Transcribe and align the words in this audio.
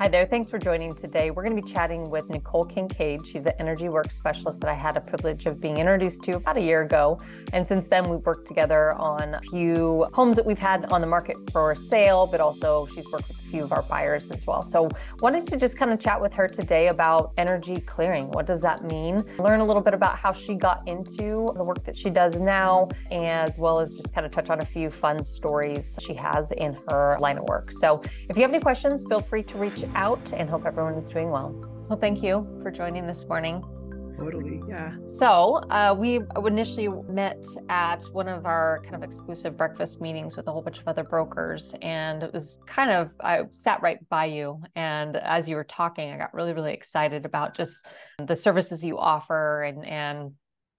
Hi 0.00 0.08
there. 0.08 0.24
Thanks 0.24 0.48
for 0.48 0.58
joining 0.58 0.94
today. 0.94 1.30
We're 1.30 1.46
going 1.46 1.54
to 1.54 1.62
be 1.62 1.74
chatting 1.74 2.08
with 2.08 2.30
Nicole 2.30 2.64
Kincaid. 2.64 3.26
She's 3.26 3.44
an 3.44 3.52
energy 3.58 3.90
work 3.90 4.10
specialist 4.12 4.62
that 4.62 4.70
I 4.70 4.72
had 4.72 4.96
a 4.96 5.00
privilege 5.02 5.44
of 5.44 5.60
being 5.60 5.76
introduced 5.76 6.22
to 6.22 6.36
about 6.36 6.56
a 6.56 6.62
year 6.62 6.80
ago. 6.80 7.18
And 7.52 7.66
since 7.66 7.86
then, 7.86 8.08
we've 8.08 8.24
worked 8.24 8.48
together 8.48 8.94
on 8.94 9.34
a 9.34 9.40
few 9.50 10.06
homes 10.14 10.36
that 10.36 10.46
we've 10.46 10.58
had 10.58 10.86
on 10.86 11.02
the 11.02 11.06
market 11.06 11.36
for 11.52 11.74
sale, 11.74 12.26
but 12.26 12.40
also 12.40 12.86
she's 12.94 13.04
worked 13.12 13.28
with 13.28 13.39
few 13.50 13.64
of 13.64 13.72
our 13.72 13.82
buyers 13.82 14.30
as 14.30 14.46
well. 14.46 14.62
So, 14.62 14.88
wanted 15.20 15.46
to 15.48 15.56
just 15.56 15.76
kind 15.76 15.92
of 15.92 16.00
chat 16.00 16.20
with 16.20 16.34
her 16.34 16.48
today 16.48 16.88
about 16.88 17.32
energy 17.36 17.80
clearing. 17.80 18.30
What 18.30 18.46
does 18.46 18.62
that 18.62 18.84
mean? 18.84 19.22
Learn 19.38 19.60
a 19.60 19.64
little 19.64 19.82
bit 19.82 19.94
about 19.94 20.18
how 20.18 20.32
she 20.32 20.54
got 20.54 20.86
into 20.86 21.52
the 21.56 21.64
work 21.64 21.84
that 21.84 21.96
she 21.96 22.10
does 22.10 22.38
now, 22.38 22.88
as 23.10 23.58
well 23.58 23.80
as 23.80 23.94
just 23.94 24.14
kind 24.14 24.26
of 24.26 24.32
touch 24.32 24.50
on 24.50 24.60
a 24.60 24.66
few 24.66 24.90
fun 24.90 25.24
stories 25.24 25.98
she 26.00 26.14
has 26.14 26.52
in 26.52 26.76
her 26.88 27.16
line 27.20 27.38
of 27.38 27.44
work. 27.44 27.72
So, 27.72 28.02
if 28.28 28.36
you 28.36 28.42
have 28.42 28.52
any 28.52 28.60
questions, 28.60 29.04
feel 29.08 29.20
free 29.20 29.42
to 29.44 29.58
reach 29.58 29.84
out 29.94 30.32
and 30.32 30.48
hope 30.48 30.66
everyone 30.66 30.94
is 30.94 31.08
doing 31.08 31.30
well. 31.30 31.52
Well, 31.88 31.98
thank 31.98 32.22
you 32.22 32.46
for 32.62 32.70
joining 32.70 33.06
this 33.06 33.26
morning. 33.26 33.64
Totally, 34.20 34.60
yeah. 34.68 34.96
So, 35.06 35.62
uh, 35.70 35.96
we 35.98 36.20
initially 36.44 36.88
met 37.08 37.42
at 37.70 38.04
one 38.12 38.28
of 38.28 38.44
our 38.44 38.82
kind 38.82 38.94
of 38.94 39.02
exclusive 39.02 39.56
breakfast 39.56 39.98
meetings 39.98 40.36
with 40.36 40.46
a 40.46 40.52
whole 40.52 40.60
bunch 40.60 40.78
of 40.78 40.86
other 40.86 41.04
brokers. 41.04 41.72
And 41.80 42.22
it 42.22 42.30
was 42.30 42.58
kind 42.66 42.90
of, 42.90 43.12
I 43.22 43.44
sat 43.52 43.80
right 43.80 43.98
by 44.10 44.26
you. 44.26 44.62
And 44.76 45.16
as 45.16 45.48
you 45.48 45.56
were 45.56 45.64
talking, 45.64 46.10
I 46.10 46.18
got 46.18 46.34
really, 46.34 46.52
really 46.52 46.74
excited 46.74 47.24
about 47.24 47.54
just 47.54 47.86
the 48.18 48.36
services 48.36 48.84
you 48.84 48.98
offer 48.98 49.62
and, 49.62 49.86
and 49.86 50.32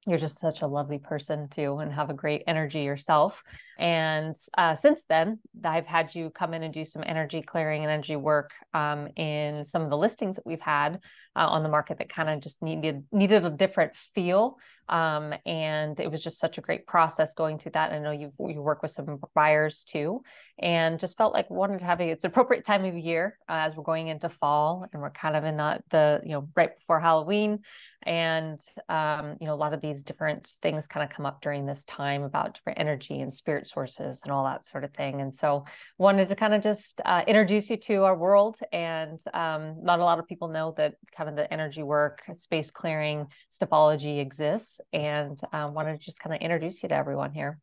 you're 0.05 0.19
just 0.19 0.39
such 0.39 0.61
a 0.61 0.67
lovely 0.67 0.97
person 0.97 1.47
too 1.49 1.77
and 1.77 1.91
have 1.91 2.09
a 2.09 2.13
great 2.13 2.43
energy 2.47 2.81
yourself 2.81 3.43
and 3.77 4.35
uh, 4.57 4.73
since 4.73 5.01
then 5.07 5.37
i've 5.63 5.85
had 5.85 6.13
you 6.15 6.31
come 6.31 6.53
in 6.53 6.63
and 6.63 6.73
do 6.73 6.83
some 6.83 7.03
energy 7.05 7.41
clearing 7.41 7.83
and 7.83 7.91
energy 7.91 8.15
work 8.15 8.51
um, 8.73 9.07
in 9.15 9.63
some 9.63 9.83
of 9.83 9.89
the 9.89 9.97
listings 9.97 10.35
that 10.35 10.45
we've 10.45 10.61
had 10.61 10.99
uh, 11.35 11.47
on 11.47 11.63
the 11.63 11.69
market 11.69 11.97
that 11.99 12.09
kind 12.09 12.29
of 12.29 12.41
just 12.41 12.61
needed 12.61 13.03
needed 13.11 13.45
a 13.45 13.49
different 13.49 13.95
feel 13.95 14.57
um, 14.91 15.33
and 15.45 15.97
it 15.99 16.11
was 16.11 16.21
just 16.21 16.37
such 16.37 16.57
a 16.57 16.61
great 16.61 16.85
process 16.85 17.33
going 17.33 17.57
through 17.57 17.71
that. 17.71 17.93
I 17.93 17.99
know 17.99 18.11
you 18.11 18.33
you 18.39 18.61
work 18.61 18.81
with 18.81 18.91
some 18.91 19.19
buyers 19.33 19.85
too, 19.85 20.21
and 20.59 20.99
just 20.99 21.17
felt 21.17 21.33
like 21.33 21.49
wanted 21.49 21.79
to 21.79 21.85
have 21.85 22.01
a, 22.01 22.09
it's 22.09 22.25
appropriate 22.25 22.65
time 22.65 22.83
of 22.83 22.95
year 22.95 23.37
uh, 23.49 23.53
as 23.53 23.75
we're 23.75 23.83
going 23.83 24.09
into 24.09 24.27
fall 24.27 24.85
and 24.91 25.01
we're 25.01 25.09
kind 25.09 25.37
of 25.37 25.45
in 25.45 25.57
the, 25.57 25.79
the 25.91 26.21
you 26.25 26.33
know 26.33 26.49
right 26.57 26.77
before 26.77 26.99
Halloween, 26.99 27.59
and 28.03 28.59
um, 28.89 29.37
you 29.39 29.47
know 29.47 29.53
a 29.53 29.55
lot 29.55 29.73
of 29.73 29.79
these 29.79 30.03
different 30.03 30.45
things 30.61 30.87
kind 30.87 31.09
of 31.09 31.15
come 31.15 31.25
up 31.25 31.41
during 31.41 31.65
this 31.65 31.85
time 31.85 32.23
about 32.23 32.53
different 32.55 32.77
energy 32.77 33.21
and 33.21 33.33
spirit 33.33 33.67
sources 33.67 34.19
and 34.23 34.31
all 34.33 34.43
that 34.43 34.67
sort 34.67 34.83
of 34.83 34.93
thing. 34.93 35.21
And 35.21 35.33
so 35.33 35.63
wanted 35.99 36.27
to 36.27 36.35
kind 36.35 36.53
of 36.53 36.61
just 36.61 36.99
uh, 37.05 37.23
introduce 37.27 37.69
you 37.69 37.77
to 37.77 38.03
our 38.03 38.17
world, 38.17 38.59
and 38.73 39.21
um, 39.33 39.81
not 39.81 39.99
a 39.99 40.03
lot 40.03 40.19
of 40.19 40.27
people 40.27 40.49
know 40.49 40.73
that 40.75 40.95
kind 41.15 41.29
of 41.29 41.37
the 41.37 41.51
energy 41.51 41.81
work, 41.81 42.23
space 42.35 42.71
clearing, 42.71 43.27
stuffology 43.49 44.19
exists 44.19 44.80
and 44.93 45.39
um, 45.53 45.73
wanted 45.73 45.99
to 45.99 46.05
just 46.05 46.19
kind 46.19 46.35
of 46.35 46.41
introduce 46.41 46.81
you 46.83 46.89
to 46.89 46.95
everyone 46.95 47.31
here. 47.31 47.59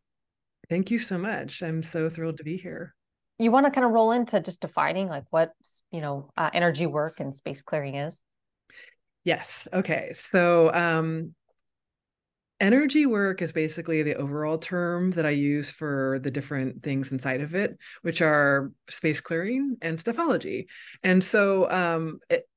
Thank 0.69 0.91
you 0.91 0.99
so 0.99 1.19
much. 1.19 1.63
I'm 1.63 1.83
so 1.83 2.09
thrilled 2.09 2.39
to 2.39 2.45
be 2.45 2.57
here. 2.57 2.95
You 3.39 3.51
want 3.53 3.67
to 3.67 3.73
kind 3.73 3.85
of 3.85 3.93
roll 3.93 4.13
into 4.13 4.41
just 4.41 4.61
defining 4.61 5.09
like 5.09 5.25
what 5.31 5.53
you 5.93 6.01
know 6.01 6.31
uh, 6.37 6.51
energy 6.53 6.87
work 6.87 7.21
and 7.21 7.35
space 7.35 7.63
clearing 7.63 7.95
is. 7.95 8.21
Yes. 9.25 9.69
Okay. 9.73 10.13
So 10.33 10.73
um, 10.73 11.35
energy 12.61 13.07
work 13.07 13.43
is 13.43 13.53
basically 13.53 14.03
the 14.03 14.17
overall 14.17 14.59
term 14.59 15.13
that 15.13 15.27
I 15.27 15.31
use 15.31 15.71
for 15.71 16.19
the 16.23 16.31
different 16.31 16.83
things 16.83 17.13
inside 17.13 17.41
of 17.41 17.55
it, 17.55 17.77
which 18.03 18.21
are 18.21 18.73
space 18.89 19.21
clearing 19.21 19.77
and 19.81 19.99
stuffology. 19.99 20.67
And 21.03 21.23
so 21.23 21.71
um, 21.71 22.21
it, 22.29 22.49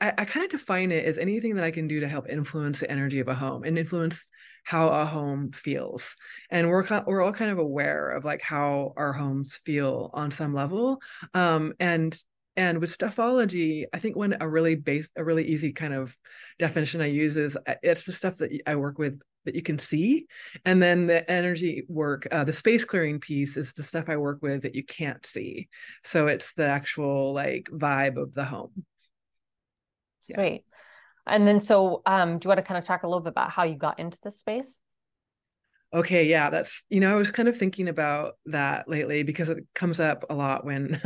I, 0.00 0.12
I 0.18 0.24
kind 0.24 0.44
of 0.44 0.50
define 0.50 0.92
it 0.92 1.04
as 1.04 1.18
anything 1.18 1.56
that 1.56 1.64
I 1.64 1.70
can 1.70 1.88
do 1.88 2.00
to 2.00 2.08
help 2.08 2.28
influence 2.28 2.80
the 2.80 2.90
energy 2.90 3.20
of 3.20 3.28
a 3.28 3.34
home 3.34 3.64
and 3.64 3.78
influence 3.78 4.18
how 4.64 4.88
a 4.88 5.04
home 5.06 5.52
feels. 5.52 6.14
And 6.50 6.68
we're 6.68 6.86
we're 7.06 7.22
all 7.22 7.32
kind 7.32 7.50
of 7.50 7.58
aware 7.58 8.10
of 8.10 8.24
like 8.24 8.42
how 8.42 8.92
our 8.96 9.12
homes 9.12 9.58
feel 9.64 10.10
on 10.12 10.30
some 10.30 10.54
level. 10.54 11.00
Um, 11.34 11.72
and 11.80 12.16
and 12.56 12.80
with 12.80 12.96
stuffology, 12.96 13.84
I 13.92 13.98
think 14.00 14.16
one 14.16 14.36
a 14.40 14.48
really 14.48 14.74
base 14.74 15.08
a 15.16 15.24
really 15.24 15.44
easy 15.44 15.72
kind 15.72 15.94
of 15.94 16.16
definition 16.58 17.00
I 17.00 17.06
use 17.06 17.36
is 17.36 17.56
uh, 17.56 17.74
it's 17.82 18.04
the 18.04 18.12
stuff 18.12 18.36
that 18.38 18.50
I 18.66 18.76
work 18.76 18.98
with 18.98 19.20
that 19.44 19.54
you 19.54 19.62
can 19.62 19.78
see 19.78 20.26
and 20.66 20.82
then 20.82 21.06
the 21.06 21.28
energy 21.30 21.84
work 21.88 22.28
uh, 22.30 22.44
the 22.44 22.52
space 22.52 22.84
clearing 22.84 23.18
piece 23.18 23.56
is 23.56 23.72
the 23.72 23.82
stuff 23.82 24.04
i 24.08 24.16
work 24.16 24.42
with 24.42 24.62
that 24.62 24.74
you 24.74 24.84
can't 24.84 25.24
see 25.24 25.68
so 26.04 26.26
it's 26.26 26.52
the 26.52 26.66
actual 26.66 27.32
like 27.32 27.66
vibe 27.72 28.20
of 28.20 28.34
the 28.34 28.44
home 28.44 28.84
Sweet. 30.34 30.64
Yeah. 31.26 31.34
And 31.34 31.46
then, 31.46 31.60
so 31.60 32.02
um, 32.06 32.38
do 32.38 32.46
you 32.46 32.48
want 32.48 32.58
to 32.58 32.64
kind 32.64 32.78
of 32.78 32.84
talk 32.84 33.02
a 33.02 33.06
little 33.06 33.22
bit 33.22 33.30
about 33.30 33.50
how 33.50 33.64
you 33.64 33.76
got 33.76 33.98
into 33.98 34.18
this 34.22 34.38
space? 34.38 34.80
Okay, 35.92 36.26
yeah, 36.26 36.50
that's 36.50 36.82
you 36.90 37.00
know 37.00 37.12
I 37.12 37.16
was 37.16 37.30
kind 37.30 37.48
of 37.48 37.56
thinking 37.56 37.88
about 37.88 38.34
that 38.46 38.88
lately 38.88 39.22
because 39.22 39.48
it 39.48 39.64
comes 39.74 40.00
up 40.00 40.26
a 40.28 40.34
lot 40.34 40.66
when 40.66 41.00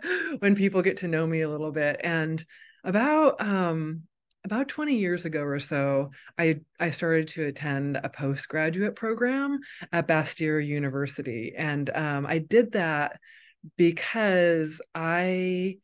when 0.40 0.56
people 0.56 0.82
get 0.82 0.98
to 0.98 1.08
know 1.08 1.24
me 1.26 1.42
a 1.42 1.48
little 1.48 1.70
bit 1.70 2.00
and 2.02 2.44
about 2.82 3.40
um 3.40 4.02
about 4.44 4.68
20 4.68 4.96
years 4.96 5.24
ago 5.24 5.42
or 5.42 5.60
so 5.60 6.10
I 6.36 6.60
I 6.80 6.90
started 6.90 7.28
to 7.28 7.46
attend 7.46 8.00
a 8.02 8.08
postgraduate 8.08 8.96
program 8.96 9.60
at 9.92 10.08
Bastyr 10.08 10.64
University 10.64 11.54
and 11.56 11.88
um 11.94 12.26
I 12.26 12.38
did 12.38 12.72
that 12.72 13.20
because 13.76 14.80
I 14.92 15.78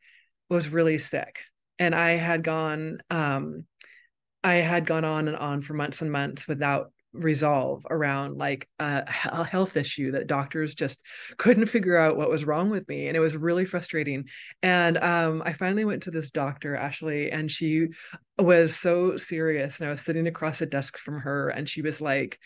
was 0.48 0.68
really 0.68 0.98
sick 0.98 1.38
and 1.82 1.96
I 1.96 2.12
had 2.12 2.44
gone 2.44 3.02
um 3.10 3.64
I 4.44 4.54
had 4.56 4.86
gone 4.86 5.04
on 5.04 5.28
and 5.28 5.36
on 5.36 5.62
for 5.62 5.74
months 5.74 6.00
and 6.00 6.12
months 6.12 6.46
without 6.46 6.92
resolve 7.12 7.84
around 7.90 8.38
like 8.38 8.68
a, 8.78 9.04
a 9.26 9.44
health 9.44 9.76
issue 9.76 10.12
that 10.12 10.26
doctors 10.26 10.74
just 10.74 10.98
couldn't 11.36 11.66
figure 11.66 11.98
out 11.98 12.16
what 12.16 12.30
was 12.30 12.44
wrong 12.44 12.70
with 12.70 12.88
me 12.88 13.06
and 13.06 13.16
it 13.16 13.20
was 13.20 13.36
really 13.36 13.66
frustrating 13.66 14.24
and 14.62 14.96
um, 14.96 15.42
i 15.44 15.52
finally 15.52 15.84
went 15.84 16.04
to 16.04 16.10
this 16.10 16.30
doctor 16.30 16.74
ashley 16.74 17.30
and 17.30 17.50
she 17.50 17.88
was 18.38 18.74
so 18.74 19.18
serious 19.18 19.78
and 19.78 19.88
i 19.88 19.92
was 19.92 20.00
sitting 20.00 20.26
across 20.26 20.60
the 20.60 20.66
desk 20.66 20.96
from 20.96 21.18
her 21.20 21.50
and 21.50 21.68
she 21.68 21.82
was 21.82 22.00
like 22.00 22.38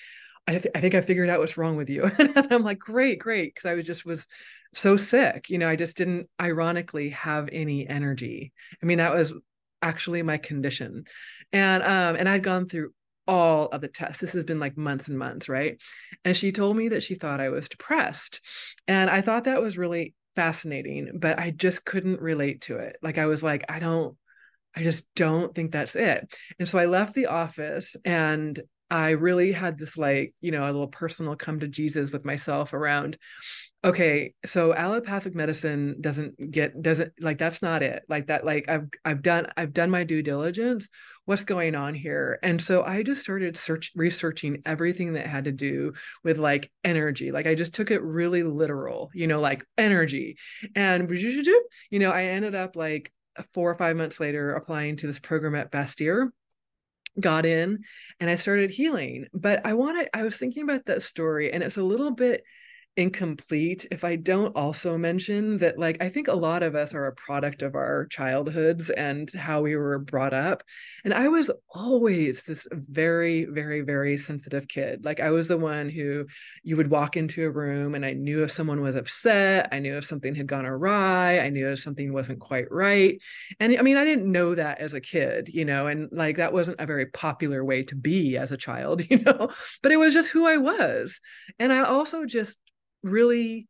I, 0.48 0.52
th- 0.52 0.74
I 0.76 0.80
think 0.80 0.94
I 0.94 1.00
figured 1.00 1.28
out 1.28 1.40
what's 1.40 1.56
wrong 1.56 1.76
with 1.76 1.90
you. 1.90 2.04
and 2.18 2.52
I'm 2.52 2.62
like, 2.62 2.78
great, 2.78 3.18
great. 3.18 3.56
Cause 3.56 3.68
I 3.68 3.74
was 3.74 3.84
just 3.84 4.04
was 4.06 4.28
so 4.76 4.96
sick. 4.96 5.48
You 5.48 5.58
know, 5.58 5.68
I 5.68 5.76
just 5.76 5.96
didn't 5.96 6.28
ironically 6.40 7.10
have 7.10 7.48
any 7.50 7.88
energy. 7.88 8.52
I 8.82 8.86
mean, 8.86 8.98
that 8.98 9.14
was 9.14 9.34
actually 9.82 10.22
my 10.22 10.38
condition. 10.38 11.04
And 11.52 11.82
um 11.82 12.16
and 12.16 12.28
I'd 12.28 12.42
gone 12.42 12.68
through 12.68 12.92
all 13.26 13.66
of 13.68 13.80
the 13.80 13.88
tests. 13.88 14.20
This 14.20 14.32
has 14.32 14.44
been 14.44 14.60
like 14.60 14.76
months 14.76 15.08
and 15.08 15.18
months, 15.18 15.48
right? 15.48 15.78
And 16.24 16.36
she 16.36 16.52
told 16.52 16.76
me 16.76 16.90
that 16.90 17.02
she 17.02 17.14
thought 17.14 17.40
I 17.40 17.48
was 17.48 17.68
depressed. 17.68 18.40
And 18.86 19.10
I 19.10 19.20
thought 19.20 19.44
that 19.44 19.60
was 19.60 19.78
really 19.78 20.14
fascinating, 20.36 21.12
but 21.18 21.38
I 21.38 21.50
just 21.50 21.84
couldn't 21.84 22.20
relate 22.20 22.62
to 22.62 22.76
it. 22.76 22.96
Like 23.02 23.18
I 23.18 23.26
was 23.26 23.42
like, 23.42 23.64
I 23.68 23.78
don't 23.78 24.16
I 24.76 24.82
just 24.82 25.12
don't 25.14 25.54
think 25.54 25.72
that's 25.72 25.96
it. 25.96 26.36
And 26.58 26.68
so 26.68 26.78
I 26.78 26.84
left 26.84 27.14
the 27.14 27.26
office 27.26 27.96
and 28.04 28.60
I 28.90 29.10
really 29.10 29.52
had 29.52 29.78
this 29.78 29.96
like, 29.96 30.34
you 30.40 30.52
know, 30.52 30.64
a 30.64 30.66
little 30.66 30.86
personal 30.86 31.34
come 31.34 31.60
to 31.60 31.68
Jesus 31.68 32.12
with 32.12 32.24
myself 32.24 32.72
around 32.72 33.16
okay 33.86 34.34
so 34.44 34.74
allopathic 34.74 35.34
medicine 35.34 35.96
doesn't 36.00 36.50
get 36.50 36.82
doesn't 36.82 37.12
like 37.20 37.38
that's 37.38 37.62
not 37.62 37.82
it 37.82 38.02
like 38.08 38.26
that 38.26 38.44
like 38.44 38.68
i've 38.68 38.88
i've 39.04 39.22
done 39.22 39.46
i've 39.56 39.72
done 39.72 39.90
my 39.90 40.02
due 40.02 40.22
diligence 40.22 40.88
what's 41.24 41.44
going 41.44 41.74
on 41.74 41.92
here? 41.92 42.38
And 42.42 42.62
so 42.62 42.84
i 42.84 43.02
just 43.02 43.20
started 43.20 43.56
search 43.56 43.92
researching 43.94 44.62
everything 44.64 45.14
that 45.14 45.26
had 45.26 45.44
to 45.44 45.52
do 45.52 45.92
with 46.24 46.38
like 46.38 46.70
energy 46.84 47.30
like 47.30 47.46
i 47.46 47.54
just 47.54 47.74
took 47.74 47.90
it 47.90 48.02
really 48.02 48.42
literal 48.42 49.10
you 49.14 49.26
know 49.26 49.40
like 49.40 49.64
energy 49.78 50.36
and 50.74 51.08
you 51.90 51.98
know 51.98 52.10
i 52.10 52.24
ended 52.24 52.54
up 52.54 52.74
like 52.76 53.12
four 53.54 53.70
or 53.70 53.76
five 53.76 53.96
months 53.96 54.18
later 54.18 54.54
applying 54.54 54.96
to 54.96 55.06
this 55.06 55.20
program 55.20 55.54
at 55.54 55.70
bastyr 55.70 56.28
got 57.18 57.46
in 57.46 57.82
and 58.20 58.28
i 58.28 58.34
started 58.34 58.70
healing 58.70 59.26
but 59.32 59.64
i 59.64 59.74
wanted 59.74 60.08
i 60.12 60.22
was 60.22 60.36
thinking 60.36 60.62
about 60.62 60.84
that 60.86 61.02
story 61.02 61.52
and 61.52 61.62
it's 61.62 61.76
a 61.76 61.82
little 61.82 62.10
bit 62.10 62.42
incomplete 62.96 63.86
if 63.90 64.04
I 64.04 64.16
don't 64.16 64.56
also 64.56 64.96
mention 64.96 65.58
that, 65.58 65.78
like, 65.78 65.98
I 66.00 66.08
think 66.08 66.28
a 66.28 66.34
lot 66.34 66.62
of 66.62 66.74
us 66.74 66.94
are 66.94 67.06
a 67.06 67.14
product 67.14 67.62
of 67.62 67.74
our 67.74 68.06
childhoods 68.06 68.88
and 68.90 69.30
how 69.32 69.60
we 69.60 69.76
were 69.76 69.98
brought 69.98 70.32
up. 70.32 70.62
And 71.04 71.12
I 71.12 71.28
was 71.28 71.50
always 71.70 72.42
this 72.42 72.66
very, 72.72 73.44
very, 73.44 73.82
very 73.82 74.16
sensitive 74.16 74.66
kid. 74.66 75.04
Like, 75.04 75.20
I 75.20 75.30
was 75.30 75.46
the 75.46 75.58
one 75.58 75.90
who 75.90 76.26
you 76.62 76.76
would 76.76 76.90
walk 76.90 77.16
into 77.16 77.44
a 77.44 77.50
room 77.50 77.94
and 77.94 78.04
I 78.04 78.12
knew 78.12 78.42
if 78.42 78.50
someone 78.50 78.80
was 78.80 78.96
upset, 78.96 79.68
I 79.72 79.78
knew 79.78 79.96
if 79.96 80.06
something 80.06 80.34
had 80.34 80.46
gone 80.46 80.64
awry, 80.64 81.40
I 81.40 81.50
knew 81.50 81.68
if 81.68 81.80
something 81.80 82.12
wasn't 82.12 82.40
quite 82.40 82.70
right. 82.70 83.20
And 83.60 83.76
I 83.78 83.82
mean, 83.82 83.98
I 83.98 84.04
didn't 84.04 84.30
know 84.30 84.54
that 84.54 84.80
as 84.80 84.94
a 84.94 85.00
kid, 85.00 85.50
you 85.52 85.64
know, 85.64 85.86
and 85.86 86.08
like 86.12 86.38
that 86.38 86.52
wasn't 86.52 86.80
a 86.80 86.86
very 86.86 87.06
popular 87.06 87.64
way 87.64 87.82
to 87.84 87.94
be 87.94 88.38
as 88.38 88.52
a 88.52 88.56
child, 88.56 89.02
you 89.10 89.18
know, 89.18 89.50
but 89.82 89.92
it 89.92 89.98
was 89.98 90.14
just 90.14 90.30
who 90.30 90.46
I 90.46 90.56
was. 90.56 91.20
And 91.58 91.72
I 91.72 91.82
also 91.82 92.24
just 92.24 92.56
really 93.02 93.68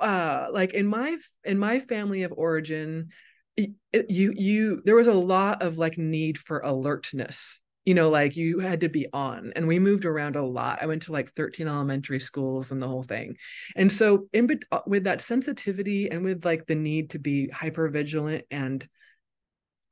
uh 0.00 0.48
like 0.52 0.72
in 0.72 0.86
my 0.86 1.16
in 1.44 1.58
my 1.58 1.80
family 1.80 2.22
of 2.22 2.32
origin 2.36 3.08
you 3.56 4.32
you 4.36 4.82
there 4.84 4.96
was 4.96 5.08
a 5.08 5.12
lot 5.12 5.62
of 5.62 5.78
like 5.78 5.98
need 5.98 6.38
for 6.38 6.60
alertness 6.60 7.60
you 7.84 7.94
know 7.94 8.08
like 8.08 8.36
you 8.36 8.58
had 8.58 8.80
to 8.80 8.88
be 8.88 9.06
on 9.12 9.52
and 9.56 9.66
we 9.66 9.78
moved 9.78 10.04
around 10.04 10.36
a 10.36 10.44
lot. 10.44 10.78
I 10.82 10.86
went 10.86 11.02
to 11.02 11.12
like 11.12 11.32
13 11.32 11.66
elementary 11.66 12.20
schools 12.20 12.70
and 12.70 12.80
the 12.80 12.88
whole 12.88 13.02
thing. 13.02 13.36
And 13.74 13.90
so 13.90 14.28
in 14.32 14.60
uh, 14.70 14.80
with 14.86 15.04
that 15.04 15.20
sensitivity 15.20 16.10
and 16.10 16.22
with 16.22 16.44
like 16.44 16.66
the 16.66 16.74
need 16.74 17.10
to 17.10 17.18
be 17.18 17.48
hyper 17.48 17.88
vigilant 17.88 18.44
and 18.50 18.86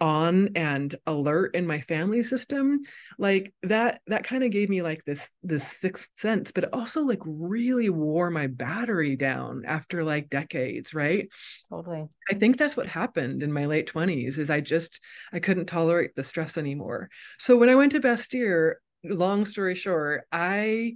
on 0.01 0.51
and 0.55 0.95
alert 1.07 1.55
in 1.55 1.67
my 1.67 1.81
family 1.81 2.23
system 2.23 2.79
like 3.19 3.53
that 3.65 4.01
that 4.07 4.25
kind 4.25 4.45
of 4.45 4.51
gave 4.51 4.69
me 4.69 4.81
like 4.81 5.05
this 5.05 5.29
this 5.43 5.73
sixth 5.81 6.09
sense 6.17 6.53
but 6.53 6.65
it 6.65 6.73
also 6.73 7.03
like 7.03 7.21
really 7.25 7.89
wore 7.91 8.31
my 8.31 8.47
battery 8.47 9.17
down 9.17 9.65
after 9.67 10.05
like 10.05 10.29
decades 10.29 10.95
right? 10.95 11.29
Totally. 11.69 12.07
I 12.31 12.35
think 12.35 12.59
that's 12.59 12.77
what 12.77 12.87
happened 12.87 13.43
in 13.43 13.53
my 13.53 13.67
late 13.67 13.93
20s 13.93 14.39
is 14.39 14.51
i 14.51 14.61
just 14.61 15.01
i 15.33 15.41
couldn't 15.41 15.67
tolerate 15.67 16.15
the 16.15 16.25
stress 16.25 16.57
anymore. 16.57 17.09
So 17.39 17.57
when 17.57 17.69
i 17.69 17.75
went 17.75 17.93
to 17.93 18.01
Bastyr 18.01 18.75
long 19.05 19.45
story 19.45 19.75
short 19.75 20.25
i 20.33 20.95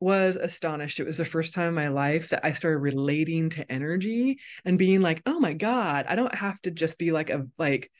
was 0.00 0.36
astonished. 0.36 1.00
It 1.00 1.06
was 1.06 1.16
the 1.16 1.24
first 1.24 1.54
time 1.54 1.68
in 1.68 1.74
my 1.74 1.88
life 1.88 2.28
that 2.28 2.44
I 2.44 2.52
started 2.52 2.78
relating 2.78 3.48
to 3.50 3.72
energy 3.72 4.38
and 4.64 4.76
being 4.76 5.00
like, 5.00 5.22
oh 5.24 5.40
my 5.40 5.54
God, 5.54 6.04
I 6.06 6.14
don't 6.14 6.34
have 6.34 6.60
to 6.62 6.70
just 6.70 6.98
be 6.98 7.10
like 7.10 7.30
a 7.30 7.46
like 7.58 7.90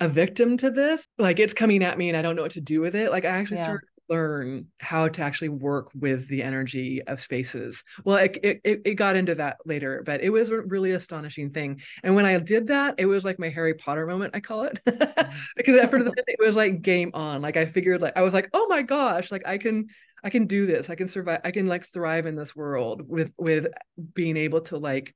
a 0.00 0.08
victim 0.08 0.56
to 0.58 0.70
this. 0.70 1.06
Like 1.18 1.38
it's 1.38 1.54
coming 1.54 1.82
at 1.82 1.98
me 1.98 2.08
and 2.08 2.16
I 2.16 2.22
don't 2.22 2.36
know 2.36 2.42
what 2.42 2.52
to 2.52 2.60
do 2.60 2.80
with 2.80 2.94
it. 2.94 3.10
Like 3.10 3.24
I 3.24 3.28
actually 3.28 3.58
yeah. 3.58 3.64
started 3.64 3.86
to 3.86 4.14
learn 4.14 4.66
how 4.78 5.08
to 5.08 5.22
actually 5.22 5.48
work 5.48 5.90
with 5.94 6.28
the 6.28 6.42
energy 6.42 7.02
of 7.02 7.20
spaces. 7.20 7.82
Well, 8.04 8.16
it, 8.16 8.38
it, 8.42 8.60
it 8.64 8.94
got 8.94 9.16
into 9.16 9.34
that 9.36 9.56
later, 9.64 10.02
but 10.04 10.20
it 10.20 10.30
was 10.30 10.50
a 10.50 10.60
really 10.60 10.92
astonishing 10.92 11.50
thing. 11.50 11.80
And 12.02 12.14
when 12.14 12.26
I 12.26 12.38
did 12.38 12.68
that, 12.68 12.96
it 12.98 13.06
was 13.06 13.24
like 13.24 13.38
my 13.38 13.48
Harry 13.48 13.74
Potter 13.74 14.06
moment, 14.06 14.36
I 14.36 14.40
call 14.40 14.64
it. 14.64 14.80
Mm-hmm. 14.86 15.28
because 15.56 15.76
after 15.76 16.02
the 16.02 16.12
it 16.26 16.38
was 16.38 16.56
like 16.56 16.82
game 16.82 17.10
on. 17.14 17.42
Like 17.42 17.56
I 17.56 17.66
figured 17.66 18.00
like 18.02 18.16
I 18.16 18.22
was 18.22 18.34
like, 18.34 18.50
oh 18.52 18.66
my 18.68 18.82
gosh, 18.82 19.32
like 19.32 19.46
I 19.46 19.58
can 19.58 19.86
I 20.22 20.30
can 20.30 20.46
do 20.46 20.66
this. 20.66 20.90
I 20.90 20.94
can 20.94 21.08
survive. 21.08 21.40
I 21.44 21.50
can 21.50 21.66
like 21.66 21.84
thrive 21.86 22.26
in 22.26 22.36
this 22.36 22.54
world 22.54 23.02
with 23.06 23.32
with 23.38 23.68
being 24.14 24.36
able 24.36 24.60
to 24.62 24.76
like 24.76 25.14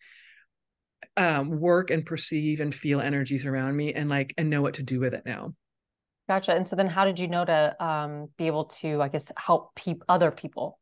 um, 1.17 1.61
work 1.61 1.91
and 1.91 2.05
perceive 2.05 2.61
and 2.61 2.75
feel 2.75 3.01
energies 3.01 3.47
around 3.47 3.77
me 3.77 3.95
and 3.95 4.09
like 4.09 4.35
and 4.39 4.51
know 4.51 4.63
what 4.63 4.75
to 4.75 4.83
do 4.83 5.01
with 5.01 5.15
it 5.15 5.25
now. 5.27 5.55
Gotcha 6.29 6.55
and 6.55 6.67
so 6.67 6.77
then 6.77 6.87
how 6.87 7.05
did 7.05 7.19
you 7.19 7.27
know 7.27 7.45
to 7.45 7.85
um, 7.85 8.29
be 8.39 8.47
able 8.47 8.67
to 8.67 9.03
i 9.03 9.09
guess 9.09 9.33
help 9.37 9.75
pe- 9.75 9.95
other 10.09 10.31
people 10.31 10.79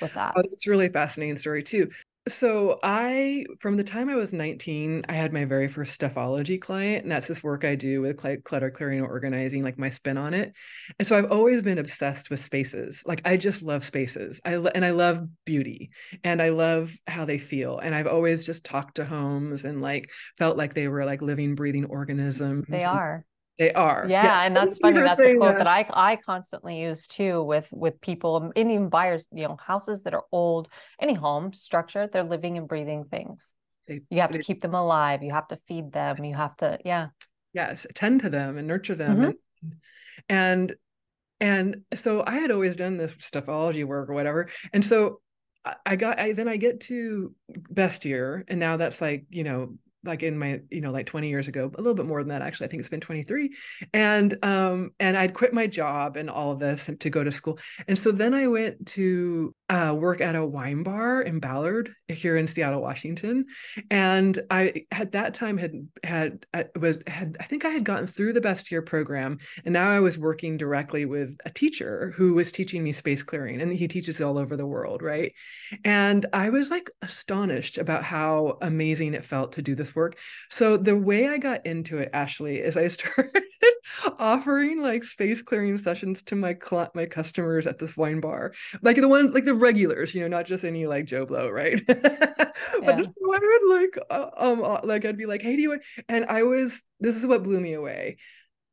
with 0.00 0.14
that? 0.14 0.34
Oh, 0.36 0.42
it's 0.44 0.66
really 0.66 0.88
fascinating 0.88 1.38
story 1.38 1.62
too 1.62 1.90
so 2.30 2.78
I, 2.82 3.44
from 3.60 3.76
the 3.76 3.84
time 3.84 4.08
I 4.08 4.14
was 4.14 4.32
19, 4.32 5.04
I 5.08 5.12
had 5.12 5.32
my 5.32 5.44
very 5.44 5.68
first 5.68 6.00
stuffology 6.00 6.60
client, 6.60 7.02
and 7.02 7.12
that's 7.12 7.26
this 7.26 7.42
work 7.42 7.64
I 7.64 7.74
do 7.74 8.00
with 8.00 8.16
clutter 8.44 8.70
clearing 8.70 8.98
and 8.98 9.06
organizing, 9.06 9.62
like 9.62 9.78
my 9.78 9.90
spin 9.90 10.16
on 10.16 10.34
it. 10.34 10.52
And 10.98 11.06
so 11.06 11.16
I've 11.16 11.30
always 11.30 11.62
been 11.62 11.78
obsessed 11.78 12.30
with 12.30 12.40
spaces. 12.40 13.02
Like 13.06 13.22
I 13.24 13.36
just 13.36 13.62
love 13.62 13.84
spaces. 13.84 14.40
I 14.44 14.54
and 14.54 14.84
I 14.84 14.90
love 14.90 15.26
beauty, 15.44 15.90
and 16.24 16.40
I 16.40 16.50
love 16.50 16.94
how 17.06 17.24
they 17.24 17.38
feel. 17.38 17.78
And 17.78 17.94
I've 17.94 18.06
always 18.06 18.44
just 18.44 18.64
talked 18.64 18.96
to 18.96 19.04
homes 19.04 19.64
and 19.64 19.82
like 19.82 20.10
felt 20.38 20.56
like 20.56 20.74
they 20.74 20.88
were 20.88 21.04
like 21.04 21.22
living, 21.22 21.54
breathing 21.54 21.84
organisms. 21.84 22.66
They 22.68 22.84
are. 22.84 23.24
They 23.60 23.74
are. 23.74 24.06
Yeah, 24.08 24.24
yeah. 24.24 24.42
and 24.44 24.56
that's 24.56 24.78
funny. 24.82 25.02
That's 25.02 25.20
a 25.20 25.36
quote 25.36 25.58
that. 25.58 25.64
that 25.64 25.66
I 25.66 25.86
I 25.92 26.16
constantly 26.16 26.80
use 26.80 27.06
too 27.06 27.42
with 27.42 27.68
with 27.70 28.00
people, 28.00 28.38
and 28.38 28.52
even 28.56 28.88
buyers. 28.88 29.28
You 29.30 29.48
know, 29.48 29.58
houses 29.62 30.02
that 30.04 30.14
are 30.14 30.24
old, 30.32 30.68
any 30.98 31.12
home 31.12 31.52
structure, 31.52 32.08
they're 32.10 32.24
living 32.24 32.56
and 32.56 32.66
breathing 32.66 33.04
things. 33.04 33.54
They, 33.86 34.00
you 34.08 34.22
have 34.22 34.32
they, 34.32 34.38
to 34.38 34.44
keep 34.44 34.62
them 34.62 34.72
alive. 34.72 35.22
You 35.22 35.32
have 35.32 35.46
to 35.48 35.58
feed 35.68 35.92
them. 35.92 36.24
You 36.24 36.34
have 36.34 36.56
to, 36.56 36.78
yeah. 36.86 37.08
Yes, 37.52 37.86
tend 37.94 38.20
to 38.20 38.30
them 38.30 38.56
and 38.56 38.66
nurture 38.66 38.94
them, 38.94 39.16
mm-hmm. 39.18 39.68
and, 40.30 40.74
and 41.38 41.76
and 41.92 41.98
so 42.00 42.24
I 42.26 42.36
had 42.36 42.50
always 42.50 42.76
done 42.76 42.96
this 42.96 43.12
stuffology 43.12 43.84
work 43.84 44.08
or 44.08 44.14
whatever, 44.14 44.48
and 44.72 44.82
so 44.82 45.20
I 45.84 45.96
got 45.96 46.18
I 46.18 46.32
then 46.32 46.48
I 46.48 46.56
get 46.56 46.80
to 46.82 47.34
Bastyr 47.70 48.44
and 48.48 48.58
now 48.58 48.78
that's 48.78 49.02
like 49.02 49.26
you 49.28 49.44
know 49.44 49.74
like 50.04 50.22
in 50.22 50.38
my 50.38 50.60
you 50.70 50.80
know 50.80 50.90
like 50.90 51.06
20 51.06 51.28
years 51.28 51.48
ago 51.48 51.70
a 51.74 51.80
little 51.80 51.94
bit 51.94 52.06
more 52.06 52.22
than 52.22 52.28
that 52.28 52.42
actually 52.42 52.66
i 52.66 52.70
think 52.70 52.80
it's 52.80 52.88
been 52.88 53.00
23 53.00 53.50
and 53.92 54.38
um 54.42 54.90
and 54.98 55.16
i'd 55.16 55.34
quit 55.34 55.52
my 55.52 55.66
job 55.66 56.16
and 56.16 56.30
all 56.30 56.52
of 56.52 56.58
this 56.58 56.88
to 57.00 57.10
go 57.10 57.22
to 57.22 57.30
school 57.30 57.58
and 57.86 57.98
so 57.98 58.10
then 58.10 58.32
i 58.32 58.46
went 58.46 58.86
to 58.86 59.54
uh, 59.68 59.94
work 59.96 60.20
at 60.20 60.34
a 60.34 60.44
wine 60.44 60.82
bar 60.82 61.20
in 61.22 61.38
ballard 61.38 61.94
here 62.08 62.36
in 62.36 62.46
seattle 62.46 62.80
washington 62.80 63.44
and 63.90 64.40
i 64.50 64.84
at 64.90 65.12
that 65.12 65.34
time 65.34 65.56
had 65.56 65.72
had 66.02 66.44
I 66.54 66.66
was 66.78 66.98
had 67.06 67.36
i 67.38 67.44
think 67.44 67.64
i 67.64 67.68
had 67.68 67.84
gotten 67.84 68.06
through 68.06 68.32
the 68.32 68.40
Bastyr 68.40 68.84
program 68.84 69.38
and 69.64 69.72
now 69.72 69.90
i 69.90 70.00
was 70.00 70.18
working 70.18 70.56
directly 70.56 71.04
with 71.04 71.36
a 71.44 71.50
teacher 71.50 72.12
who 72.16 72.34
was 72.34 72.50
teaching 72.50 72.82
me 72.82 72.92
space 72.92 73.22
clearing 73.22 73.60
and 73.60 73.72
he 73.72 73.86
teaches 73.86 74.20
all 74.20 74.38
over 74.38 74.56
the 74.56 74.66
world 74.66 75.02
right? 75.02 75.32
And 75.84 76.26
i 76.32 76.50
was 76.50 76.70
like 76.70 76.90
astonished 77.02 77.78
about 77.78 78.02
how 78.02 78.58
amazing 78.62 79.14
it 79.14 79.24
felt 79.24 79.52
to 79.52 79.62
do 79.62 79.74
this 79.74 79.89
work. 79.94 80.16
So 80.50 80.76
the 80.76 80.96
way 80.96 81.28
I 81.28 81.38
got 81.38 81.66
into 81.66 81.98
it, 81.98 82.10
Ashley, 82.12 82.58
is 82.58 82.76
I 82.76 82.86
started 82.88 83.42
offering 84.18 84.82
like 84.82 85.04
space 85.04 85.42
clearing 85.42 85.78
sessions 85.78 86.22
to 86.24 86.36
my 86.36 86.56
cl- 86.62 86.90
my 86.94 87.06
customers 87.06 87.66
at 87.66 87.78
this 87.78 87.96
wine 87.96 88.20
bar, 88.20 88.52
like 88.82 88.96
the 88.96 89.08
one 89.08 89.32
like 89.32 89.44
the 89.44 89.54
regulars, 89.54 90.14
you 90.14 90.22
know, 90.22 90.28
not 90.28 90.46
just 90.46 90.64
any 90.64 90.86
like 90.86 91.06
Joe 91.06 91.26
Blow, 91.26 91.48
right? 91.48 91.80
but 91.86 92.02
yeah. 92.04 93.02
so 93.02 93.34
I 93.34 93.38
would 93.38 93.80
like 93.80 93.98
uh, 94.10 94.26
um 94.36 94.62
uh, 94.62 94.80
like 94.84 95.04
I'd 95.04 95.18
be 95.18 95.26
like, 95.26 95.42
hey, 95.42 95.56
do 95.56 95.62
you? 95.62 95.68
Want? 95.70 95.82
And 96.08 96.26
I 96.26 96.42
was 96.42 96.80
this 97.00 97.16
is 97.16 97.26
what 97.26 97.42
blew 97.42 97.60
me 97.60 97.74
away 97.74 98.18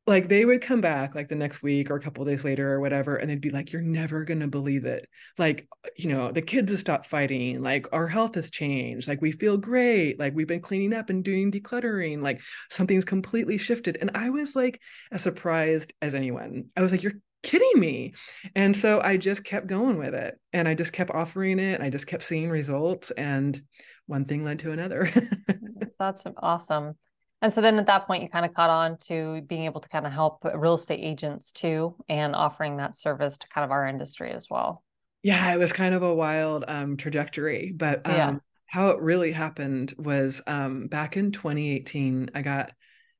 like 0.07 0.29
they 0.29 0.45
would 0.45 0.61
come 0.61 0.79
back 0.79 1.13
like 1.13 1.27
the 1.27 1.35
next 1.35 1.61
week 1.61 1.91
or 1.91 1.97
a 1.97 2.01
couple 2.01 2.23
days 2.23 2.45
later 2.45 2.71
or 2.71 2.79
whatever 2.79 3.17
and 3.17 3.29
they'd 3.29 3.41
be 3.41 3.49
like 3.49 3.73
you're 3.73 3.81
never 3.81 4.23
going 4.23 4.39
to 4.39 4.47
believe 4.47 4.85
it. 4.85 5.07
Like 5.37 5.67
you 5.97 6.09
know 6.09 6.31
the 6.31 6.41
kids 6.41 6.71
have 6.71 6.79
stopped 6.79 7.07
fighting 7.07 7.61
like 7.61 7.87
our 7.91 8.07
health 8.07 8.35
has 8.35 8.49
changed. 8.49 9.07
Like 9.07 9.21
we 9.21 9.33
feel 9.33 9.57
great. 9.57 10.17
Like 10.17 10.33
we've 10.33 10.47
been 10.47 10.61
cleaning 10.61 10.93
up 10.93 11.09
and 11.09 11.23
doing 11.23 11.51
decluttering. 11.51 12.21
Like 12.21 12.39
something's 12.71 13.03
completely 13.03 13.57
shifted 13.57 13.97
and 13.99 14.11
i 14.15 14.29
was 14.29 14.55
like 14.55 14.79
as 15.11 15.21
surprised 15.21 15.93
as 16.01 16.13
anyone. 16.13 16.67
I 16.77 16.81
was 16.81 16.91
like 16.93 17.03
you're 17.03 17.19
kidding 17.43 17.79
me. 17.79 18.13
And 18.55 18.75
so 18.75 19.01
i 19.01 19.17
just 19.17 19.43
kept 19.43 19.67
going 19.67 19.97
with 19.97 20.13
it 20.15 20.39
and 20.53 20.69
i 20.69 20.73
just 20.73 20.93
kept 20.93 21.11
offering 21.11 21.59
it 21.59 21.73
and 21.73 21.83
i 21.83 21.89
just 21.89 22.07
kept 22.07 22.23
seeing 22.23 22.49
results 22.49 23.11
and 23.11 23.61
one 24.05 24.23
thing 24.23 24.45
led 24.45 24.59
to 24.59 24.71
another. 24.71 25.11
That's 25.99 26.23
awesome 26.37 26.95
and 27.41 27.53
so 27.53 27.61
then 27.61 27.77
at 27.77 27.85
that 27.87 28.07
point, 28.07 28.23
you 28.23 28.29
kind 28.29 28.45
of 28.45 28.53
caught 28.53 28.69
on 28.69 28.97
to 29.07 29.41
being 29.41 29.65
able 29.65 29.81
to 29.81 29.89
kind 29.89 30.05
of 30.05 30.11
help 30.11 30.45
real 30.55 30.73
estate 30.73 31.01
agents 31.03 31.51
too, 31.51 31.95
and 32.09 32.35
offering 32.35 32.77
that 32.77 32.97
service 32.97 33.37
to 33.37 33.47
kind 33.49 33.65
of 33.65 33.71
our 33.71 33.87
industry 33.87 34.31
as 34.31 34.49
well. 34.49 34.83
Yeah, 35.23 35.53
it 35.53 35.57
was 35.57 35.73
kind 35.73 35.93
of 35.93 36.03
a 36.03 36.13
wild 36.13 36.65
um, 36.67 36.97
trajectory, 36.97 37.73
but 37.75 38.01
um, 38.05 38.15
yeah. 38.15 38.35
how 38.65 38.89
it 38.89 38.99
really 39.01 39.31
happened 39.31 39.93
was 39.97 40.41
um, 40.47 40.87
back 40.87 41.17
in 41.17 41.31
2018, 41.31 42.31
I 42.33 42.41
got 42.41 42.71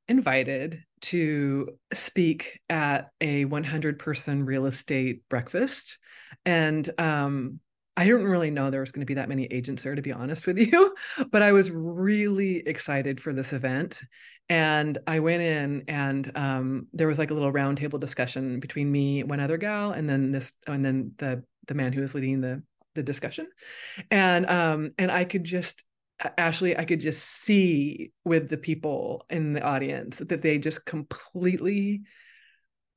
invited 0.08 0.82
to 1.00 1.68
speak 1.92 2.60
at 2.68 3.10
a 3.20 3.44
100 3.44 3.98
person 3.98 4.44
real 4.44 4.66
estate 4.66 5.22
breakfast. 5.28 5.98
And 6.44 6.88
um, 6.98 7.60
I 7.98 8.04
didn't 8.04 8.28
really 8.28 8.52
know 8.52 8.70
there 8.70 8.80
was 8.80 8.92
going 8.92 9.00
to 9.00 9.06
be 9.06 9.14
that 9.14 9.28
many 9.28 9.46
agents 9.46 9.82
there, 9.82 9.96
to 9.96 10.02
be 10.02 10.12
honest 10.12 10.46
with 10.46 10.56
you, 10.56 10.94
but 11.32 11.42
I 11.42 11.50
was 11.50 11.68
really 11.68 12.58
excited 12.58 13.20
for 13.20 13.32
this 13.32 13.52
event. 13.52 14.02
And 14.48 14.96
I 15.08 15.18
went 15.18 15.42
in, 15.42 15.82
and 15.88 16.30
um, 16.36 16.86
there 16.92 17.08
was 17.08 17.18
like 17.18 17.32
a 17.32 17.34
little 17.34 17.52
roundtable 17.52 17.98
discussion 17.98 18.60
between 18.60 18.90
me, 18.90 19.24
one 19.24 19.40
other 19.40 19.56
gal, 19.56 19.90
and 19.90 20.08
then 20.08 20.30
this, 20.30 20.52
and 20.68 20.84
then 20.84 21.12
the 21.18 21.42
the 21.66 21.74
man 21.74 21.92
who 21.92 22.00
was 22.00 22.14
leading 22.14 22.40
the 22.40 22.62
the 22.94 23.02
discussion, 23.02 23.48
and 24.12 24.48
um, 24.48 24.92
and 24.96 25.10
I 25.10 25.24
could 25.24 25.42
just 25.42 25.82
Ashley, 26.36 26.78
I 26.78 26.84
could 26.84 27.00
just 27.00 27.24
see 27.24 28.12
with 28.24 28.48
the 28.48 28.56
people 28.56 29.26
in 29.28 29.54
the 29.54 29.62
audience 29.62 30.18
that 30.18 30.40
they 30.40 30.58
just 30.58 30.84
completely 30.84 32.02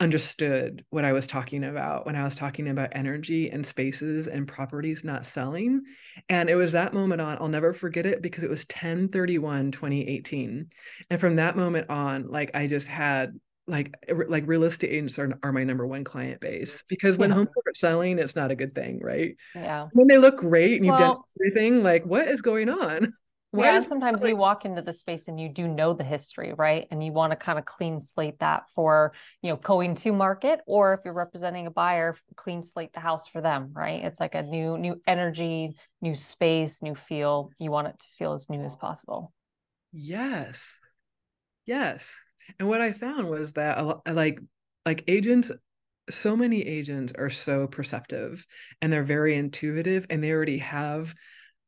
understood 0.02 0.84
what 0.90 1.06
I 1.06 1.14
was 1.14 1.28
talking 1.28 1.64
about 1.64 2.08
when 2.08 2.16
I 2.16 2.24
was 2.24 2.34
talking 2.34 2.68
about 2.68 2.90
energy 2.94 3.52
and 3.52 3.64
spaces 3.64 4.26
and 4.26 4.48
properties 4.48 5.04
not 5.04 5.28
selling. 5.28 5.84
And 6.28 6.50
it 6.50 6.56
was 6.56 6.72
that 6.72 6.96
moment 6.96 7.22
on, 7.22 7.38
I'll 7.40 7.48
never 7.48 7.72
forget 7.72 8.08
it 8.08 8.20
because 8.20 8.44
it 8.44 8.50
was 8.50 8.66
10 8.66 9.10
31, 9.10 9.72
2018. 9.72 10.70
And 11.12 11.20
from 11.20 11.36
that 11.36 11.56
moment 11.56 11.92
on, 11.92 12.32
like 12.32 12.50
I 12.56 12.66
just 12.66 12.88
had 12.88 13.40
like 13.68 13.94
like 14.28 14.48
real 14.48 14.64
estate 14.64 14.90
agents 14.90 15.20
are, 15.20 15.38
are 15.44 15.52
my 15.54 15.64
number 15.64 15.86
one 15.86 16.04
client 16.04 16.42
base 16.42 16.84
because 16.90 17.16
when 17.16 17.30
yeah. 17.30 17.36
homes 17.36 17.50
are 17.56 17.74
selling 17.76 18.18
it's 18.18 18.36
not 18.36 18.50
a 18.50 18.56
good 18.56 18.74
thing 18.74 19.00
right 19.04 19.36
yeah 19.54 19.88
when 19.94 20.08
they 20.08 20.18
look 20.18 20.38
great 20.38 20.78
and 20.78 20.86
you've 20.86 21.00
well, 21.00 21.14
done 21.14 21.24
everything 21.40 21.84
like 21.84 22.04
what 22.04 22.28
is 22.28 22.42
going 22.42 22.70
on 22.70 23.14
and 23.54 23.88
sometimes 23.88 24.24
you 24.24 24.38
walk 24.38 24.66
into 24.66 24.82
the 24.82 24.94
space 24.94 25.28
and 25.28 25.40
you 25.40 25.50
do 25.50 25.68
know 25.68 25.94
the 25.94 26.04
history, 26.04 26.54
right? 26.54 26.88
And 26.90 27.04
you 27.04 27.12
want 27.12 27.32
to 27.32 27.36
kind 27.36 27.60
of 27.60 27.66
clean 27.66 28.02
slate 28.02 28.40
that 28.40 28.64
for, 28.76 29.14
you 29.42 29.50
know, 29.50 29.58
going 29.58 29.96
to 29.96 30.14
market, 30.14 30.62
or 30.66 30.94
if 30.94 31.02
you're 31.04 31.14
representing 31.14 31.68
a 31.68 31.72
buyer, 31.72 32.16
clean 32.36 32.64
slate 32.64 32.94
the 32.94 33.02
house 33.02 33.28
for 33.28 33.42
them, 33.42 33.72
right? 33.74 34.04
It's 34.04 34.20
like 34.20 34.36
a 34.36 34.42
new, 34.42 34.78
new 34.78 35.02
energy, 35.06 35.76
new 36.02 36.16
space, 36.16 36.82
new 36.82 36.96
feel. 36.96 37.52
You 37.60 37.72
want 37.72 37.88
it 37.88 38.00
to 38.00 38.08
feel 38.18 38.34
as 38.34 38.50
new 38.50 38.64
as 38.64 38.76
possible. 38.78 39.34
Yes. 39.92 40.80
Yes. 41.66 42.10
And 42.58 42.70
what 42.70 42.82
I 42.82 42.94
found 42.94 43.30
was 43.30 43.54
that 43.54 44.02
like 44.06 44.40
like 44.86 45.04
agents 45.08 45.52
so 46.10 46.36
many 46.36 46.62
agents 46.62 47.14
are 47.18 47.30
so 47.30 47.68
perceptive 47.68 48.46
and 48.82 48.92
they're 48.92 49.04
very 49.04 49.36
intuitive 49.36 50.06
and 50.10 50.24
they 50.24 50.32
already 50.32 50.58
have 50.58 51.14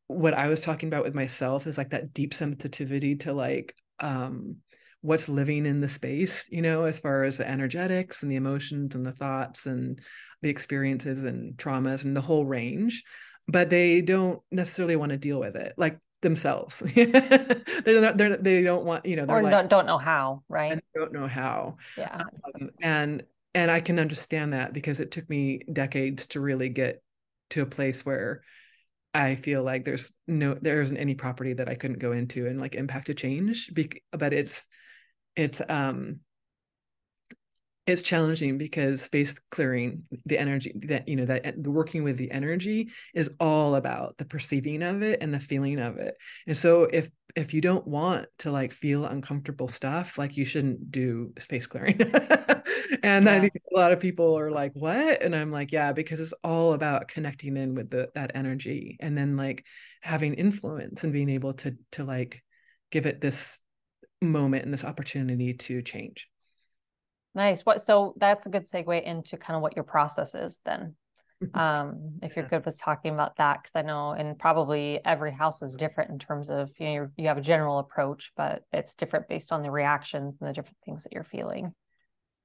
what 0.07 0.33
I 0.33 0.47
was 0.47 0.61
talking 0.61 0.87
about 0.87 1.03
with 1.03 1.15
myself 1.15 1.67
is 1.67 1.77
like 1.77 1.91
that 1.91 2.13
deep 2.13 2.33
sensitivity 2.33 3.15
to 3.17 3.33
like 3.33 3.75
um 3.99 4.57
what's 5.01 5.27
living 5.27 5.65
in 5.65 5.81
the 5.81 5.89
space, 5.89 6.45
you 6.49 6.61
know, 6.61 6.85
as 6.85 6.97
far 6.97 7.25
as 7.25 7.37
the 7.37 7.47
energetics 7.47 8.23
and 8.23 8.31
the 8.31 8.37
emotions 8.37 8.95
and 8.95 9.05
the 9.05 9.11
thoughts 9.11 9.65
and 9.65 10.01
the 10.41 10.49
experiences 10.49 11.23
and 11.23 11.57
traumas 11.57 12.05
and 12.05 12.15
the 12.15 12.21
whole 12.21 12.45
range. 12.45 13.03
But 13.47 13.69
they 13.69 13.99
don't 13.99 14.41
necessarily 14.49 14.95
want 14.95 15.11
to 15.11 15.17
deal 15.17 15.39
with 15.39 15.57
it. 15.57 15.73
Like 15.77 15.99
themselves. 16.23 16.81
they're 16.95 18.01
not, 18.01 18.17
they're, 18.17 18.37
they 18.37 18.63
don't 18.63 18.85
want, 18.85 19.05
you 19.05 19.15
know, 19.15 19.25
or 19.27 19.43
like, 19.43 19.51
don't, 19.51 19.69
don't 19.69 19.85
know 19.85 19.99
how, 19.99 20.41
right? 20.49 20.71
And 20.71 20.81
don't 20.95 21.13
know 21.13 21.27
how. 21.27 21.77
Yeah. 21.95 22.23
Um, 22.55 22.71
and, 22.81 23.23
and 23.53 23.69
I 23.69 23.81
can 23.81 23.99
understand 23.99 24.53
that 24.53 24.73
because 24.73 24.99
it 24.99 25.11
took 25.11 25.29
me 25.29 25.61
decades 25.71 26.25
to 26.27 26.39
really 26.39 26.69
get 26.69 27.03
to 27.51 27.61
a 27.61 27.67
place 27.67 28.03
where 28.03 28.41
I 29.13 29.35
feel 29.35 29.63
like 29.63 29.85
there's 29.85 30.11
no, 30.27 30.55
there 30.59 30.81
isn't 30.81 30.97
any 30.97 31.15
property 31.15 31.53
that 31.53 31.69
I 31.69 31.75
couldn't 31.75 31.99
go 31.99 32.11
into 32.13 32.47
and 32.47 32.59
like 32.59 32.75
impact 32.75 33.09
a 33.09 33.13
change. 33.13 33.71
But 34.11 34.33
it's, 34.33 34.63
it's, 35.35 35.61
um, 35.69 36.19
it's 37.85 38.01
challenging 38.01 38.57
because 38.57 39.01
space 39.01 39.33
clearing 39.51 40.03
the 40.25 40.37
energy 40.37 40.71
that 40.87 41.07
you 41.07 41.17
know 41.17 41.25
that 41.25 41.57
working 41.57 42.03
with 42.03 42.17
the 42.17 42.31
energy 42.31 42.89
is 43.13 43.29
all 43.39 43.75
about 43.75 44.17
the 44.17 44.25
perceiving 44.25 44.81
of 44.81 45.01
it 45.01 45.21
and 45.21 45.33
the 45.33 45.39
feeling 45.39 45.79
of 45.79 45.97
it. 45.97 46.15
And 46.47 46.57
so 46.57 46.83
if 46.83 47.09
if 47.35 47.53
you 47.53 47.61
don't 47.61 47.85
want 47.85 48.27
to 48.39 48.51
like 48.51 48.71
feel 48.71 49.05
uncomfortable 49.05 49.67
stuff 49.67 50.17
like 50.17 50.37
you 50.37 50.45
shouldn't 50.45 50.91
do 50.91 51.33
space 51.39 51.65
clearing. 51.65 51.99
And 53.01 53.25
yeah. 53.25 53.33
i 53.33 53.39
think 53.39 53.53
a 53.55 53.77
lot 53.77 53.91
of 53.91 53.99
people 53.99 54.37
are 54.37 54.51
like 54.51 54.71
what? 54.73 55.21
And 55.21 55.35
i'm 55.35 55.51
like 55.51 55.71
yeah 55.71 55.91
because 55.93 56.19
it's 56.19 56.33
all 56.43 56.73
about 56.73 57.07
connecting 57.07 57.57
in 57.57 57.75
with 57.75 57.89
the 57.89 58.09
that 58.15 58.31
energy 58.35 58.97
and 58.99 59.17
then 59.17 59.35
like 59.35 59.65
having 60.01 60.35
influence 60.35 61.03
and 61.03 61.11
being 61.11 61.29
able 61.29 61.53
to 61.55 61.75
to 61.93 62.03
like 62.03 62.43
give 62.91 63.05
it 63.05 63.19
this 63.19 63.59
moment 64.21 64.63
and 64.63 64.73
this 64.73 64.85
opportunity 64.85 65.53
to 65.53 65.81
change 65.81 66.29
Nice. 67.35 67.61
What 67.61 67.81
so 67.81 68.13
that's 68.17 68.45
a 68.45 68.49
good 68.49 68.63
segue 68.63 69.01
into 69.03 69.37
kind 69.37 69.55
of 69.55 69.61
what 69.61 69.75
your 69.75 69.83
process 69.83 70.35
is 70.35 70.59
then. 70.65 70.95
Um, 71.53 72.19
if 72.21 72.37
you're 72.37 72.47
good 72.47 72.65
with 72.65 72.77
talking 72.77 73.13
about 73.13 73.35
that, 73.35 73.61
because 73.61 73.75
I 73.75 73.81
know 73.81 74.11
and 74.11 74.39
probably 74.39 75.01
every 75.03 75.33
house 75.33 75.61
is 75.61 75.75
different 75.75 76.11
in 76.11 76.17
terms 76.17 76.49
of 76.49 76.71
you 76.79 76.85
know 76.85 77.09
you 77.17 77.27
have 77.27 77.37
a 77.37 77.41
general 77.41 77.79
approach, 77.79 78.31
but 78.37 78.63
it's 78.71 78.95
different 78.95 79.27
based 79.27 79.51
on 79.51 79.61
the 79.61 79.69
reactions 79.69 80.37
and 80.39 80.49
the 80.49 80.53
different 80.53 80.77
things 80.85 81.03
that 81.03 81.11
you're 81.11 81.25
feeling. 81.25 81.73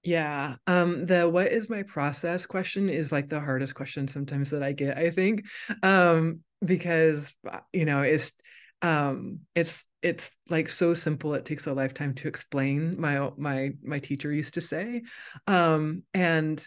Yeah. 0.03 0.57
Um, 0.67 1.07
the 1.07 1.29
what 1.29 1.53
is 1.53 1.69
my 1.69 1.85
process 1.85 2.45
question 2.47 2.89
is 2.89 3.13
like 3.13 3.29
the 3.29 3.39
hardest 3.41 3.77
question 3.77 4.09
sometimes 4.09 4.51
that 4.51 4.65
I 4.65 4.73
get, 4.73 4.97
I 4.97 5.11
think. 5.11 5.45
Um, 5.83 6.41
because 6.65 7.33
you 7.73 7.85
know, 7.85 8.03
it's 8.03 8.33
um 8.83 9.41
it's 9.55 9.85
it's 10.03 10.31
like 10.49 10.71
so 10.71 10.95
simple 10.95 11.35
it 11.35 11.45
takes 11.45 11.67
a 11.67 11.73
lifetime 11.73 12.15
to 12.15 12.29
explain 12.29 13.01
my 13.01 13.31
my 13.37 13.71
my 13.83 13.99
teacher 13.99 14.33
used 14.33 14.55
to 14.55 14.61
say. 14.61 15.03
Um 15.47 16.03
and 16.15 16.67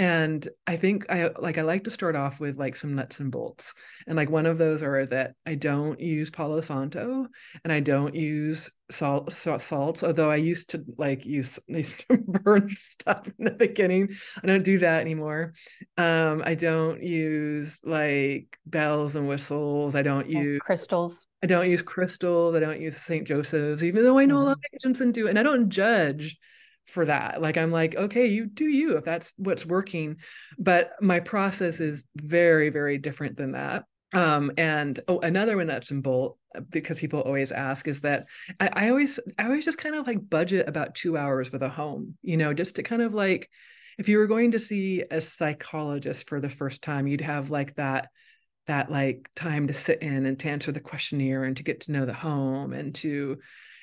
and 0.00 0.48
i 0.64 0.76
think 0.76 1.10
i 1.10 1.28
like 1.40 1.58
i 1.58 1.62
like 1.62 1.82
to 1.82 1.90
start 1.90 2.14
off 2.14 2.38
with 2.38 2.56
like 2.56 2.76
some 2.76 2.94
nuts 2.94 3.18
and 3.18 3.32
bolts. 3.32 3.74
And 4.06 4.16
like 4.16 4.30
one 4.30 4.46
of 4.46 4.56
those 4.56 4.82
are 4.82 5.06
that 5.06 5.34
i 5.44 5.54
don't 5.56 5.98
use 5.98 6.30
palo 6.30 6.60
santo 6.60 7.26
and 7.64 7.72
i 7.72 7.80
don't 7.80 8.14
use 8.14 8.70
salt, 8.90 9.32
salt 9.32 9.60
salts 9.60 10.02
although 10.04 10.30
i 10.30 10.36
used 10.36 10.70
to 10.70 10.84
like 10.96 11.26
use 11.26 11.58
used 11.66 12.04
to 12.08 12.18
burn 12.18 12.74
stuff 12.90 13.26
in 13.38 13.44
the 13.44 13.50
beginning. 13.50 14.10
I 14.42 14.46
don't 14.46 14.62
do 14.62 14.78
that 14.78 15.00
anymore. 15.00 15.54
Um 15.96 16.42
i 16.44 16.54
don't 16.54 17.02
use 17.02 17.78
like 17.82 18.56
bells 18.66 19.16
and 19.16 19.26
whistles. 19.26 19.96
I 19.96 20.02
don't 20.02 20.28
use 20.28 20.60
crystals 20.60 21.26
I 21.42 21.46
don't 21.46 21.70
use 21.70 21.82
crystals. 21.82 22.54
I 22.54 22.60
don't 22.60 22.80
use 22.80 22.96
St. 22.96 23.26
Joseph's, 23.26 23.82
even 23.82 24.02
though 24.02 24.18
I 24.18 24.24
know 24.24 24.36
mm-hmm. 24.36 24.42
a 24.42 24.46
lot 24.46 24.58
mm-hmm. 24.58 24.74
of 24.74 24.80
agents 24.80 25.00
and 25.00 25.14
do. 25.14 25.28
And 25.28 25.38
I 25.38 25.42
don't 25.42 25.68
judge 25.68 26.36
for 26.88 27.04
that. 27.04 27.40
Like 27.40 27.56
I'm 27.56 27.70
like, 27.70 27.94
okay, 27.94 28.26
you 28.26 28.46
do 28.46 28.64
you 28.64 28.96
if 28.96 29.04
that's 29.04 29.32
what's 29.36 29.64
working. 29.64 30.16
But 30.58 30.92
my 31.00 31.20
process 31.20 31.80
is 31.80 32.04
very, 32.16 32.70
very 32.70 32.98
different 32.98 33.36
than 33.36 33.52
that. 33.52 33.84
Um, 34.14 34.52
and 34.56 34.98
oh, 35.06 35.20
another 35.20 35.58
one 35.58 35.66
nuts 35.66 35.90
and 35.90 36.02
bolt 36.02 36.38
uh, 36.56 36.60
because 36.60 36.98
people 36.98 37.20
always 37.20 37.52
ask 37.52 37.86
is 37.86 38.00
that 38.00 38.26
I, 38.58 38.68
I 38.72 38.88
always 38.88 39.20
I 39.38 39.44
always 39.44 39.66
just 39.66 39.76
kind 39.76 39.94
of 39.94 40.06
like 40.06 40.30
budget 40.30 40.66
about 40.66 40.94
two 40.94 41.16
hours 41.18 41.52
with 41.52 41.62
a 41.62 41.68
home, 41.68 42.16
you 42.22 42.38
know, 42.38 42.54
just 42.54 42.76
to 42.76 42.82
kind 42.82 43.02
of 43.02 43.12
like 43.12 43.50
if 43.98 44.08
you 44.08 44.16
were 44.16 44.26
going 44.26 44.52
to 44.52 44.58
see 44.58 45.04
a 45.10 45.20
psychologist 45.20 46.28
for 46.28 46.40
the 46.40 46.48
first 46.48 46.82
time, 46.82 47.06
you'd 47.06 47.20
have 47.20 47.50
like 47.50 47.74
that 47.74 48.08
that 48.68 48.90
like 48.90 49.28
time 49.34 49.66
to 49.66 49.74
sit 49.74 50.02
in 50.02 50.24
and 50.26 50.38
to 50.38 50.48
answer 50.48 50.70
the 50.70 50.80
questionnaire 50.80 51.44
and 51.44 51.56
to 51.56 51.62
get 51.62 51.80
to 51.80 51.92
know 51.92 52.06
the 52.06 52.14
home 52.14 52.72
and 52.72 52.94
to 52.94 53.38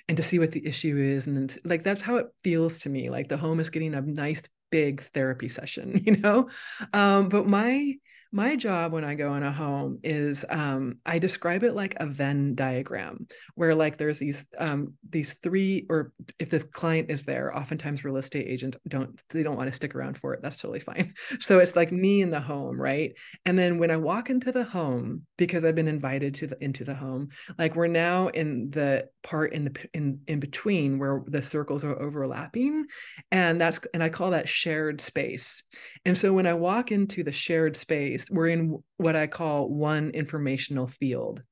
and 0.07 0.17
to 0.17 0.23
see 0.23 0.39
what 0.39 0.51
the 0.51 0.65
issue 0.65 0.97
is 0.97 1.27
and 1.27 1.35
then 1.35 1.49
like 1.65 1.83
that's 1.83 2.01
how 2.01 2.15
it 2.15 2.27
feels 2.43 2.79
to 2.79 2.89
me 2.89 3.09
like 3.09 3.27
the 3.27 3.37
home 3.37 3.59
is 3.59 3.69
getting 3.69 3.93
a 3.93 4.01
nice 4.01 4.41
big 4.71 5.03
therapy 5.13 5.49
session 5.49 6.01
you 6.05 6.17
know? 6.17 6.49
Um 6.93 7.29
but 7.29 7.47
my 7.47 7.95
my 8.35 8.57
job 8.57 8.91
when 8.91 9.05
I 9.05 9.15
go 9.15 9.33
in 9.35 9.43
a 9.43 9.51
home 9.51 9.99
is 10.03 10.43
um, 10.49 10.97
I 11.05 11.19
describe 11.19 11.63
it 11.63 11.73
like 11.73 11.95
a 12.01 12.05
Venn 12.05 12.53
diagram, 12.53 13.27
where 13.55 13.73
like 13.73 13.97
there's 13.97 14.19
these 14.19 14.45
um, 14.57 14.95
these 15.09 15.35
three, 15.41 15.85
or 15.89 16.11
if 16.37 16.49
the 16.49 16.59
client 16.59 17.09
is 17.09 17.23
there, 17.23 17.57
oftentimes 17.57 18.03
real 18.03 18.17
estate 18.17 18.45
agents 18.45 18.77
don't 18.89 19.23
they 19.29 19.41
don't 19.41 19.55
want 19.55 19.69
to 19.69 19.75
stick 19.75 19.95
around 19.95 20.17
for 20.17 20.33
it. 20.33 20.41
That's 20.41 20.57
totally 20.57 20.81
fine. 20.81 21.13
So 21.39 21.59
it's 21.59 21.75
like 21.75 21.91
me 21.91 22.21
in 22.21 22.31
the 22.31 22.39
home, 22.39 22.79
right? 22.79 23.13
And 23.45 23.57
then 23.57 23.77
when 23.77 23.91
I 23.91 23.97
walk 23.97 24.29
into 24.29 24.51
the 24.51 24.63
home, 24.63 25.23
because 25.37 25.63
I've 25.63 25.75
been 25.75 25.87
invited 25.87 26.35
to 26.35 26.47
the 26.47 26.61
into 26.61 26.83
the 26.83 26.93
home, 26.93 27.29
like 27.57 27.75
we're 27.75 27.87
now 27.87 28.27
in 28.29 28.69
the 28.71 29.07
part 29.23 29.53
in 29.53 29.65
the 29.65 29.87
in 29.93 30.19
in 30.27 30.39
between 30.39 30.99
where 30.99 31.23
the 31.27 31.41
circles 31.41 31.85
are 31.85 32.01
overlapping, 32.01 32.85
and 33.31 33.61
that's 33.61 33.79
and 33.93 34.03
I 34.03 34.09
call 34.09 34.31
that 34.31 34.49
shared 34.49 34.99
space. 34.99 35.63
And 36.03 36.17
so 36.17 36.33
when 36.33 36.47
I 36.47 36.53
walk 36.53 36.91
into 36.91 37.23
the 37.23 37.31
shared 37.31 37.77
space 37.77 38.24
we're 38.29 38.47
in 38.47 38.83
what 38.97 39.15
I 39.15 39.27
call 39.27 39.69
one 39.69 40.11
informational 40.11 40.87
field. 40.87 41.43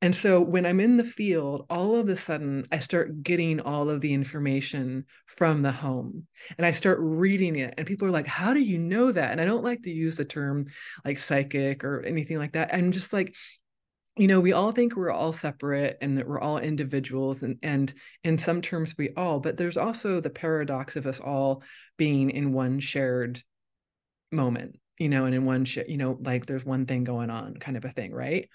And 0.00 0.14
so 0.14 0.40
when 0.40 0.64
I'm 0.64 0.78
in 0.78 0.96
the 0.96 1.04
field, 1.04 1.66
all 1.68 1.96
of 1.96 2.08
a 2.08 2.14
sudden 2.14 2.66
I 2.70 2.78
start 2.78 3.22
getting 3.22 3.60
all 3.60 3.90
of 3.90 4.00
the 4.00 4.14
information 4.14 5.06
from 5.26 5.62
the 5.62 5.72
home 5.72 6.26
and 6.56 6.64
I 6.64 6.70
start 6.70 6.98
reading 7.00 7.56
it. 7.56 7.74
And 7.76 7.86
people 7.86 8.06
are 8.06 8.12
like, 8.12 8.26
How 8.26 8.54
do 8.54 8.60
you 8.60 8.78
know 8.78 9.10
that? 9.10 9.32
And 9.32 9.40
I 9.40 9.44
don't 9.44 9.64
like 9.64 9.82
to 9.82 9.90
use 9.90 10.16
the 10.16 10.24
term 10.24 10.66
like 11.04 11.18
psychic 11.18 11.82
or 11.82 12.02
anything 12.02 12.38
like 12.38 12.52
that. 12.52 12.72
I'm 12.72 12.92
just 12.92 13.12
like, 13.12 13.34
you 14.16 14.28
know, 14.28 14.40
we 14.40 14.52
all 14.52 14.72
think 14.72 14.94
we're 14.94 15.10
all 15.10 15.32
separate 15.32 15.98
and 16.00 16.18
that 16.18 16.26
we're 16.26 16.40
all 16.40 16.58
individuals, 16.58 17.42
and 17.44 17.56
and 17.62 17.94
in 18.24 18.36
some 18.36 18.60
terms 18.60 18.96
we 18.98 19.10
all, 19.16 19.38
but 19.38 19.56
there's 19.56 19.76
also 19.76 20.20
the 20.20 20.28
paradox 20.28 20.96
of 20.96 21.06
us 21.06 21.20
all 21.20 21.62
being 21.96 22.30
in 22.30 22.52
one 22.52 22.80
shared 22.80 23.40
moment 24.32 24.74
you 24.98 25.08
know, 25.08 25.24
and 25.24 25.34
in 25.34 25.44
one 25.44 25.64
shit, 25.64 25.88
you 25.88 25.96
know, 25.96 26.18
like 26.20 26.46
there's 26.46 26.64
one 26.64 26.86
thing 26.86 27.04
going 27.04 27.30
on 27.30 27.54
kind 27.54 27.76
of 27.76 27.84
a 27.84 27.90
thing, 27.90 28.12
right? 28.12 28.48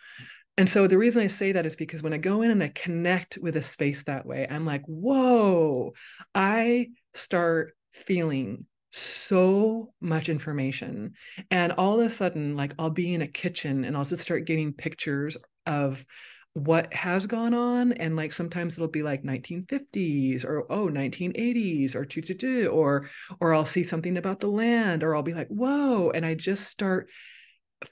And 0.57 0.69
so 0.69 0.87
the 0.87 0.97
reason 0.97 1.23
I 1.23 1.27
say 1.27 1.53
that 1.53 1.65
is 1.65 1.75
because 1.75 2.03
when 2.03 2.13
I 2.13 2.17
go 2.17 2.43
in 2.43 2.51
and 2.51 2.61
I 2.61 2.71
connect 2.75 3.37
with 3.39 3.55
a 3.55 3.63
space 3.63 4.03
that 4.03 4.25
way, 4.25 4.45
I'm 4.49 4.65
like, 4.65 4.83
whoa, 4.85 5.93
I 6.35 6.89
start 7.15 7.73
feeling 7.93 8.65
so 8.91 9.93
much 9.99 10.29
information. 10.29 11.13
And 11.49 11.71
all 11.71 11.99
of 11.99 12.05
a 12.05 12.09
sudden, 12.09 12.55
like 12.55 12.73
I'll 12.77 12.91
be 12.91 13.13
in 13.13 13.23
a 13.23 13.27
kitchen 13.27 13.83
and 13.83 13.97
I'll 13.97 14.05
just 14.05 14.21
start 14.21 14.45
getting 14.45 14.73
pictures 14.73 15.37
of 15.65 16.05
what 16.53 16.93
has 16.93 17.25
gone 17.25 17.53
on 17.53 17.93
and 17.93 18.15
like 18.15 18.31
sometimes 18.31 18.73
it'll 18.73 18.87
be 18.87 19.01
like 19.01 19.23
1950s 19.23 20.45
or 20.45 20.71
oh 20.71 20.87
1980s 20.87 21.95
or 21.95 22.69
or 22.71 23.09
or 23.39 23.53
I'll 23.53 23.65
see 23.65 23.83
something 23.83 24.17
about 24.17 24.39
the 24.39 24.47
land 24.47 25.03
or 25.03 25.15
I'll 25.15 25.23
be 25.23 25.33
like 25.33 25.47
whoa 25.47 26.11
and 26.11 26.25
I 26.25 26.35
just 26.35 26.67
start 26.67 27.09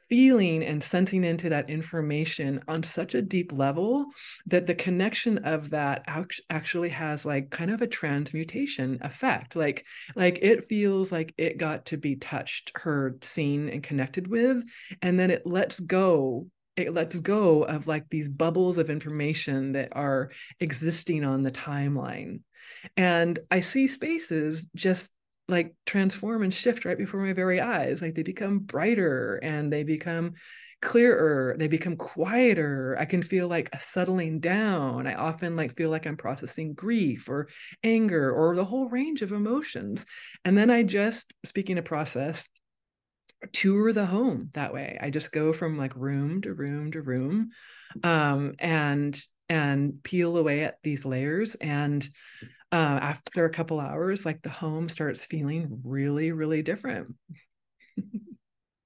feeling 0.10 0.63
and 0.63 0.84
sensing 0.84 1.24
into 1.24 1.50
that 1.50 1.70
information 1.70 2.62
on 2.68 2.84
such 2.84 3.15
a 3.15 3.22
deep 3.22 3.51
level 3.51 4.06
that 4.46 4.68
the 4.68 4.75
connection 4.75 5.39
of 5.39 5.72
that 5.72 6.06
actually 6.50 6.89
has 6.89 7.25
like 7.25 7.50
kind 7.50 7.72
of 7.72 7.82
a 7.82 7.88
transmutation 7.88 9.00
effect. 9.01 9.56
Like 9.56 9.86
like 10.15 10.39
it 10.41 10.68
feels 10.70 11.12
like 11.12 11.34
it 11.38 11.58
got 11.58 11.88
to 11.88 11.98
be 11.98 12.15
touched 12.15 12.72
heard 12.75 13.24
seen 13.24 13.70
and 13.70 13.84
connected 13.84 14.27
with 14.27 14.63
and 15.01 15.20
then 15.20 15.32
it 15.32 15.46
lets 15.46 15.80
go 15.80 16.48
it 16.75 16.94
lets 16.94 17.20
go 17.20 17.63
of 17.63 17.88
like 17.88 18.10
these 18.10 18.28
bubbles 18.28 18.78
of 18.78 18.90
information 18.90 19.74
that 19.74 19.90
are 19.92 20.32
existing 20.60 21.24
on 21.24 21.42
the 21.42 21.51
timeline. 21.51 22.42
And 22.96 23.38
i 23.50 23.60
see 23.60 23.88
spaces 23.88 24.68
just 24.75 25.10
like 25.48 25.75
transform 25.86 26.44
and 26.44 26.54
shift 26.54 26.86
right 26.86 26.98
before 26.98 27.20
my 27.20 27.34
very 27.34 27.60
eyes. 27.60 28.01
Like 28.01 28.16
they 28.16 28.24
become 28.24 28.60
brighter 28.60 29.36
and 29.44 29.72
they 29.72 29.84
become 29.84 30.34
clearer. 30.82 31.56
They 31.60 31.68
become 31.68 31.98
quieter. 31.98 32.96
I 33.00 33.06
can 33.06 33.22
feel 33.22 33.48
like 33.48 33.70
a 33.74 33.80
settling 33.80 34.40
down. 34.40 35.06
I 35.06 35.13
often 35.13 35.56
like 35.56 35.75
feel 35.75 35.90
like 35.90 36.08
i'm 36.08 36.18
processing 36.18 36.74
grief 36.74 37.30
or 37.30 37.50
anger 37.84 38.32
or 38.32 38.56
the 38.56 38.66
whole 38.66 38.90
range 38.90 39.22
of 39.22 39.32
emotions. 39.32 40.06
And 40.44 40.58
then 40.58 40.72
i 40.72 40.82
just 40.82 41.34
speaking 41.46 41.78
of 41.78 41.86
process 41.86 42.44
tour 43.48 43.93
the 43.93 44.05
home 44.05 44.50
that 44.53 44.74
way. 44.74 44.98
I 45.01 45.10
just 45.10 45.31
go 45.31 45.53
from 45.53 45.77
like 45.77 45.95
room 45.95 46.41
to 46.43 46.53
room 46.53 46.91
to 46.91 47.01
room 47.01 47.51
um, 48.03 48.53
and 48.60 49.19
and 49.50 50.01
peel 50.03 50.38
away 50.38 50.63
at 50.63 50.77
these 50.83 51.05
layers 51.05 51.55
and 51.55 52.07
uh, 52.71 53.00
after 53.01 53.45
a 53.45 53.50
couple 53.51 53.79
hours 53.79 54.25
like 54.25 54.41
the 54.41 54.50
home 54.50 54.88
starts 54.88 55.25
feeling 55.25 55.81
really 55.86 56.31
really 56.31 56.62
different. 56.62 57.15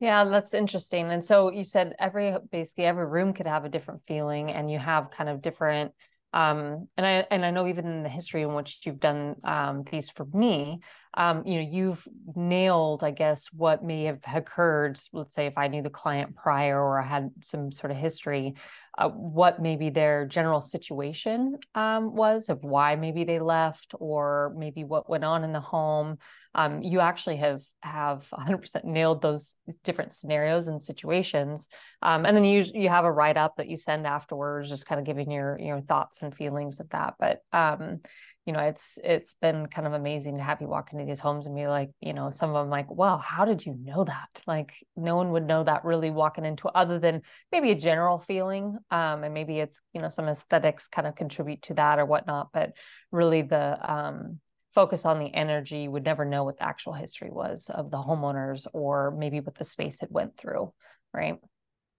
Yeah 0.01 0.25
that's 0.25 0.53
interesting 0.53 1.09
and 1.09 1.23
so 1.23 1.51
you 1.51 1.63
said 1.63 1.95
every 1.97 2.35
basically 2.51 2.83
every 2.85 3.05
room 3.05 3.33
could 3.33 3.47
have 3.47 3.63
a 3.63 3.69
different 3.69 4.01
feeling 4.05 4.51
and 4.51 4.69
you 4.69 4.77
have 4.77 5.09
kind 5.09 5.29
of 5.29 5.41
different 5.41 5.93
um, 6.33 6.87
and 6.97 7.05
I 7.05 7.25
and 7.31 7.45
I 7.45 7.51
know 7.51 7.67
even 7.67 7.85
in 7.85 8.03
the 8.03 8.09
history 8.09 8.41
in 8.41 8.53
which 8.53 8.79
you've 8.83 8.99
done 8.99 9.35
um, 9.43 9.83
these 9.89 10.09
for 10.09 10.25
me, 10.33 10.81
um, 11.13 11.43
you 11.45 11.55
know, 11.55 11.69
you've 11.69 12.05
nailed, 12.35 13.03
I 13.03 13.11
guess, 13.11 13.47
what 13.53 13.83
may 13.83 14.03
have 14.03 14.19
occurred. 14.33 14.99
Let's 15.13 15.33
say 15.33 15.45
if 15.45 15.57
I 15.57 15.67
knew 15.67 15.81
the 15.81 15.89
client 15.89 16.35
prior 16.35 16.77
or 16.81 16.99
I 16.99 17.05
had 17.05 17.31
some 17.41 17.71
sort 17.71 17.91
of 17.91 17.97
history, 17.97 18.55
what 19.03 19.61
maybe 19.61 19.89
their 19.89 20.25
general 20.25 20.61
situation 20.61 21.57
um, 21.75 22.15
was 22.15 22.49
of 22.49 22.63
why 22.63 22.95
maybe 22.95 23.23
they 23.23 23.39
left 23.39 23.93
or 23.99 24.53
maybe 24.57 24.83
what 24.83 25.09
went 25.09 25.25
on 25.25 25.43
in 25.43 25.51
the 25.51 25.59
home. 25.59 26.17
Um, 26.53 26.81
you 26.81 27.01
actually 27.01 27.35
have 27.37 27.61
have 27.81 28.25
100% 28.31 28.85
nailed 28.85 29.21
those 29.21 29.57
different 29.83 30.13
scenarios 30.13 30.69
and 30.69 30.81
situations, 30.81 31.67
um, 32.01 32.25
and 32.25 32.37
then 32.37 32.45
you 32.45 32.63
you 32.73 32.87
have 32.87 33.03
a 33.03 33.11
write 33.11 33.35
up 33.35 33.57
that 33.57 33.67
you 33.67 33.75
send 33.75 34.07
afterwards, 34.07 34.69
just 34.69 34.85
kind 34.85 34.99
of 34.99 35.05
giving 35.05 35.29
your 35.29 35.59
your 35.59 35.81
thoughts 35.81 36.21
and 36.21 36.33
feelings 36.33 36.79
of 36.79 36.89
that. 36.91 37.15
But 37.19 37.39
um, 37.51 37.99
you 38.45 38.53
know 38.53 38.59
it's 38.59 38.99
it's 39.03 39.35
been 39.41 39.65
kind 39.67 39.87
of 39.87 39.93
amazing 39.93 40.37
to 40.37 40.43
have 40.43 40.61
you 40.61 40.67
walk 40.67 40.93
into 40.93 41.05
these 41.05 41.19
homes 41.19 41.47
and 41.47 41.55
be 41.55 41.67
like 41.67 41.89
you 41.99 42.13
know 42.13 42.29
some 42.29 42.49
of 42.51 42.55
them 42.55 42.69
like 42.69 42.89
wow 42.91 43.17
how 43.17 43.43
did 43.43 43.65
you 43.65 43.75
know 43.83 44.03
that? 44.03 44.29
Like 44.45 44.73
no 44.95 45.15
one 45.15 45.31
would 45.31 45.47
know 45.47 45.63
that 45.63 45.83
really 45.83 46.11
walking 46.11 46.45
into 46.45 46.67
other 46.67 46.99
than 46.99 47.21
maybe 47.51 47.71
a 47.71 47.75
general 47.75 48.19
feeling 48.19 48.77
um 48.91 49.23
and 49.23 49.33
maybe 49.33 49.59
it's 49.59 49.81
you 49.93 50.01
know 50.01 50.09
some 50.09 50.27
aesthetics 50.27 50.87
kind 50.87 51.07
of 51.07 51.15
contribute 51.15 51.63
to 51.63 51.73
that 51.75 51.99
or 51.99 52.05
whatnot 52.05 52.49
but 52.53 52.73
really 53.11 53.41
the 53.41 53.93
um 53.93 54.39
focus 54.75 55.05
on 55.05 55.19
the 55.19 55.33
energy 55.33 55.87
would 55.87 56.03
never 56.03 56.25
know 56.25 56.43
what 56.43 56.57
the 56.57 56.67
actual 56.67 56.93
history 56.93 57.31
was 57.31 57.69
of 57.73 57.89
the 57.89 57.97
homeowners 57.97 58.67
or 58.73 59.15
maybe 59.17 59.39
what 59.39 59.55
the 59.55 59.63
space 59.63 60.01
had 60.01 60.11
went 60.11 60.37
through 60.37 60.71
right 61.13 61.39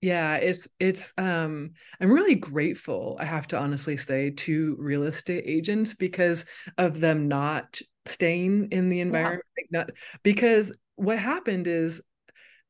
yeah 0.01 0.35
it's 0.37 0.69
it's 0.79 1.13
um 1.17 1.71
i'm 2.01 2.11
really 2.11 2.35
grateful 2.35 3.17
i 3.19 3.25
have 3.25 3.47
to 3.47 3.59
honestly 3.59 3.97
say 3.97 4.31
to 4.31 4.77
real 4.79 5.05
estate 5.05 5.45
agents 5.47 5.95
because 5.95 6.45
of 6.77 7.01
them 7.01 7.29
not 7.29 7.81
staying 8.05 8.69
in 8.73 8.89
the 8.89 9.01
environment 9.01 9.43
yeah. 9.57 9.79
like 9.81 9.89
not 9.89 9.97
because 10.23 10.73
what 10.97 11.19
happened 11.19 11.67
is 11.67 12.01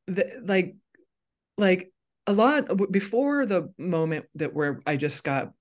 that 0.07 0.27
like 0.45 0.75
like 1.57 1.91
a 2.27 2.33
lot 2.33 2.65
before 2.91 3.45
the 3.45 3.71
moment 3.77 4.25
that 4.35 4.53
where 4.53 4.81
i 4.85 4.95
just 4.95 5.23
got 5.23 5.51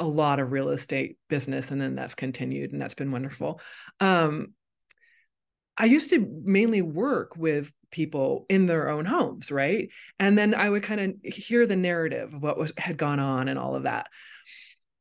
a 0.00 0.06
lot 0.06 0.40
of 0.40 0.50
real 0.50 0.70
estate 0.70 1.18
business 1.28 1.70
and 1.70 1.80
then 1.80 1.94
that's 1.94 2.14
continued 2.14 2.72
and 2.72 2.80
that's 2.80 2.94
been 2.94 3.12
wonderful 3.12 3.60
um 4.00 4.54
I 5.80 5.86
used 5.86 6.10
to 6.10 6.42
mainly 6.44 6.82
work 6.82 7.36
with 7.38 7.72
people 7.90 8.44
in 8.50 8.66
their 8.66 8.90
own 8.90 9.06
homes, 9.06 9.50
right? 9.50 9.88
And 10.18 10.36
then 10.36 10.54
I 10.54 10.68
would 10.68 10.82
kind 10.82 11.00
of 11.00 11.32
hear 11.32 11.66
the 11.66 11.74
narrative 11.74 12.34
of 12.34 12.42
what 12.42 12.58
was 12.58 12.74
had 12.76 12.98
gone 12.98 13.18
on 13.18 13.48
and 13.48 13.58
all 13.58 13.74
of 13.74 13.84
that. 13.84 14.08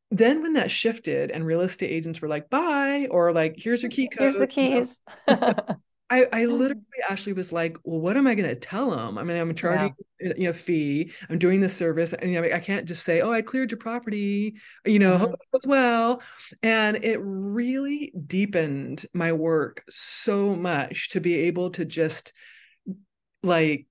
Then 0.09 0.41
when 0.41 0.53
that 0.53 0.71
shifted 0.71 1.31
and 1.31 1.45
real 1.45 1.59
estate 1.59 1.91
agents 1.91 2.21
were 2.21 2.29
like, 2.29 2.49
bye, 2.49 3.09
or 3.11 3.33
like, 3.33 3.55
here's 3.57 3.83
your 3.83 3.91
key 3.91 4.07
code. 4.07 4.21
Here's 4.21 4.39
the 4.39 4.47
keys. 4.47 5.01
I, 6.09 6.25
I 6.33 6.45
literally 6.45 6.81
actually 7.07 7.33
was 7.33 7.51
like, 7.51 7.77
well, 7.83 7.99
what 7.99 8.17
am 8.17 8.25
I 8.25 8.33
going 8.33 8.49
to 8.49 8.55
tell 8.55 8.89
them? 8.89 9.17
I 9.17 9.23
mean, 9.23 9.37
I'm 9.37 9.53
charging 9.53 9.93
yeah. 10.19 10.33
you 10.37 10.47
know 10.47 10.53
fee. 10.53 11.11
I'm 11.29 11.37
doing 11.37 11.61
this 11.61 11.75
service, 11.75 12.13
and 12.13 12.31
you 12.31 12.41
know, 12.41 12.47
I 12.53 12.59
can't 12.59 12.85
just 12.85 13.05
say, 13.05 13.21
oh, 13.21 13.31
I 13.31 13.41
cleared 13.41 13.71
your 13.71 13.77
property. 13.77 14.55
You 14.85 14.99
know, 14.99 15.11
mm-hmm. 15.11 15.21
hope 15.21 15.33
it 15.33 15.51
goes 15.51 15.67
well. 15.67 16.21
And 16.63 17.03
it 17.03 17.19
really 17.21 18.11
deepened 18.25 19.05
my 19.13 19.33
work 19.33 19.83
so 19.89 20.55
much 20.55 21.09
to 21.09 21.19
be 21.19 21.35
able 21.35 21.69
to 21.71 21.85
just 21.85 22.33
like 23.43 23.85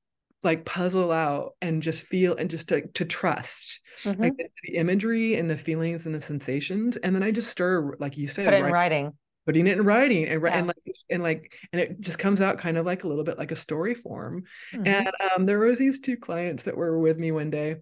like 0.44 0.64
puzzle 0.64 1.10
out 1.10 1.54
and 1.60 1.82
just 1.82 2.04
feel 2.04 2.36
and 2.36 2.48
just 2.48 2.68
to, 2.68 2.86
to 2.88 3.04
trust 3.04 3.80
mm-hmm. 4.04 4.22
like 4.22 4.36
the, 4.36 4.46
the, 4.64 4.76
imagery 4.76 5.34
and 5.34 5.50
the 5.50 5.56
feelings 5.56 6.06
and 6.06 6.14
the 6.14 6.20
sensations 6.20 6.96
and 6.98 7.12
then 7.12 7.24
i 7.24 7.30
just 7.32 7.50
stir 7.50 7.96
like 7.98 8.16
you 8.16 8.28
said 8.28 8.44
put 8.44 8.54
it 8.54 8.64
in 8.64 8.72
writing 8.72 9.12
putting 9.48 9.66
it 9.66 9.78
in 9.78 9.84
writing 9.86 10.26
and, 10.26 10.42
yeah. 10.42 10.58
and 10.58 10.66
like 10.66 10.94
and 11.08 11.22
like 11.22 11.54
and 11.72 11.80
it 11.80 11.98
just 12.02 12.18
comes 12.18 12.42
out 12.42 12.58
kind 12.58 12.76
of 12.76 12.84
like 12.84 13.02
a 13.02 13.08
little 13.08 13.24
bit 13.24 13.38
like 13.38 13.50
a 13.50 13.56
story 13.56 13.94
form 13.94 14.44
mm-hmm. 14.74 14.86
and 14.86 15.10
um, 15.34 15.46
there 15.46 15.58
was 15.58 15.78
these 15.78 16.00
two 16.00 16.18
clients 16.18 16.64
that 16.64 16.76
were 16.76 16.98
with 16.98 17.18
me 17.18 17.32
one 17.32 17.48
day 17.48 17.76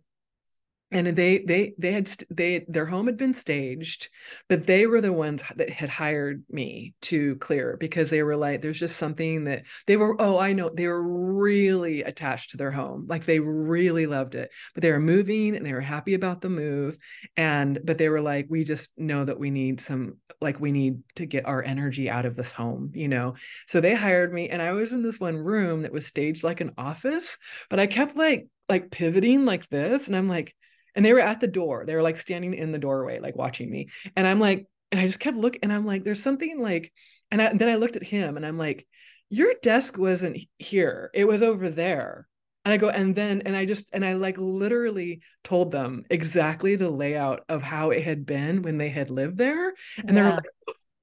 and 0.93 1.09
they 1.17 1.39
they 1.39 1.75
they 1.79 1.93
had 1.93 2.09
they 2.31 2.65
their 2.69 2.87
home 2.87 3.07
had 3.07 3.17
been 3.17 3.35
staged 3.35 4.09
but 4.49 4.67
they 4.67 4.87
were 4.87 5.01
the 5.01 5.13
ones 5.13 5.43
that 5.57 5.69
had 5.69 5.89
hired 5.89 6.45
me 6.49 6.95
to 7.03 7.35
clear 7.37 7.77
because 7.79 8.09
they 8.09 8.23
were 8.23 8.37
like 8.37 8.63
there's 8.63 8.79
just 8.79 8.97
something 8.97 9.45
that 9.45 9.65
they 9.87 9.97
were 9.97 10.15
oh 10.21 10.39
i 10.39 10.53
know 10.53 10.69
they 10.69 10.87
were 10.87 11.03
really 11.03 12.03
attached 12.03 12.51
to 12.51 12.57
their 12.57 12.71
home 12.71 13.05
like 13.09 13.25
they 13.25 13.41
really 13.41 14.07
loved 14.07 14.37
it 14.37 14.51
but 14.75 14.83
they 14.83 14.93
were 14.93 15.01
moving 15.01 15.57
and 15.57 15.67
they 15.67 15.73
were 15.73 15.81
happy 15.81 16.15
about 16.15 16.41
the 16.41 16.49
move 16.49 16.97
and 17.37 17.81
but 17.85 17.99
they 17.99 18.09
were 18.09 18.21
like 18.21 18.47
we 18.49 18.63
just 18.63 18.89
know 18.97 19.25
that 19.25 19.41
we 19.41 19.51
need 19.51 19.81
some 19.81 20.17
like 20.41 20.61
we 20.61 20.71
need 20.71 21.03
to 21.17 21.27
get 21.27 21.47
our 21.47 21.65
energy 21.65 22.09
out 22.09 22.27
of 22.27 22.37
this 22.37 22.53
home 22.53 22.93
you 22.95 23.09
know? 23.09 23.35
So 23.67 23.81
they 23.81 23.95
hired 23.95 24.33
me 24.33 24.49
and 24.51 24.63
i 24.63 24.73
was 24.73 24.93
in 24.93 25.03
this 25.03 25.19
one 25.19 25.37
room 25.37 25.83
that 25.83 25.93
was 25.93 26.07
staged 26.07 26.45
like 26.45 26.61
an 26.61 26.73
office 26.79 27.37
but 27.69 27.81
i 27.81 27.87
kept 27.87 28.17
like 28.17 28.47
like 28.69 28.91
pivoting 28.91 29.45
like 29.45 29.69
this 29.69 30.07
and 30.07 30.17
i'm 30.17 30.29
like 30.29 30.55
and 30.97 31.05
they 31.05 31.13
were 31.13 31.21
at 31.21 31.41
the 31.41 31.47
door. 31.47 31.85
They 31.87 31.95
were 31.95 32.03
like 32.03 32.17
standing 32.17 32.55
in 32.55 32.73
the 32.73 32.79
doorway 32.79 33.21
like 33.21 33.37
watching 33.37 33.71
me. 33.71 33.89
And 34.17 34.27
i'm 34.27 34.41
like 34.41 34.67
and 34.91 35.01
i 35.01 35.07
just 35.07 35.21
kept 35.21 35.37
looking 35.37 35.61
and 35.63 35.73
i'm 35.73 35.85
like 35.85 36.05
there's 36.05 36.23
something 36.23 36.61
like 36.61 36.93
and, 37.31 37.43
I, 37.43 37.47
and 37.47 37.61
then 37.61 37.69
i 37.69 37.75
looked 37.75 37.97
at 37.97 38.03
him 38.03 38.37
and 38.37 38.47
i'm 38.47 38.59
like 38.59 38.87
your 39.29 39.55
desk 39.63 39.99
wasn't 39.99 40.39
here. 40.59 41.11
It 41.13 41.25
was 41.25 41.43
over 41.43 41.69
there. 41.69 42.29
And 42.65 42.73
i 42.73 42.77
go 42.79 42.89
and 42.89 43.15
then 43.15 43.43
and 43.45 43.57
i 43.57 43.65
just 43.65 43.89
and 43.93 44.05
i 44.05 44.15
like 44.15 44.37
literally 44.39 45.21
told 45.45 45.71
them 45.71 46.05
exactly 46.11 46.75
the 46.75 46.91
layout 46.91 47.45
of 47.49 47.63
how 47.63 47.91
it 47.91 48.03
had 48.03 48.27
been 48.27 48.63
when 48.63 48.79
they 48.79 48.89
had 48.89 49.11
lived 49.11 49.39
there. 49.39 49.75
And 49.99 50.09
yeah. 50.09 50.15
they're 50.15 50.33
like 50.33 50.45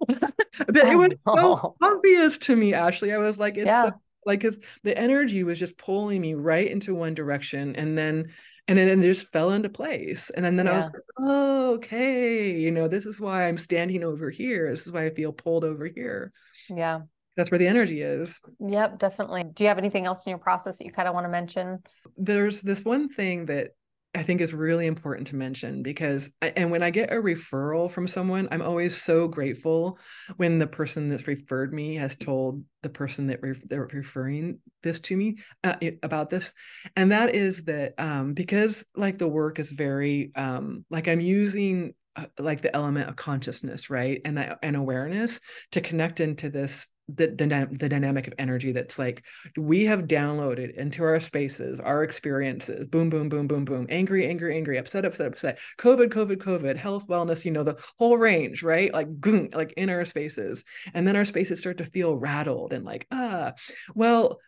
but 0.68 0.76
it 0.76 0.84
oh, 0.86 0.98
was 0.98 1.16
so 1.24 1.76
obvious 1.82 2.38
to 2.38 2.56
me 2.56 2.74
ashley. 2.74 3.14
I 3.14 3.18
was 3.18 3.38
like 3.38 3.56
it's 3.56 3.68
yeah. 3.68 3.92
so, 3.92 4.02
like 4.26 4.42
because 4.42 4.60
the 4.84 4.98
energy 4.98 5.44
was 5.44 5.60
just 5.60 5.78
pulling 5.78 6.20
me 6.20 6.34
right 6.34 6.70
into 6.70 6.96
one 6.96 7.14
direction. 7.14 7.76
And 7.76 7.98
then 7.98 8.32
and 8.68 8.78
then, 8.78 8.88
and 8.88 9.04
it 9.04 9.14
just 9.14 9.32
fell 9.32 9.52
into 9.52 9.70
place. 9.70 10.30
And 10.30 10.44
then, 10.44 10.56
then 10.56 10.68
yeah. 10.68 10.74
i 10.74 10.76
was 10.78 10.86
like 10.86 10.96
oh 11.20 11.74
okay 11.74 12.52
you 12.52 12.72
know 12.72 12.88
this 12.88 13.06
is 13.06 13.20
why 13.20 13.48
i'm 13.48 13.58
standing 13.58 14.04
over 14.04 14.30
here. 14.30 14.72
This 14.72 14.86
is 14.86 14.92
why 14.92 15.06
i 15.06 15.10
feel 15.10 15.34
pulled 15.34 15.66
over 15.66 15.86
here. 15.86 16.32
Yeah. 16.70 17.02
That's 17.36 17.50
where 17.50 17.58
the 17.58 17.68
energy 17.68 18.02
is. 18.02 18.40
Yep 18.60 19.00
definitely. 19.00 19.44
Do 19.44 19.64
you 19.64 19.68
have 19.68 19.78
anything 19.78 20.06
else 20.06 20.26
in 20.26 20.30
your 20.30 20.40
process 20.40 20.78
that 20.78 20.86
you 20.86 20.92
kind 20.92 21.08
of 21.08 21.14
want 21.14 21.26
to 21.26 21.32
mention? 21.32 21.80
There's 22.18 22.62
this 22.62 22.84
one 22.84 23.10
thing 23.10 23.46
that 23.48 23.72
I 24.16 24.22
think 24.22 24.42
is 24.42 24.54
really 24.54 24.86
important 24.86 25.28
to 25.28 25.36
mention 25.36 25.82
because, 25.82 26.30
I, 26.42 26.54
and 26.56 26.70
when 26.70 26.84
I 26.84 26.92
get 26.92 27.12
a 27.12 27.16
referral 27.16 27.90
from 27.90 28.08
someone, 28.08 28.48
I'm 28.52 28.62
always 28.62 29.02
so 29.02 29.28
grateful 29.28 29.98
when 30.38 30.60
the 30.60 30.68
person 30.68 31.10
that's 31.10 31.28
referred 31.28 31.74
me 31.74 31.96
has 31.96 32.16
told 32.16 32.64
the 32.84 32.90
person 32.90 33.28
that 33.28 33.42
re- 33.42 33.60
they're 33.66 33.90
referring 33.92 34.60
this 34.84 35.00
to 35.02 35.18
me 35.18 35.38
uh, 35.64 35.76
about 36.04 36.30
this, 36.30 36.54
and 36.96 37.12
that 37.12 37.34
is 37.34 37.64
that 37.64 37.94
um, 37.98 38.34
because 38.34 38.86
like 38.96 39.18
the 39.18 39.28
work 39.28 39.58
is 39.58 39.72
very 39.72 40.32
um, 40.36 40.86
like 40.92 41.08
I'm 41.08 41.20
using 41.20 41.96
uh, 42.16 42.26
like 42.38 42.62
the 42.62 42.76
element 42.76 43.10
of 43.10 43.16
consciousness, 43.16 43.90
right, 43.90 44.22
and 44.26 44.38
that 44.38 44.60
and 44.62 44.76
awareness 44.76 45.40
to 45.72 45.82
connect 45.82 46.20
into 46.20 46.50
this 46.50 46.88
the, 47.10 47.28
the, 47.28 47.68
the 47.72 47.90
dynamic 47.90 48.28
of 48.28 48.34
energy 48.40 48.72
that's 48.72 48.98
like 48.98 49.24
we 49.58 49.86
have 49.86 50.04
downloaded 50.04 50.76
into 50.76 51.04
our 51.04 51.20
spaces 51.20 51.80
our 51.80 52.04
experiences 52.04 52.88
boom 52.88 53.10
boom 53.10 53.30
boom 53.30 53.48
boom 53.48 53.66
boom 53.66 53.86
angry 53.90 54.28
angry 54.28 54.56
angry 54.56 54.78
upset 54.78 55.06
upset 55.06 55.28
upset 55.28 55.60
covid 55.78 56.10
covid 56.10 56.38
covid 56.38 56.78
health 56.78 57.08
wellness 57.08 57.46
you 57.46 57.52
know 57.52 57.64
the 57.64 57.78
whole 58.00 58.18
range 58.18 58.64
right? 58.64 58.94
Like 58.94 59.08
like 59.54 59.74
in 59.74 59.90
our 59.90 60.06
spaces. 60.06 60.64
And 60.94 61.08
then 61.08 61.16
our 61.16 61.26
spaces 61.26 61.60
start 61.60 61.78
to 61.78 61.86
feel 61.86 62.16
rattled 62.16 62.74
and 62.74 62.86
like 62.86 63.08
ah 63.12 63.54
well 63.96 64.40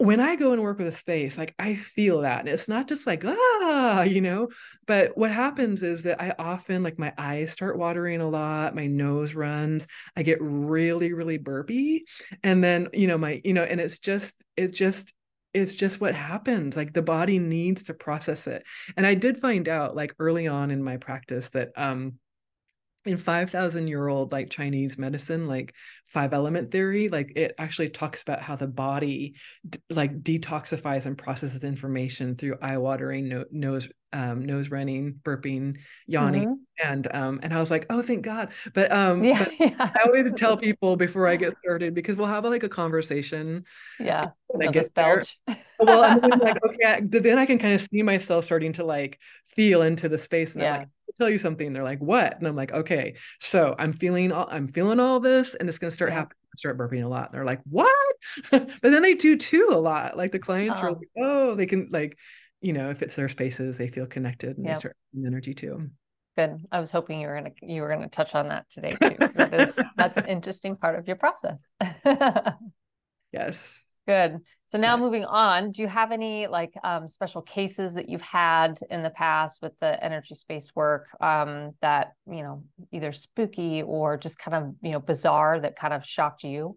when 0.00 0.18
I 0.18 0.34
go 0.34 0.54
and 0.54 0.62
work 0.62 0.78
with 0.78 0.86
a 0.86 0.92
space, 0.92 1.36
like 1.36 1.54
I 1.58 1.74
feel 1.74 2.22
that. 2.22 2.40
And 2.40 2.48
it's 2.48 2.68
not 2.68 2.88
just 2.88 3.06
like, 3.06 3.22
ah, 3.26 4.00
you 4.00 4.22
know, 4.22 4.48
but 4.86 5.14
what 5.14 5.30
happens 5.30 5.82
is 5.82 6.02
that 6.02 6.22
I 6.22 6.34
often 6.38 6.82
like 6.82 6.98
my 6.98 7.12
eyes 7.18 7.52
start 7.52 7.76
watering 7.76 8.22
a 8.22 8.28
lot, 8.28 8.74
my 8.74 8.86
nose 8.86 9.34
runs, 9.34 9.86
I 10.16 10.22
get 10.22 10.38
really, 10.40 11.12
really 11.12 11.36
burpy. 11.36 12.04
And 12.42 12.64
then, 12.64 12.88
you 12.94 13.08
know, 13.08 13.18
my, 13.18 13.42
you 13.44 13.52
know, 13.52 13.62
and 13.62 13.78
it's 13.78 13.98
just, 13.98 14.34
it 14.56 14.72
just, 14.72 15.12
it's 15.52 15.74
just 15.74 16.00
what 16.00 16.14
happens 16.14 16.76
like 16.76 16.92
the 16.92 17.02
body 17.02 17.40
needs 17.40 17.82
to 17.82 17.92
process 17.92 18.46
it 18.46 18.62
and 18.96 19.04
i 19.04 19.14
did 19.14 19.40
find 19.40 19.68
out 19.68 19.96
like 19.96 20.14
early 20.20 20.46
on 20.46 20.70
in 20.70 20.80
my 20.80 20.96
practice 20.96 21.48
that 21.48 21.72
um 21.74 22.20
in 23.06 23.16
5000 23.16 23.88
year 23.88 24.08
old 24.08 24.30
like 24.32 24.50
chinese 24.50 24.98
medicine 24.98 25.48
like 25.48 25.74
five 26.06 26.34
element 26.34 26.70
theory 26.70 27.08
like 27.08 27.32
it 27.36 27.54
actually 27.56 27.88
talks 27.88 28.20
about 28.20 28.42
how 28.42 28.56
the 28.56 28.66
body 28.66 29.34
like 29.88 30.22
detoxifies 30.22 31.06
and 31.06 31.16
processes 31.16 31.64
information 31.64 32.34
through 32.34 32.56
eye 32.60 32.76
watering 32.76 33.28
no- 33.28 33.44
nose 33.50 33.88
um, 34.12 34.44
nose 34.44 34.70
running 34.70 35.20
burping 35.22 35.76
yawning 36.08 36.48
mm-hmm. 36.48 36.90
and 36.90 37.08
um 37.14 37.38
and 37.44 37.54
i 37.54 37.60
was 37.60 37.70
like 37.70 37.86
oh 37.90 38.02
thank 38.02 38.22
god 38.22 38.48
but 38.74 38.90
um 38.90 39.22
yeah, 39.22 39.44
but 39.44 39.52
yeah. 39.60 39.90
i 39.94 40.00
always 40.04 40.28
tell 40.32 40.56
people 40.58 40.96
before 40.96 41.28
i 41.28 41.36
get 41.36 41.56
started 41.62 41.94
because 41.94 42.16
we'll 42.16 42.26
have 42.26 42.44
like 42.44 42.64
a 42.64 42.68
conversation 42.68 43.64
yeah 44.00 44.30
and 44.52 44.64
I 44.64 44.72
get 44.72 44.92
belch. 44.94 45.38
well 45.78 46.02
and 46.02 46.22
then 46.22 46.38
like 46.40 46.58
okay 46.66 47.02
but 47.02 47.22
then 47.22 47.38
i 47.38 47.46
can 47.46 47.60
kind 47.60 47.72
of 47.72 47.80
see 47.80 48.02
myself 48.02 48.44
starting 48.44 48.72
to 48.74 48.84
like 48.84 49.20
feel 49.54 49.82
into 49.82 50.08
the 50.08 50.18
space 50.18 50.54
and 50.54 50.62
yeah. 50.62 50.84
Tell 51.20 51.28
you 51.28 51.36
something. 51.36 51.74
They're 51.74 51.84
like, 51.84 51.98
what? 51.98 52.38
And 52.38 52.46
I'm 52.46 52.56
like, 52.56 52.72
okay, 52.72 53.14
so 53.40 53.74
I'm 53.78 53.92
feeling 53.92 54.32
all 54.32 54.48
I'm 54.50 54.68
feeling 54.68 54.98
all 54.98 55.20
this, 55.20 55.54
and 55.54 55.68
it's 55.68 55.76
gonna 55.76 55.90
start 55.90 56.12
yeah. 56.12 56.20
happening. 56.20 56.36
Start 56.56 56.78
burping 56.78 57.04
a 57.04 57.08
lot. 57.08 57.26
And 57.26 57.34
they're 57.34 57.44
like, 57.44 57.60
what? 57.68 58.16
but 58.50 58.80
then 58.80 59.02
they 59.02 59.14
do 59.14 59.36
too 59.36 59.68
a 59.70 59.76
lot. 59.76 60.16
Like 60.16 60.32
the 60.32 60.38
clients 60.38 60.78
oh. 60.80 60.82
are 60.82 60.90
uh-huh. 60.92 60.98
like, 60.98 61.08
oh, 61.18 61.54
they 61.56 61.66
can 61.66 61.88
like, 61.90 62.16
you 62.62 62.72
know, 62.72 62.88
if 62.88 63.02
it's 63.02 63.16
their 63.16 63.28
spaces, 63.28 63.76
they 63.76 63.88
feel 63.88 64.06
connected 64.06 64.56
and 64.56 64.64
yep. 64.64 64.76
they 64.76 64.80
start 64.80 64.96
energy 65.26 65.52
too. 65.52 65.90
Good. 66.38 66.64
I 66.72 66.80
was 66.80 66.90
hoping 66.90 67.20
you 67.20 67.28
were 67.28 67.34
gonna 67.34 67.50
you 67.60 67.82
were 67.82 67.88
gonna 67.88 68.08
touch 68.08 68.34
on 68.34 68.48
that 68.48 68.70
today 68.70 68.92
too. 68.92 69.16
that 69.34 69.52
is 69.52 69.78
that's 69.98 70.16
an 70.16 70.24
interesting 70.24 70.74
part 70.74 70.98
of 70.98 71.06
your 71.06 71.16
process. 71.16 71.62
yes. 73.32 73.78
Good. 74.10 74.38
So 74.66 74.76
now 74.76 74.96
yeah. 74.96 75.02
moving 75.02 75.24
on, 75.24 75.70
do 75.70 75.82
you 75.82 75.88
have 75.88 76.10
any 76.10 76.48
like 76.48 76.74
um, 76.82 77.06
special 77.06 77.42
cases 77.42 77.94
that 77.94 78.08
you've 78.08 78.20
had 78.20 78.80
in 78.90 79.04
the 79.04 79.10
past 79.10 79.60
with 79.62 79.72
the 79.78 80.02
energy 80.02 80.34
space 80.34 80.72
work 80.74 81.06
um, 81.20 81.74
that 81.80 82.14
you 82.26 82.42
know 82.42 82.64
either 82.90 83.12
spooky 83.12 83.82
or 83.82 84.16
just 84.16 84.36
kind 84.36 84.56
of 84.56 84.74
you 84.82 84.90
know 84.90 84.98
bizarre 84.98 85.60
that 85.60 85.76
kind 85.76 85.94
of 85.94 86.04
shocked 86.04 86.42
you? 86.42 86.76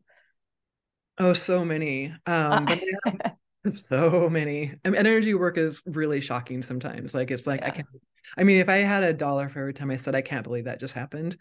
Oh, 1.17 1.33
so 1.33 1.65
many. 1.65 2.13
Um, 2.27 2.67
so 3.89 4.29
many. 4.29 4.75
I 4.85 4.89
mean, 4.89 4.99
energy 4.99 5.33
work 5.33 5.57
is 5.57 5.81
really 5.87 6.21
shocking 6.21 6.61
sometimes. 6.61 7.15
Like 7.15 7.31
it's 7.31 7.47
like 7.47 7.61
yeah. 7.61 7.67
I 7.67 7.71
can't. 7.71 7.87
I 8.37 8.43
mean, 8.43 8.59
if 8.59 8.69
I 8.69 8.77
had 8.77 9.01
a 9.01 9.11
dollar 9.11 9.49
for 9.49 9.59
every 9.59 9.73
time 9.73 9.89
I 9.89 9.97
said 9.97 10.13
I 10.13 10.21
can't 10.21 10.43
believe 10.43 10.65
that 10.65 10.79
just 10.79 10.93
happened, 10.93 11.35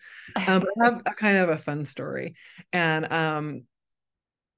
um, 0.47 0.65
I 0.81 0.85
have 0.85 1.03
a 1.05 1.13
kind 1.13 1.37
of 1.37 1.51
a 1.51 1.59
fun 1.59 1.85
story, 1.85 2.35
and 2.73 3.13
um, 3.13 3.65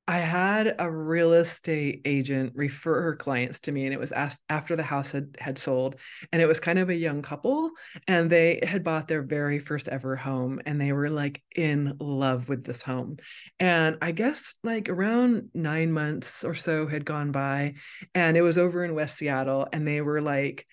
I 0.06 0.18
had 0.18 0.76
a 0.78 0.90
real 0.90 1.32
estate 1.32 2.02
agent 2.04 2.52
refer 2.54 3.00
her 3.02 3.16
clients 3.16 3.60
to 3.60 3.72
me, 3.72 3.86
and 3.86 3.94
it 3.94 3.98
was 3.98 4.12
after 4.50 4.76
the 4.76 4.82
house 4.82 5.12
had 5.12 5.36
had 5.40 5.58
sold, 5.58 5.96
and 6.30 6.42
it 6.42 6.46
was 6.46 6.60
kind 6.60 6.78
of 6.78 6.90
a 6.90 6.94
young 6.94 7.22
couple, 7.22 7.70
and 8.06 8.28
they 8.28 8.60
had 8.62 8.84
bought 8.84 9.08
their 9.08 9.22
very 9.22 9.58
first 9.58 9.88
ever 9.88 10.14
home, 10.14 10.60
and 10.66 10.78
they 10.78 10.92
were 10.92 11.08
like 11.08 11.42
in 11.56 11.96
love 12.00 12.50
with 12.50 12.64
this 12.64 12.82
home, 12.82 13.16
and 13.58 13.96
I 14.02 14.12
guess 14.12 14.54
like 14.62 14.90
around 14.90 15.48
nine 15.54 15.90
months 15.90 16.44
or 16.44 16.54
so 16.54 16.86
had 16.86 17.06
gone 17.06 17.32
by, 17.32 17.74
and 18.14 18.36
it 18.36 18.42
was 18.42 18.58
over 18.58 18.84
in 18.84 18.94
West 18.94 19.16
Seattle, 19.16 19.68
and 19.72 19.88
they 19.88 20.02
were 20.02 20.20
like, 20.20 20.66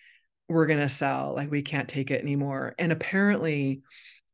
"We're 0.49 0.67
gonna 0.67 0.89
sell, 0.89 1.35
like 1.37 1.49
we 1.49 1.61
can't 1.61 1.87
take 1.87 2.11
it 2.11 2.21
anymore," 2.21 2.75
and 2.77 2.91
apparently 2.91 3.81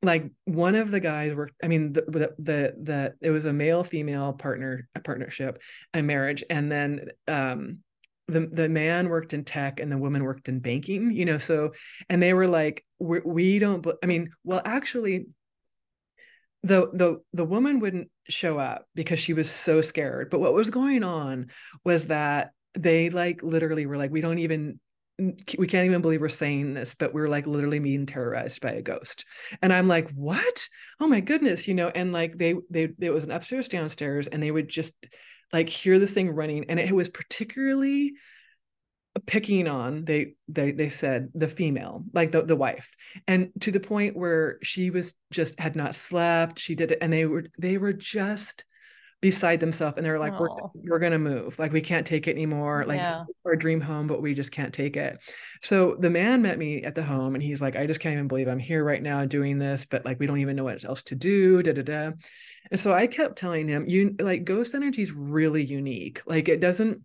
like 0.03 0.29
one 0.45 0.75
of 0.75 0.91
the 0.91 0.99
guys 0.99 1.33
worked 1.33 1.55
i 1.63 1.67
mean 1.67 1.93
the, 1.93 2.01
the 2.01 2.35
the 2.37 2.75
the, 2.83 3.13
it 3.21 3.31
was 3.31 3.45
a 3.45 3.53
male 3.53 3.83
female 3.83 4.33
partner 4.33 4.87
a 4.95 4.99
partnership 4.99 5.61
a 5.93 6.03
marriage 6.03 6.43
and 6.49 6.71
then 6.71 7.07
um 7.27 7.79
the 8.27 8.41
the 8.51 8.69
man 8.69 9.09
worked 9.09 9.33
in 9.33 9.43
tech 9.43 9.79
and 9.79 9.91
the 9.91 9.97
woman 9.97 10.23
worked 10.23 10.49
in 10.49 10.59
banking 10.59 11.11
you 11.11 11.25
know 11.25 11.37
so 11.37 11.71
and 12.09 12.21
they 12.21 12.33
were 12.33 12.47
like 12.47 12.85
we, 12.99 13.19
we 13.25 13.59
don't 13.59 13.85
i 14.03 14.05
mean 14.05 14.29
well 14.43 14.61
actually 14.65 15.25
the 16.63 16.89
the 16.93 17.21
the 17.33 17.45
woman 17.45 17.79
wouldn't 17.79 18.09
show 18.27 18.59
up 18.59 18.85
because 18.93 19.19
she 19.19 19.33
was 19.33 19.49
so 19.49 19.81
scared 19.81 20.29
but 20.29 20.39
what 20.39 20.53
was 20.53 20.69
going 20.69 21.03
on 21.03 21.47
was 21.85 22.07
that 22.07 22.51
they 22.73 23.09
like 23.09 23.41
literally 23.41 23.85
were 23.85 23.97
like 23.97 24.11
we 24.11 24.21
don't 24.21 24.39
even 24.39 24.79
we 25.19 25.67
can't 25.67 25.85
even 25.85 26.01
believe 26.01 26.21
we're 26.21 26.29
saying 26.29 26.73
this, 26.73 26.93
but 26.93 27.13
we're 27.13 27.27
like 27.27 27.47
literally 27.47 27.79
being 27.79 28.05
terrorized 28.05 28.61
by 28.61 28.71
a 28.71 28.81
ghost. 28.81 29.25
And 29.61 29.73
I'm 29.73 29.87
like, 29.87 30.11
what? 30.11 30.67
Oh 30.99 31.07
my 31.07 31.21
goodness, 31.21 31.67
you 31.67 31.73
know, 31.73 31.89
and 31.89 32.11
like 32.11 32.37
they 32.37 32.55
they 32.69 32.89
it 32.99 33.09
was 33.09 33.23
an 33.23 33.31
upstairs 33.31 33.67
downstairs 33.67 34.27
and 34.27 34.41
they 34.41 34.51
would 34.51 34.69
just 34.69 34.93
like 35.51 35.69
hear 35.69 35.97
this 35.97 36.13
thing 36.13 36.29
running 36.29 36.65
and 36.69 36.79
it 36.79 36.93
was 36.93 37.09
particularly 37.09 38.13
picking 39.25 39.67
on 39.67 40.05
they 40.05 40.33
they 40.47 40.71
they 40.71 40.89
said 40.89 41.29
the 41.33 41.47
female 41.47 42.03
like 42.13 42.31
the, 42.31 42.43
the 42.43 42.55
wife 42.55 42.93
and 43.27 43.49
to 43.59 43.71
the 43.71 43.79
point 43.79 44.15
where 44.15 44.59
she 44.61 44.91
was 44.91 45.15
just 45.31 45.59
had 45.59 45.75
not 45.75 45.95
slept 45.95 46.59
she 46.59 46.75
did 46.75 46.91
it 46.91 46.99
and 47.01 47.11
they 47.11 47.25
were 47.25 47.45
they 47.57 47.79
were 47.79 47.93
just 47.93 48.63
beside 49.19 49.59
themselves 49.59 49.97
and 49.97 50.05
they're 50.05 50.19
like 50.19 50.39
we're, 50.39 50.49
we're 50.75 50.99
gonna 50.99 51.17
move. 51.17 51.57
Like 51.57 51.73
we 51.73 51.81
can't 51.81 52.05
take 52.05 52.27
it 52.27 52.31
anymore. 52.31 52.85
Like 52.87 52.97
yeah. 52.97 53.23
our 53.45 53.55
dream 53.55 53.81
home 53.81 54.05
but 54.05 54.21
we 54.21 54.33
just 54.33 54.51
can't 54.51 54.73
take 54.73 54.95
it. 54.95 55.17
So 55.63 55.97
the 55.99 56.09
man 56.09 56.43
met 56.43 56.59
me 56.59 56.83
at 56.83 56.93
the 56.93 57.03
home 57.03 57.33
and 57.33 57.43
he's 57.43 57.61
like 57.61 57.75
i 57.75 57.87
just 57.87 57.99
can't 57.99 58.13
even 58.13 58.27
believe 58.27 58.47
i'm 58.47 58.59
here 58.59 58.83
right 58.83 59.01
now 59.01 59.25
doing 59.25 59.57
this 59.57 59.85
but 59.89 60.05
like 60.05 60.19
we 60.19 60.27
don't 60.27 60.39
even 60.39 60.55
know 60.55 60.63
what 60.63 60.85
else 60.85 61.01
to 61.03 61.15
do 61.15 61.63
da 61.63 61.73
da 61.73 61.81
da. 61.81 62.11
And 62.69 62.79
so 62.79 62.93
i 62.93 63.07
kept 63.07 63.37
telling 63.37 63.67
him 63.67 63.85
you 63.87 64.15
like 64.19 64.45
ghost 64.45 64.75
energy 64.75 65.01
is 65.01 65.11
really 65.11 65.63
unique. 65.63 66.21
Like 66.25 66.47
it 66.47 66.59
doesn't 66.59 67.03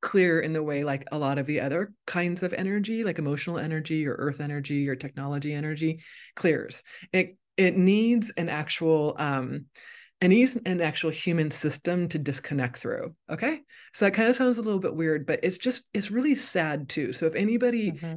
clear 0.00 0.40
in 0.40 0.54
the 0.54 0.62
way 0.62 0.82
like 0.82 1.06
a 1.12 1.18
lot 1.18 1.36
of 1.36 1.44
the 1.44 1.60
other 1.60 1.92
kinds 2.06 2.42
of 2.42 2.54
energy 2.54 3.04
like 3.04 3.18
emotional 3.18 3.58
energy 3.58 4.06
or 4.06 4.14
earth 4.14 4.40
energy 4.40 4.88
or 4.88 4.96
technology 4.96 5.52
energy 5.52 6.00
clears. 6.34 6.82
It 7.12 7.36
it 7.58 7.76
needs 7.76 8.30
an 8.38 8.48
actual 8.48 9.14
um 9.18 9.66
and 10.20 10.32
he's 10.32 10.56
an 10.56 10.80
actual 10.80 11.10
human 11.10 11.50
system 11.50 12.08
to 12.08 12.18
disconnect 12.18 12.78
through 12.78 13.14
okay 13.30 13.60
so 13.92 14.04
that 14.04 14.14
kind 14.14 14.28
of 14.28 14.36
sounds 14.36 14.58
a 14.58 14.62
little 14.62 14.80
bit 14.80 14.94
weird 14.94 15.26
but 15.26 15.40
it's 15.42 15.58
just 15.58 15.84
it's 15.94 16.10
really 16.10 16.34
sad 16.34 16.88
too 16.88 17.12
so 17.12 17.26
if 17.26 17.34
anybody 17.34 17.92
mm-hmm. 17.92 18.16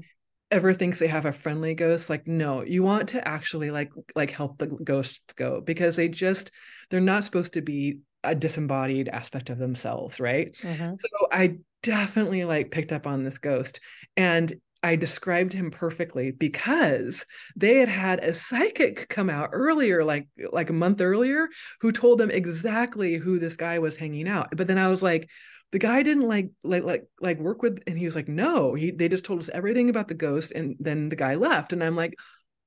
ever 0.52 0.74
thinks 0.74 1.00
they 1.00 1.08
have 1.08 1.26
a 1.26 1.34
friendly 1.34 1.74
ghost 1.74 2.10
like 2.10 2.28
no 2.28 2.63
you 2.63 2.84
want 2.84 3.10
to 3.10 3.28
actually 3.28 3.72
like 3.72 3.92
like 4.16 4.32
help 4.32 4.58
the 4.58 4.68
ghosts 4.68 5.34
go 5.36 5.62
because 5.62 5.96
they 5.96 6.08
just 6.08 6.52
they're 6.89 7.00
not 7.00 7.24
supposed 7.24 7.54
to 7.54 7.62
be 7.62 8.00
a 8.24 8.36
disembodied 8.36 9.10
aspect 9.10 9.50
of 9.50 9.58
themselves 9.58 10.20
right 10.20 10.56
mm-hmm. 10.62 10.94
so 11.00 11.28
i 11.32 11.56
definitely 11.82 12.46
like 12.46 12.72
picked 12.72 12.94
up 12.94 13.06
on 13.06 13.24
this 13.24 13.38
ghost 13.38 13.82
and 14.16 14.54
I 14.84 14.98
described 14.98 15.54
him 15.54 15.72
perfectly 15.72 16.32
because 16.32 17.26
they 17.56 17.78
had 17.78 17.88
had 17.88 18.19
a 18.19 18.36
psychic 18.36 19.08
come 19.08 19.30
out 19.30 19.50
earlier, 19.54 20.04
like 20.04 20.28
like 20.52 20.69
a 20.69 20.74
month 20.74 21.00
earlier, 21.00 21.48
who 21.80 21.93
told 21.93 22.19
them 22.19 22.30
exactly 22.30 23.15
who 23.15 23.39
this 23.39 23.56
guy 23.56 23.80
was 23.80 23.96
hanging 23.96 24.28
out. 24.28 24.50
But 24.56 24.67
then 24.67 24.78
I 24.78 24.89
was 24.89 25.02
like, 25.02 25.30
the 25.72 25.80
guy 25.80 26.04
didn't 26.04 26.28
like 26.28 26.52
like 26.63 26.84
like 26.84 27.06
like 27.22 27.39
work 27.39 27.62
with, 27.62 27.82
and 27.88 27.98
he 27.98 28.04
was 28.04 28.15
like, 28.15 28.28
no, 28.28 28.74
he 28.74 28.91
they 28.91 29.08
just 29.08 29.24
told 29.24 29.39
us 29.39 29.50
everything 29.54 29.89
about 29.89 30.10
the 30.10 30.13
ghost, 30.13 30.52
and 30.52 30.76
then 30.82 31.08
the 31.08 31.15
guy 31.15 31.36
left, 31.36 31.72
and 31.72 31.82
I'm 31.82 31.96
like, 31.96 32.15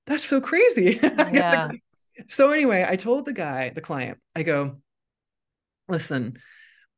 that's 0.06 0.24
so 0.24 0.40
crazy. 0.40 0.98
Yeah. 1.32 1.70
so 2.28 2.50
anyway, 2.50 2.86
I 2.88 2.96
told 2.96 3.26
the 3.26 3.34
guy, 3.34 3.70
the 3.74 3.82
client, 3.82 4.18
I 4.34 4.42
go, 4.42 4.76
listen, 5.86 6.38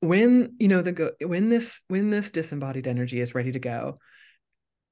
when 0.01 0.55
you 0.61 0.69
know 0.69 0.83
the 0.83 0.93
go 0.93 1.11
when 1.21 1.49
this 1.51 1.83
when 1.89 2.11
this 2.11 2.31
disembodied 2.31 2.87
energy 2.87 3.21
is 3.21 3.35
ready 3.35 3.51
to 3.51 3.59
go 3.59 3.99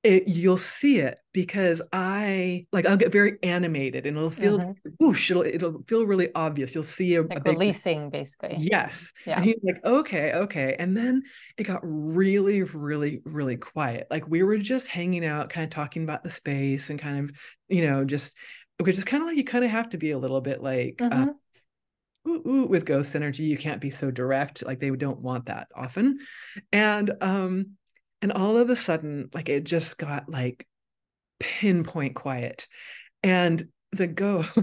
it, 0.06 0.28
you'll 0.28 0.56
see 0.56 0.98
it 0.98 1.18
because 1.32 1.82
I 1.92 2.66
like 2.72 2.86
I'll 2.86 2.96
get 2.96 3.10
very 3.10 3.38
animated 3.42 4.06
and 4.06 4.16
it'll 4.16 4.30
feel 4.30 4.58
mm-hmm. 4.60 4.90
whoosh, 5.00 5.30
it'll 5.30 5.42
it'll 5.42 5.82
feel 5.88 6.06
really 6.06 6.28
obvious. 6.34 6.74
You'll 6.74 6.84
see 6.84 7.16
a, 7.16 7.22
like 7.22 7.38
a 7.38 7.40
big, 7.40 7.54
releasing 7.54 8.08
basically. 8.08 8.56
Yes. 8.60 9.12
Yeah. 9.26 9.36
And 9.36 9.44
he's 9.44 9.58
like, 9.64 9.84
okay, 9.84 10.32
okay. 10.32 10.76
And 10.78 10.96
then 10.96 11.24
it 11.58 11.64
got 11.64 11.80
really, 11.82 12.62
really, 12.62 13.20
really 13.24 13.56
quiet. 13.56 14.06
Like 14.08 14.28
we 14.28 14.44
were 14.44 14.58
just 14.58 14.86
hanging 14.86 15.26
out, 15.26 15.50
kind 15.50 15.64
of 15.64 15.70
talking 15.70 16.04
about 16.04 16.22
the 16.22 16.30
space 16.30 16.88
and 16.88 17.00
kind 17.00 17.28
of, 17.28 17.36
you 17.68 17.84
know, 17.84 18.04
just 18.04 18.36
which 18.78 18.96
is 18.96 19.04
kind 19.04 19.22
of 19.22 19.28
like 19.28 19.36
you 19.36 19.44
kind 19.44 19.64
of 19.64 19.70
have 19.72 19.88
to 19.90 19.98
be 19.98 20.12
a 20.12 20.18
little 20.18 20.40
bit 20.40 20.62
like 20.62 21.02
uh, 21.02 21.08
mm-hmm. 21.10 21.28
uh, 21.30 21.32
Ooh, 22.28 22.42
ooh, 22.48 22.66
with 22.66 22.84
ghost 22.84 23.14
energy 23.14 23.44
you 23.44 23.56
can't 23.56 23.80
be 23.80 23.90
so 23.90 24.10
direct 24.10 24.66
like 24.66 24.80
they 24.80 24.90
don't 24.90 25.20
want 25.20 25.46
that 25.46 25.68
often 25.76 26.18
and 26.72 27.12
um 27.20 27.75
and 28.22 28.32
all 28.32 28.56
of 28.56 28.70
a 28.70 28.76
sudden 28.76 29.28
like 29.34 29.48
it 29.48 29.64
just 29.64 29.98
got 29.98 30.28
like 30.28 30.66
pinpoint 31.38 32.14
quiet 32.14 32.66
and 33.22 33.68
the 33.92 34.06
go 34.06 34.44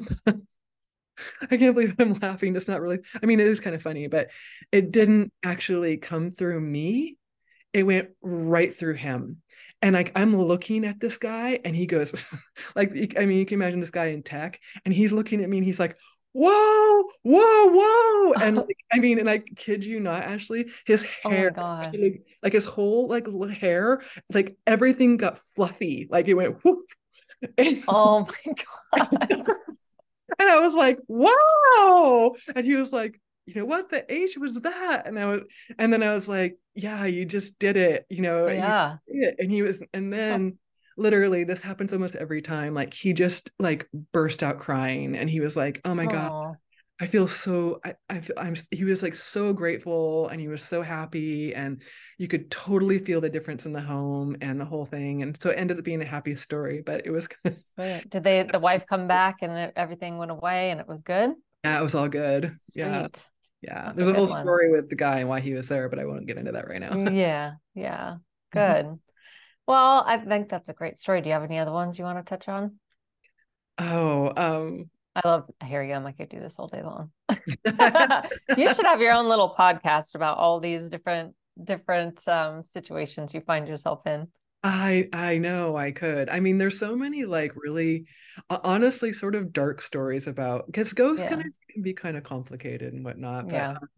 I 1.52 1.58
can't 1.58 1.76
believe 1.76 1.96
I'm 2.00 2.13
laughing. 2.16 2.56
It's 2.56 2.68
not 2.68 2.82
really, 2.82 3.00
I 3.22 3.26
mean, 3.26 3.39
it 3.39 3.48
is 3.48 3.60
kind 3.60 3.76
of 3.76 3.82
funny, 3.82 4.08
but 4.08 4.30
it 4.72 4.92
didn't 4.92 5.32
actually 5.44 5.98
come 5.98 6.32
through 6.32 6.60
me. 6.60 7.18
It 7.72 7.84
went 7.84 8.10
right 8.22 8.76
through 8.76 8.96
him. 8.96 9.42
And 9.82 9.94
like 9.94 10.12
I'm 10.16 10.36
looking 10.36 10.86
at 10.86 11.00
this 11.00 11.18
guy 11.18 11.60
and 11.63 11.76
he 11.76 11.86
goes, 11.86 12.13
like, 12.76 13.16
I 13.18 13.26
mean, 13.26 13.38
you 13.38 13.46
can 13.46 13.56
imagine 13.62 13.80
this 13.80 13.89
guy 13.89 14.08
in 14.08 14.24
tech 14.24 14.60
and 14.86 14.94
he's 14.94 15.12
looking 15.12 15.44
at 15.44 15.50
me 15.50 15.58
and 15.58 15.66
he's 15.66 15.80
like, 15.80 15.98
whoa, 16.34 17.04
whoa, 17.24 17.69
whoa. 17.72 18.34
And 18.41 18.58
like, 18.58 18.78
I 18.91 19.00
mean, 19.00 19.19
and 19.19 19.30
I 19.30 19.39
kid 19.39 19.86
you 19.86 20.00
not, 20.00 20.24
Ashley, 20.24 20.69
his 20.86 21.06
Oh 21.24 21.30
hair, 21.30 21.52
God. 21.52 21.96
like, 21.98 22.24
like 22.41 22.54
his 22.54 22.65
whole 22.65 23.08
like 23.08 23.28
hair, 23.52 24.02
like 24.34 24.58
everything 24.67 25.17
got 25.17 25.39
fluffy. 25.56 26.08
Like 26.10 26.28
it 26.28 26.34
went 26.34 26.63
whoop. 26.63 26.86
And, 27.58 27.84
Oh 27.89 28.26
my 28.26 28.54
God. 28.54 29.08
and 30.39 30.50
I 30.50 30.60
was 30.60 30.74
like, 30.74 31.00
wow. 31.08 32.34
And 32.56 32.65
he 32.65 32.76
was 32.76 32.91
like, 32.91 33.19
you 33.46 33.56
know 33.56 33.65
what? 33.65 33.89
The 33.89 34.12
age 34.12 34.38
was 34.38 34.56
that. 34.62 35.06
And 35.06 35.19
I 35.19 35.26
was, 35.26 35.41
and 35.78 35.91
then 35.91 36.02
I 36.02 36.15
was 36.15 36.28
like, 36.28 36.58
yeah, 36.74 37.04
you 37.06 37.26
just 37.26 37.60
did 37.60 37.76
it, 37.76 38.06
you 38.10 38.22
know, 38.22 38.48
Yeah. 38.48 38.98
did 39.12 39.24
it. 39.24 39.36
And 39.39 39.52
he 39.52 39.62
was, 39.62 39.78
and 39.93 40.12
then 40.12 40.58
literally 40.97 41.43
this 41.43 41.62
happens 41.62 41.93
almost 41.93 42.15
every 42.15 42.41
time. 42.41 42.73
Like 42.73 42.93
he 42.93 43.13
just 43.13 43.51
like 43.60 43.88
burst 44.12 44.43
out 44.43 44.60
crying 44.60 45.15
and 45.15 45.29
he 45.29 45.39
was 45.39 45.56
like, 45.56 45.82
oh 45.86 45.95
my 45.95 46.06
God. 46.08 46.32
Oh, 46.32 46.58
I 47.01 47.08
feel 47.08 47.27
so 47.27 47.82
I, 47.84 47.95
I 48.10 48.21
feel 48.21 48.36
I'm 48.38 48.56
he 48.71 48.86
was 48.86 49.03
like 49.03 49.15
so 49.15 49.51
grateful 49.53 50.29
and 50.29 50.39
he 50.39 50.47
was 50.47 50.63
so 50.63 50.82
happy 50.82 51.53
and 51.53 51.82
you 52.17 52.27
could 52.27 52.51
totally 52.51 52.99
feel 52.99 53.19
the 53.19 53.29
difference 53.29 53.65
in 53.65 53.73
the 53.73 53.82
home 53.82 54.38
and 54.41 54.60
the 54.62 54.65
whole 54.65 54.86
thing 54.86 55.21
and 55.21 55.38
so 55.41 55.49
it 55.49 55.56
ended 55.60 55.79
up 55.79 55.84
being 55.84 56.01
a 56.01 56.06
happy 56.06 56.36
story 56.36 56.82
but 56.86 57.06
it 57.06 57.12
was 57.12 57.27
brilliant. 57.75 58.10
Did 58.10 58.23
they, 58.23 58.43
the 58.43 58.60
wife 58.60 58.86
come 58.88 59.08
back 59.08 59.38
and 59.41 59.73
everything 59.75 60.17
went 60.17 60.32
away 60.32 60.71
and 60.71 60.79
it 60.79 60.88
was 60.88 61.01
good? 61.01 61.32
yeah 61.63 61.79
it 61.79 61.84
was 61.84 61.95
all 61.95 62.08
good 62.10 62.56
yeah 62.75 63.08
Sweet. 63.08 63.25
yeah 63.62 63.86
That's 63.86 63.97
there's 63.97 64.10
a 64.10 64.12
a 64.12 64.15
whole 64.15 64.27
one. 64.27 64.41
story 64.41 64.71
with 64.71 64.89
the 64.89 64.95
guy 64.95 65.19
and 65.19 65.29
why 65.29 65.39
he 65.39 65.53
was 65.53 65.67
there 65.67 65.89
but 65.89 65.99
I 65.99 66.06
won't 66.06 66.27
get 66.27 66.38
into 66.38 66.51
that 66.53 66.67
right 66.67 66.79
now 66.82 66.95
Yeah. 67.12 67.53
Yeah. 67.73 68.15
Mhm. 68.56 68.62
Good. 68.84 68.99
Well, 69.67 70.04
I 70.08 70.17
think 70.19 70.47
that's 70.49 70.69
a 70.69 70.73
great 70.73 70.97
story. 70.99 71.21
Do 71.21 71.28
you 71.28 71.34
have 71.34 71.43
any 71.43 71.58
other 71.60 71.71
ones 71.73 71.97
you 71.99 72.06
want 72.06 72.17
to 72.26 72.30
touch 72.30 72.47
on? 72.47 72.80
oh 73.78 74.34
um 74.36 74.89
I 75.15 75.28
love, 75.28 75.49
here 75.63 75.84
you. 75.84 75.93
I 75.93 76.12
could 76.12 76.30
do 76.30 76.39
this 76.39 76.56
all 76.58 76.67
day 76.67 76.82
long. 76.82 77.12
You 78.56 78.69
should 78.69 78.86
have 78.86 79.02
your 79.02 79.13
own 79.13 79.28
little 79.30 79.54
podcast 79.58 80.15
about 80.15 80.38
all 80.38 80.60
these 80.60 80.89
different 80.89 81.36
different 81.63 82.28
um 82.28 82.63
situations 82.63 83.34
you 83.34 83.41
find 83.41 83.67
yourself 83.67 84.06
in. 84.08 84.28
I 84.63 85.10
I 85.13 85.38
know 85.39 85.76
I 85.76 85.91
could. 85.91 86.30
I 86.30 86.39
mean, 86.39 86.58
there's 86.58 86.80
so 86.80 86.95
many 86.95 87.26
like 87.26 87.52
really 87.56 88.06
ho- 88.49 88.62
honestly 88.63 89.12
sort 89.13 89.36
of 89.36 89.52
dark 89.54 89.82
stories 89.82 90.28
about 90.28 90.67
because 90.67 90.93
ghosts 90.93 91.26
kind 91.26 91.41
of 91.41 91.47
can 91.71 91.82
be 91.84 91.93
kind 91.93 92.15
of 92.17 92.23
complicated 92.23 92.93
and 92.93 93.04
whatnot, 93.04 93.49
but 93.49 93.62
Yeah. 93.62 93.73
um, 93.82 93.89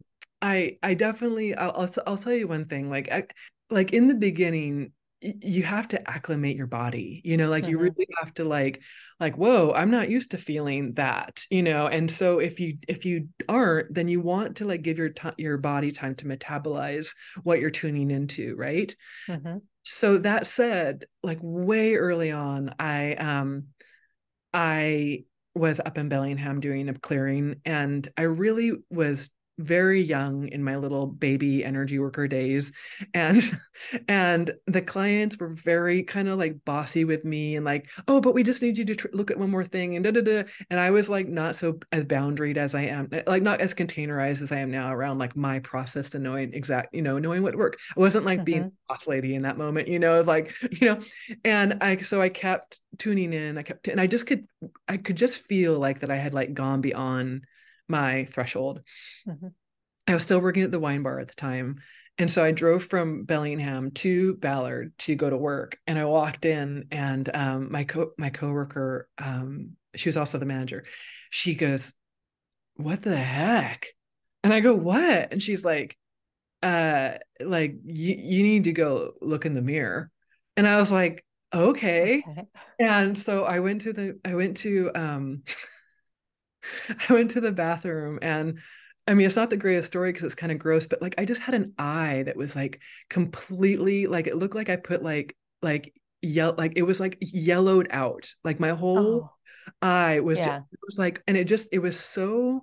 I 0.42 0.78
I 0.82 0.94
definitely 0.94 1.54
I'll 1.54 1.72
I'll, 1.72 1.90
I'll 2.06 2.18
tell 2.18 2.32
you 2.34 2.48
one 2.48 2.66
thing 2.66 2.90
like 2.90 3.10
I, 3.12 3.24
like 3.70 3.92
in 3.92 4.08
the 4.08 4.14
beginning 4.14 4.92
you 5.20 5.62
have 5.62 5.88
to 5.88 6.10
acclimate 6.10 6.56
your 6.56 6.66
body 6.66 7.22
you 7.24 7.36
know 7.36 7.48
like 7.48 7.66
you 7.66 7.78
hmm 7.78 7.86
really 7.88 8.06
have 8.20 8.32
to 8.34 8.44
like 8.44 8.82
like 9.18 9.36
whoa 9.36 9.72
I'm 9.72 9.90
not 9.90 10.10
used 10.10 10.32
to 10.32 10.38
feeling 10.38 10.92
that 10.94 11.42
you 11.50 11.62
know 11.62 11.86
and 11.86 12.10
so 12.10 12.38
if 12.38 12.60
you 12.60 12.78
if 12.86 13.04
you 13.06 13.28
aren't 13.48 13.94
then 13.94 14.08
you 14.08 14.20
want 14.20 14.56
to 14.58 14.66
like 14.66 14.82
give 14.82 14.98
your 14.98 15.08
ti 15.08 15.30
your 15.38 15.56
body 15.56 15.90
time 15.90 16.14
to 16.16 16.26
metabolize 16.26 17.08
what 17.42 17.60
you're 17.60 17.70
tuning 17.70 18.10
into 18.10 18.54
right? 18.56 18.94
Hmm 19.28 19.58
so 19.84 20.18
that 20.18 20.46
said 20.46 21.06
like 21.22 21.38
way 21.40 21.94
early 21.94 22.32
on 22.32 22.74
I 22.78 23.14
um 23.14 23.66
I 24.52 25.24
was 25.54 25.80
up 25.80 25.98
in 25.98 26.08
Bellingham 26.08 26.60
doing 26.60 26.88
a 26.88 26.94
clearing, 26.94 27.60
and 27.64 28.06
I 28.16 28.22
really 28.22 28.72
was 28.90 29.30
very 29.58 30.02
young 30.02 30.48
in 30.48 30.62
my 30.62 30.76
little 30.76 31.06
baby 31.06 31.64
energy 31.64 31.98
worker 31.98 32.28
days 32.28 32.72
and 33.14 33.42
and 34.08 34.52
the 34.66 34.82
clients 34.82 35.36
were 35.38 35.48
very 35.48 36.02
kind 36.02 36.28
of 36.28 36.38
like 36.38 36.64
bossy 36.64 37.04
with 37.04 37.24
me 37.24 37.56
and 37.56 37.64
like 37.64 37.88
oh 38.08 38.20
but 38.20 38.34
we 38.34 38.42
just 38.42 38.60
need 38.62 38.76
you 38.76 38.84
to 38.84 38.94
tr- 38.94 39.08
look 39.12 39.30
at 39.30 39.38
one 39.38 39.50
more 39.50 39.64
thing 39.64 39.96
and 39.96 40.04
da 40.04 40.10
da 40.10 40.20
da 40.20 40.42
and 40.70 40.78
I 40.78 40.90
was 40.90 41.08
like 41.08 41.26
not 41.28 41.56
so 41.56 41.78
as 41.92 42.04
boundaried 42.04 42.56
as 42.56 42.74
I 42.74 42.82
am 42.82 43.08
like 43.26 43.42
not 43.42 43.60
as 43.60 43.74
containerized 43.74 44.42
as 44.42 44.52
I 44.52 44.58
am 44.58 44.70
now 44.70 44.92
around 44.92 45.18
like 45.18 45.36
my 45.36 45.58
process 45.60 46.14
and 46.14 46.24
knowing 46.24 46.52
exact 46.52 46.94
you 46.94 47.02
know 47.02 47.18
knowing 47.18 47.42
what 47.42 47.56
worked. 47.56 47.80
I 47.96 48.00
wasn't 48.00 48.26
like 48.26 48.44
being 48.44 48.64
hmm 48.64 48.76
boss 48.88 49.06
lady 49.06 49.34
in 49.34 49.42
that 49.42 49.58
moment 49.58 49.88
you 49.88 49.98
know 49.98 50.20
like 50.20 50.52
you 50.70 50.86
know 50.88 51.00
and 51.44 51.78
I 51.82 51.98
so 51.98 52.20
I 52.20 52.28
kept 52.28 52.80
tuning 52.98 53.32
in 53.32 53.58
I 53.58 53.62
kept 53.62 53.88
and 53.88 54.00
I 54.00 54.06
just 54.06 54.26
could 54.26 54.46
I 54.88 54.96
could 54.96 55.16
just 55.16 55.38
feel 55.46 55.78
like 55.78 56.00
that 56.00 56.10
I 56.10 56.16
had 56.16 56.34
like 56.34 56.54
gone 56.54 56.80
beyond 56.80 57.44
my 57.88 58.24
threshold. 58.26 58.82
hmm 59.26 59.48
I 60.08 60.14
was 60.14 60.22
still 60.22 60.40
working 60.40 60.62
at 60.62 60.70
the 60.70 60.78
wine 60.78 61.02
bar 61.02 61.18
at 61.18 61.28
the 61.28 61.34
time. 61.34 61.80
And 62.18 62.30
so 62.30 62.44
I 62.44 62.52
drove 62.52 62.84
from 62.84 63.24
Bellingham 63.24 63.90
to 63.92 64.34
Ballard 64.34 64.92
to 65.00 65.16
go 65.16 65.28
to 65.28 65.36
work. 65.36 65.78
And 65.86 65.98
I 65.98 66.04
walked 66.04 66.44
in 66.44 66.86
and 66.92 67.28
um, 67.34 67.72
my 67.72 67.84
co 67.84 68.12
my 68.16 68.30
coworker, 68.30 69.08
um, 69.18 69.72
she 69.96 70.08
was 70.08 70.16
also 70.16 70.38
the 70.38 70.46
manager. 70.46 70.84
She 71.30 71.54
goes, 71.56 71.92
What 72.76 73.02
the 73.02 73.16
heck? 73.16 73.88
And 74.44 74.52
I 74.52 74.60
go, 74.60 74.74
What? 74.74 75.32
And 75.32 75.42
she's 75.42 75.64
like, 75.64 75.96
uh, 76.62 77.18
like 77.40 77.76
you 77.84 78.14
you 78.18 78.42
need 78.42 78.64
to 78.64 78.72
go 78.72 79.12
look 79.20 79.46
in 79.46 79.54
the 79.54 79.62
mirror. 79.62 80.10
And 80.56 80.66
I 80.66 80.78
was 80.78 80.90
like, 80.90 81.24
okay. 81.54 82.24
Okay. 82.28 82.46
And 82.78 83.16
so 83.16 83.44
I 83.44 83.60
went 83.60 83.82
to 83.82 83.92
the 83.92 84.18
I 84.24 84.34
went 84.34 84.58
to 84.58 84.90
um 84.94 85.42
I 87.08 87.12
went 87.12 87.32
to 87.32 87.40
the 87.40 87.52
bathroom 87.52 88.18
and 88.22 88.60
I 89.06 89.14
mean 89.14 89.26
it's 89.26 89.36
not 89.36 89.50
the 89.50 89.56
greatest 89.56 89.86
story 89.88 90.12
because 90.12 90.24
it's 90.26 90.34
kind 90.34 90.52
of 90.52 90.58
gross, 90.58 90.86
but 90.86 91.02
like 91.02 91.14
I 91.18 91.24
just 91.24 91.40
had 91.42 91.54
an 91.54 91.74
eye 91.78 92.24
that 92.26 92.36
was 92.36 92.56
like 92.56 92.80
completely 93.10 94.06
like 94.06 94.26
it 94.26 94.36
looked 94.36 94.54
like 94.54 94.68
I 94.68 94.76
put 94.76 95.02
like 95.02 95.36
like 95.62 95.94
yell 96.22 96.54
like 96.56 96.72
it 96.76 96.82
was 96.82 97.00
like 97.00 97.18
yellowed 97.20 97.88
out. 97.90 98.32
Like 98.44 98.60
my 98.60 98.70
whole 98.70 99.24
Oh, 99.24 99.36
eye 99.82 100.20
was 100.20 100.40
just 100.40 100.56
it 100.72 100.78
was 100.86 100.98
like 100.98 101.22
and 101.26 101.36
it 101.36 101.44
just 101.44 101.68
it 101.72 101.78
was 101.80 101.98
so 101.98 102.62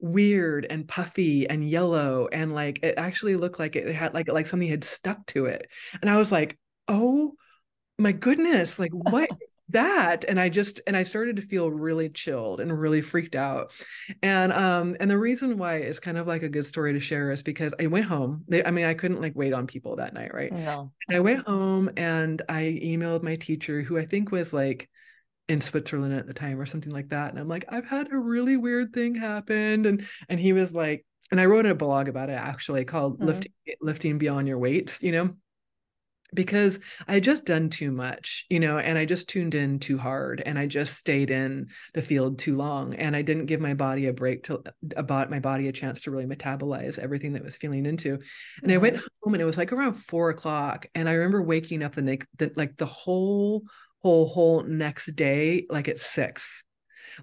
weird 0.00 0.66
and 0.70 0.86
puffy 0.88 1.48
and 1.48 1.68
yellow 1.68 2.28
and 2.28 2.54
like 2.54 2.80
it 2.84 2.94
actually 2.98 3.36
looked 3.36 3.58
like 3.58 3.76
it 3.76 3.92
had 3.94 4.14
like 4.14 4.28
like 4.28 4.46
something 4.46 4.68
had 4.68 4.84
stuck 4.84 5.24
to 5.26 5.46
it. 5.46 5.68
And 6.02 6.10
I 6.10 6.18
was 6.18 6.32
like, 6.32 6.58
"Oh 6.88 7.34
my 7.98 8.12
goodness, 8.12 8.78
like 8.78 8.92
what 8.92 9.30
is 9.40 9.50
that? 9.70 10.24
And 10.24 10.40
I 10.40 10.48
just 10.48 10.80
and 10.86 10.96
I 10.96 11.02
started 11.02 11.36
to 11.36 11.42
feel 11.42 11.70
really 11.70 12.08
chilled 12.08 12.60
and 12.60 12.78
really 12.78 13.00
freaked 13.00 13.34
out. 13.34 13.72
And 14.22 14.52
um 14.52 14.96
and 15.00 15.10
the 15.10 15.18
reason 15.18 15.58
why 15.58 15.76
it's 15.76 16.00
kind 16.00 16.18
of 16.18 16.26
like 16.26 16.42
a 16.42 16.48
good 16.48 16.66
story 16.66 16.92
to 16.94 17.00
share 17.00 17.30
is 17.30 17.42
because 17.42 17.74
I 17.80 17.86
went 17.86 18.06
home. 18.06 18.44
They, 18.48 18.64
I 18.64 18.70
mean, 18.70 18.86
I 18.86 18.94
couldn't 18.94 19.20
like 19.20 19.34
wait 19.36 19.52
on 19.52 19.66
people 19.66 19.96
that 19.96 20.14
night, 20.14 20.32
right? 20.34 20.52
No. 20.52 20.92
And 21.08 21.16
I 21.16 21.20
went 21.20 21.46
home 21.46 21.90
and 21.96 22.42
I 22.48 22.62
emailed 22.82 23.22
my 23.22 23.36
teacher, 23.36 23.82
who 23.82 23.98
I 23.98 24.06
think 24.06 24.30
was 24.32 24.52
like 24.52 24.88
in 25.48 25.60
Switzerland 25.60 26.14
at 26.14 26.26
the 26.26 26.34
time 26.34 26.60
or 26.60 26.66
something 26.66 26.92
like 26.92 27.08
that. 27.10 27.30
And 27.30 27.38
I'm 27.38 27.48
like, 27.48 27.64
I've 27.68 27.86
had 27.86 28.12
a 28.12 28.18
really 28.18 28.56
weird 28.56 28.92
thing 28.92 29.14
happen. 29.14 29.86
And 29.86 30.06
and 30.28 30.40
he 30.40 30.52
was 30.52 30.72
like, 30.72 31.06
and 31.30 31.40
I 31.40 31.46
wrote 31.46 31.66
a 31.66 31.74
blog 31.74 32.08
about 32.08 32.30
it 32.30 32.34
actually 32.34 32.84
called 32.84 33.20
hmm 33.20 33.24
Lifting 33.24 33.52
Lifting 33.80 34.18
Beyond 34.18 34.48
Your 34.48 34.58
Weights, 34.58 35.02
you 35.02 35.12
know 35.12 35.34
because 36.34 36.78
I 37.06 37.14
had 37.14 37.24
just 37.24 37.44
done 37.44 37.70
too 37.70 37.90
much, 37.90 38.44
you 38.50 38.60
know, 38.60 38.78
and 38.78 38.98
I 38.98 39.04
just 39.04 39.28
tuned 39.28 39.54
in 39.54 39.78
too 39.78 39.98
hard 39.98 40.42
and 40.44 40.58
I 40.58 40.66
just 40.66 40.94
stayed 40.94 41.30
in 41.30 41.68
the 41.94 42.02
field 42.02 42.38
too 42.38 42.56
long 42.56 42.94
and 42.94 43.16
I 43.16 43.22
didn't 43.22 43.46
give 43.46 43.60
my 43.60 43.74
body 43.74 44.06
a 44.06 44.12
break 44.12 44.44
to 44.44 44.62
about 44.96 45.30
my 45.30 45.40
body 45.40 45.68
a 45.68 45.72
chance 45.72 46.02
to 46.02 46.10
really 46.10 46.26
metabolize 46.26 46.98
everything 46.98 47.32
that 47.32 47.44
was 47.44 47.56
feeling 47.56 47.86
into. 47.86 48.18
And 48.62 48.72
I 48.72 48.76
went 48.78 48.96
hmm 48.96 49.08
home 49.22 49.34
and 49.34 49.40
it 49.42 49.46
was 49.46 49.58
like 49.58 49.72
around 49.72 49.94
four 49.94 50.30
o'clock. 50.30 50.86
And 50.94 51.08
I 51.08 51.12
remember 51.12 51.42
waking 51.42 51.82
up 51.82 51.94
the 51.94 52.02
next 52.02 52.28
the, 52.36 52.52
like 52.56 52.76
the 52.76 52.86
whole 52.86 53.62
whole 54.02 54.28
whole 54.28 54.62
next 54.62 55.06
day 55.16 55.66
like 55.70 55.88
at 55.88 55.98
six. 55.98 56.62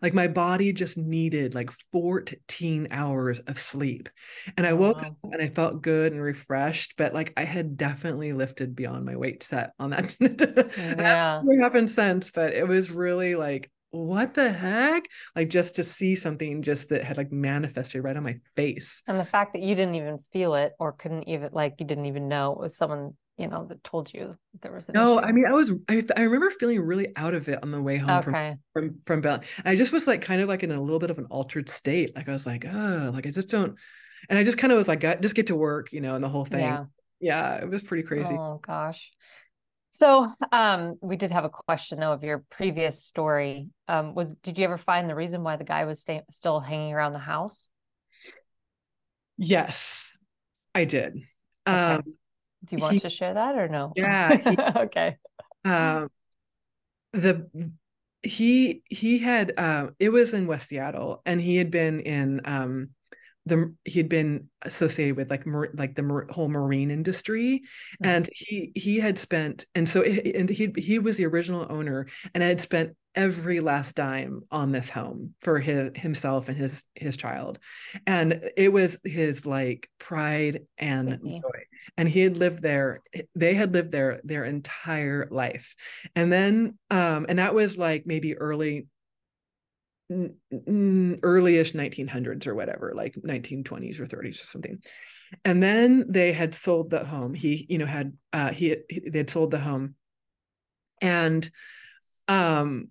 Like 0.01 0.13
my 0.13 0.27
body 0.27 0.73
just 0.73 0.97
needed 0.97 1.55
like 1.55 1.69
14 1.91 2.87
hours 2.91 3.39
of 3.41 3.59
sleep. 3.59 4.09
And 4.57 4.65
I 4.65 4.73
Oh, 4.73 4.73
woke 4.73 5.03
up 5.03 5.13
and 5.31 5.41
I 5.41 5.49
felt 5.49 5.81
good 5.81 6.11
and 6.13 6.21
refreshed, 6.21 6.95
but 6.97 7.13
like 7.13 7.33
I 7.37 7.43
had 7.43 7.77
definitely 7.77 8.33
lifted 8.33 8.75
beyond 8.75 9.05
my 9.05 9.15
weight 9.15 9.43
set 9.43 9.71
on 9.79 9.91
that. 9.91 10.15
Oh, 10.99 11.03
that's 11.03 11.21
Yeah. 11.27 11.45
what 11.45 11.57
happened 11.59 11.89
since, 11.89 12.31
but 12.31 12.53
it 12.53 12.67
was 12.67 12.91
really 12.91 13.35
like, 13.35 13.71
what 13.91 14.33
the 14.33 14.51
heck? 14.51 15.05
Like 15.35 15.49
just 15.49 15.75
to 15.75 15.83
see 15.83 16.15
something 16.15 16.61
just 16.61 16.89
that 16.89 17.03
had 17.03 17.17
like 17.17 17.31
manifested 17.31 18.03
right 18.03 18.17
on 18.17 18.23
my 18.23 18.39
face. 18.55 19.03
And 19.07 19.19
the 19.19 19.25
fact 19.25 19.53
that 19.53 19.61
you 19.61 19.75
didn't 19.75 19.95
even 19.95 20.23
feel 20.33 20.55
it 20.55 20.73
or 20.79 20.91
couldn't 20.93 21.27
even 21.27 21.49
like 21.53 21.75
you 21.79 21.85
didn't 21.85 22.05
even 22.05 22.27
know 22.27 22.53
it 22.53 22.59
was 22.59 22.75
someone, 22.75 23.15
you 23.37 23.47
know, 23.47 23.65
that 23.65 23.83
told 23.83 24.13
you 24.13 24.37
there 24.61 24.73
was 24.73 24.89
an 24.89 24.95
No, 24.95 25.19
issue. 25.19 25.19
I 25.19 25.31
mean, 25.31 25.45
I 25.45 25.51
was 25.51 25.71
I, 25.89 26.03
I 26.15 26.21
remember 26.21 26.49
feeling 26.51 26.79
really 26.81 27.11
out 27.15 27.33
of 27.33 27.49
it 27.49 27.61
on 27.61 27.71
the 27.71 27.81
way 27.81 27.97
home 27.97 28.21
from 28.21 28.37
Okay. 28.37 28.57
from 28.73 28.99
from 29.05 29.21
Bell. 29.21 29.41
I 29.65 29.75
just 29.75 29.91
was 29.91 30.07
like 30.07 30.21
kind 30.21 30.41
of 30.41 30.47
like 30.47 30.63
in 30.63 30.71
a 30.71 30.81
little 30.81 30.99
bit 30.99 31.09
of 31.09 31.17
an 31.17 31.25
altered 31.25 31.69
state. 31.69 32.15
Like 32.15 32.29
I 32.29 32.33
was 32.33 32.45
like, 32.45 32.65
oh, 32.65 33.11
like 33.13 33.25
I 33.27 33.31
just 33.31 33.49
don't, 33.49 33.77
and 34.29 34.39
I 34.39 34.43
just 34.43 34.57
kind 34.57 34.71
of 34.71 34.77
was 34.77 34.87
like, 34.87 35.01
"Got- 35.01 35.21
just 35.21 35.35
get 35.35 35.47
to 35.47 35.55
work, 35.55 35.91
you 35.91 36.01
know, 36.01 36.15
and 36.15 36.23
the 36.23 36.29
whole 36.29 36.45
thing. 36.45 36.61
Yeah. 36.61 36.85
Yeah, 37.19 37.55
it 37.57 37.69
was 37.69 37.83
pretty 37.83 38.03
crazy. 38.03 38.35
Oh 38.37 38.59
gosh. 38.61 39.11
So, 39.91 40.33
um, 40.51 40.97
we 41.01 41.17
did 41.17 41.31
have 41.31 41.45
a 41.45 41.49
question 41.49 41.99
though 41.99 42.13
of 42.13 42.23
your 42.23 42.45
previous 42.51 43.03
story. 43.05 43.69
Um, 43.87 44.15
was 44.15 44.35
did 44.35 44.57
you 44.57 44.65
ever 44.65 44.77
find 44.77 45.09
the 45.09 45.15
reason 45.15 45.43
why 45.43 45.55
the 45.57 45.63
guy 45.63 45.85
was 45.85 46.01
stay, 46.01 46.23
still 46.31 46.59
hanging 46.59 46.93
around 46.93 47.13
the 47.13 47.19
house? 47.19 47.69
Yes, 49.37 50.17
I 50.75 50.85
did. 50.85 51.23
Okay. 51.71 51.97
Um, 51.97 52.15
Do 52.65 52.75
you 52.75 52.81
want 52.81 52.93
he, 52.93 52.99
to 53.01 53.09
share 53.09 53.33
that 53.33 53.55
or 53.55 53.67
no? 53.67 53.93
yeah, 53.95 54.37
he, 54.49 54.57
Okay. 54.79 55.17
um, 55.63 56.09
the 57.13 57.49
he 58.23 58.81
he 58.89 59.19
had 59.19 59.53
uh, 59.57 59.87
it 59.99 60.09
was 60.09 60.33
in 60.33 60.47
West 60.47 60.69
Seattle, 60.69 61.21
and 61.25 61.39
he 61.39 61.57
had 61.57 61.71
been 61.71 61.99
in 62.01 62.41
um, 62.45 62.89
the 63.45 63.73
he 63.83 63.99
had 63.99 64.09
been 64.09 64.49
associated 64.63 65.15
with 65.15 65.29
like 65.29 65.45
mar- 65.45 65.69
like 65.73 65.95
the 65.95 66.01
mar- 66.01 66.27
whole 66.29 66.47
marine 66.47 66.89
industry 66.91 67.61
mm-hmm. 68.03 68.05
and 68.05 68.29
he 68.33 68.71
he 68.75 68.99
had 68.99 69.19
spent 69.19 69.65
and 69.75 69.87
so 69.87 70.01
it, 70.01 70.35
and 70.35 70.49
he 70.49 70.73
he 70.77 70.99
was 70.99 71.17
the 71.17 71.25
original 71.25 71.65
owner 71.69 72.07
and 72.33 72.43
I 72.43 72.47
had 72.47 72.61
spent 72.61 72.95
every 73.15 73.59
last 73.59 73.95
dime 73.95 74.41
on 74.51 74.71
this 74.71 74.89
home 74.89 75.33
for 75.41 75.59
his 75.59 75.91
himself 75.95 76.49
and 76.49 76.57
his 76.57 76.83
his 76.95 77.17
child. 77.17 77.59
And 78.05 78.41
it 78.57 78.71
was 78.71 78.97
his 79.03 79.45
like 79.45 79.89
pride 79.99 80.65
and 80.77 81.09
mm-hmm. 81.09 81.37
joy. 81.37 81.63
And 81.97 82.09
he 82.09 82.19
had 82.21 82.37
lived 82.37 82.61
there 82.61 83.01
they 83.33 83.55
had 83.55 83.73
lived 83.73 83.91
there 83.91 84.19
their 84.23 84.43
entire 84.43 85.27
life. 85.31 85.75
And 86.15 86.31
then 86.31 86.77
um 86.89 87.25
and 87.29 87.39
that 87.39 87.55
was 87.55 87.77
like 87.77 88.05
maybe 88.05 88.37
early 88.37 88.87
earlyish 90.11 91.73
1900s 91.73 92.45
or 92.45 92.53
whatever 92.53 92.93
like 92.95 93.15
1920s 93.15 93.99
or 93.99 94.05
30s 94.05 94.43
or 94.43 94.45
something. 94.45 94.79
And 95.43 95.63
then 95.63 96.05
they 96.09 96.33
had 96.33 96.53
sold 96.53 96.91
the 96.91 97.03
home. 97.03 97.33
He 97.33 97.65
you 97.69 97.77
know 97.77 97.85
had 97.85 98.13
uh 98.33 98.51
he, 98.51 98.75
he 98.89 99.09
they 99.09 99.19
had 99.19 99.29
sold 99.29 99.51
the 99.51 99.59
home. 99.59 99.95
And 101.01 101.49
um 102.27 102.89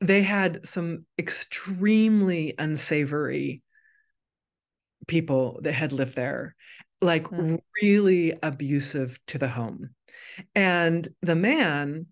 they 0.00 0.22
had 0.22 0.66
some 0.66 1.04
extremely 1.18 2.54
unsavory 2.58 3.62
people 5.06 5.60
that 5.62 5.72
had 5.72 5.92
lived 5.92 6.14
there 6.14 6.54
like 7.00 7.24
mm. 7.24 7.58
really 7.82 8.36
abusive 8.42 9.18
to 9.26 9.38
the 9.38 9.48
home 9.48 9.90
and 10.54 11.08
the 11.22 11.34
man 11.34 12.06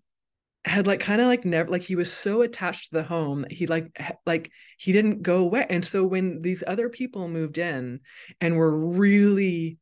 had 0.65 0.87
like 0.87 0.99
kind 0.99 1.21
of 1.21 1.27
like 1.27 1.45
never 1.45 1.69
like 1.69 1.81
he 1.81 1.95
was 1.95 2.11
so 2.11 2.41
attached 2.41 2.89
to 2.89 2.97
the 2.97 3.03
home 3.03 3.41
that 3.41 3.51
he 3.51 3.67
like 3.67 3.97
like 4.25 4.51
he 4.77 4.91
didn't 4.91 5.21
go 5.21 5.37
away 5.37 5.65
and 5.69 5.85
so 5.85 6.03
when 6.03 6.41
these 6.41 6.63
other 6.65 6.89
people 6.89 7.27
moved 7.27 7.57
in 7.57 7.99
and 8.41 8.57
were 8.57 8.75
really 8.75 9.77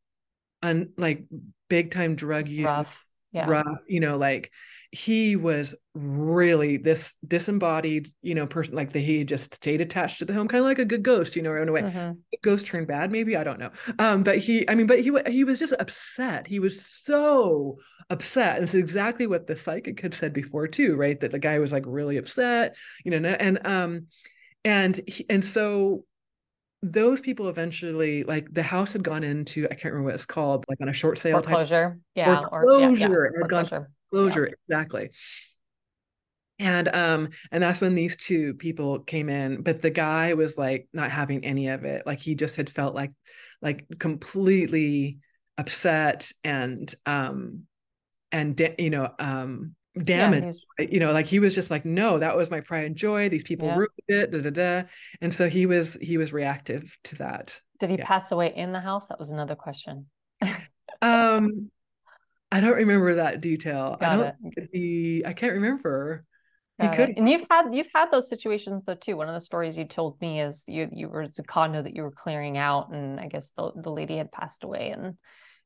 un 0.61 0.89
like 0.97 1.23
big 1.69 1.91
time 1.91 2.15
drug 2.15 2.47
use 2.47 2.65
rough 2.65 3.05
yeah. 3.31 3.49
rough 3.49 3.79
you 3.87 3.99
know 3.99 4.17
like 4.17 4.51
he 4.95 5.35
was 5.35 5.75
really 5.93 6.77
this 6.77 7.13
disembodied, 7.27 8.07
you 8.21 8.33
know, 8.33 8.47
person 8.47 8.75
like 8.75 8.93
that 8.93 8.99
he 8.99 9.25
just 9.25 9.53
stayed 9.53 9.81
attached 9.81 10.19
to 10.19 10.25
the 10.25 10.33
home, 10.33 10.47
kind 10.47 10.61
of 10.61 10.65
like 10.65 10.79
a 10.79 10.85
good 10.85 11.03
ghost, 11.03 11.35
you 11.35 11.41
know, 11.41 11.53
in 11.53 11.67
a 11.67 11.71
way. 11.73 11.81
Mm-hmm. 11.81 12.13
Ghost 12.41 12.65
turned 12.65 12.87
bad, 12.87 13.11
maybe 13.11 13.35
I 13.35 13.43
don't 13.43 13.59
know. 13.59 13.71
Um, 13.99 14.23
but 14.23 14.37
he, 14.37 14.67
I 14.69 14.75
mean, 14.75 14.87
but 14.87 15.01
he 15.01 15.11
he 15.27 15.43
was 15.43 15.59
just 15.59 15.73
upset. 15.79 16.47
He 16.47 16.59
was 16.59 16.85
so 16.85 17.79
upset, 18.09 18.55
and 18.55 18.63
it's 18.63 18.73
exactly 18.73 19.27
what 19.27 19.47
the 19.47 19.57
psychic 19.57 19.99
had 19.99 20.13
said 20.13 20.31
before 20.31 20.65
too, 20.65 20.95
right? 20.95 21.19
That 21.19 21.31
the 21.31 21.39
guy 21.39 21.59
was 21.59 21.73
like 21.73 21.83
really 21.85 22.15
upset, 22.15 22.77
you 23.03 23.11
know, 23.11 23.27
and 23.27 23.67
um, 23.67 24.07
and 24.63 25.01
he, 25.07 25.25
and 25.29 25.43
so 25.43 26.05
those 26.81 27.19
people 27.19 27.49
eventually 27.49 28.23
like 28.23 28.47
the 28.53 28.63
house 28.63 28.93
had 28.93 29.03
gone 29.03 29.25
into 29.25 29.65
I 29.65 29.73
can't 29.73 29.93
remember 29.93 30.05
what 30.05 30.15
it's 30.15 30.25
called, 30.25 30.63
like 30.69 30.79
on 30.79 30.87
a 30.87 30.93
short 30.93 31.17
sale 31.17 31.41
foreclosure, 31.41 31.89
type, 31.89 31.99
yeah, 32.15 32.47
foreclosure. 32.47 32.65
Or, 32.65 32.79
yeah, 32.79 33.31
yeah. 33.33 33.41
had 33.41 33.49
gone 33.49 33.87
closure 34.11 34.47
yeah. 34.47 34.53
exactly 34.67 35.09
and 36.59 36.87
um 36.89 37.29
and 37.51 37.61
that's 37.61 37.81
when 37.81 37.95
these 37.95 38.15
two 38.15 38.53
people 38.55 38.99
came 38.99 39.29
in 39.29 39.61
but 39.61 39.81
the 39.81 39.89
guy 39.89 40.33
was 40.33 40.57
like 40.57 40.87
not 40.93 41.11
having 41.11 41.43
any 41.43 41.67
of 41.67 41.83
it 41.83 42.05
like 42.05 42.19
he 42.19 42.35
just 42.35 42.55
had 42.55 42.69
felt 42.69 42.95
like 42.95 43.11
like 43.61 43.85
completely 43.99 45.17
upset 45.57 46.31
and 46.43 46.93
um 47.05 47.63
and 48.31 48.55
da- 48.55 48.75
you 48.77 48.89
know 48.89 49.09
um 49.19 49.75
damaged 49.97 50.65
yeah, 50.77 50.87
you 50.89 50.99
know 50.99 51.13
like 51.13 51.25
he 51.25 51.39
was 51.39 51.55
just 51.55 51.71
like 51.71 51.85
no 51.85 52.19
that 52.19 52.35
was 52.35 52.51
my 52.51 52.59
pride 52.59 52.85
and 52.85 52.95
joy 52.97 53.29
these 53.29 53.43
people 53.43 53.67
yeah. 53.67 53.75
ruined 53.75 53.91
it 54.09 54.31
da, 54.31 54.41
da, 54.41 54.49
da. 54.49 54.87
and 55.21 55.33
so 55.33 55.47
he 55.47 55.65
was 55.65 55.97
he 56.01 56.17
was 56.17 56.33
reactive 56.33 56.97
to 57.03 57.15
that 57.15 57.59
did 57.79 57.89
he 57.89 57.97
yeah. 57.97 58.05
pass 58.05 58.31
away 58.31 58.53
in 58.53 58.73
the 58.73 58.79
house 58.79 59.07
that 59.07 59.19
was 59.19 59.31
another 59.31 59.55
question 59.55 60.05
um 61.01 61.69
I 62.55 62.61
don't 62.61 62.77
remember 62.77 63.15
that 63.15 63.41
detail. 63.41 63.97
Got 63.99 64.13
I 64.13 64.15
don't 64.15 64.35
it. 64.55 64.69
he 64.71 65.23
I 65.25 65.33
can't 65.33 65.55
remember. 65.55 66.23
Got 66.79 66.91
he 66.91 66.97
could 66.97 67.09
it. 67.09 67.17
and 67.17 67.27
you've 67.27 67.45
had 67.51 67.75
you've 67.75 67.91
had 67.93 68.11
those 68.11 68.29
situations 68.29 68.83
though 68.85 68.95
too. 68.95 69.17
One 69.17 69.27
of 69.27 69.33
the 69.33 69.41
stories 69.41 69.77
you 69.77 69.83
told 69.83 70.21
me 70.21 70.39
is 70.39 70.63
you 70.69 70.87
you 70.89 71.09
were 71.09 71.23
it's 71.23 71.37
a 71.37 71.43
condo 71.43 71.81
that 71.81 71.93
you 71.93 72.01
were 72.03 72.11
clearing 72.11 72.57
out 72.57 72.93
and 72.93 73.19
I 73.19 73.27
guess 73.27 73.51
the, 73.57 73.73
the 73.75 73.91
lady 73.91 74.15
had 74.15 74.31
passed 74.31 74.63
away 74.63 74.93
in 74.95 75.17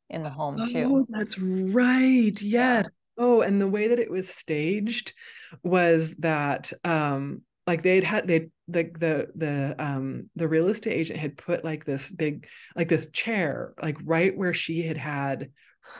in 0.10 0.23
the 0.23 0.32
home 0.32 0.67
too. 0.67 0.88
Oh, 0.88 1.06
that's 1.10 1.38
right. 1.38 2.41
Yes. 2.41 2.41
Yeah. 2.41 2.84
Oh, 3.19 3.41
and 3.41 3.62
the 3.62 3.67
way 3.67 3.89
that 3.89 3.99
it 3.99 4.10
was 4.10 4.28
staged 4.28 5.13
was 5.62 6.15
that 6.15 6.73
um 6.84 7.43
like 7.67 7.84
they'd 7.84 8.04
had 8.04 8.25
they 8.25 8.49
the 8.67 8.89
the 8.97 9.28
the 9.36 9.75
um 9.78 10.30
the 10.36 10.47
real 10.47 10.69
estate 10.69 10.93
agent 10.93 11.19
had 11.19 11.38
put 11.38 11.63
like 11.63 11.86
this 11.86 12.10
big 12.10 12.47
like 12.75 12.88
this 12.88 13.10
chair 13.12 13.75
like 13.80 13.97
right 14.04 14.36
where 14.36 14.54
she 14.54 14.82
had 14.82 14.97
had 14.97 15.52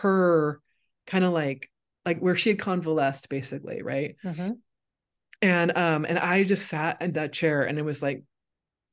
her 0.02 0.62
kind 1.09 1.23
of 1.23 1.33
like 1.33 1.69
like 2.05 2.19
where 2.19 2.35
she 2.35 2.49
had 2.49 2.59
convalesced 2.59 3.29
basically 3.29 3.81
right 3.81 4.15
mm-hmm. 4.23 4.51
and 5.41 5.77
um 5.77 6.05
and 6.05 6.17
i 6.19 6.43
just 6.43 6.67
sat 6.67 7.01
in 7.01 7.13
that 7.13 7.33
chair 7.33 7.63
and 7.63 7.77
it 7.77 7.83
was 7.83 8.01
like 8.01 8.23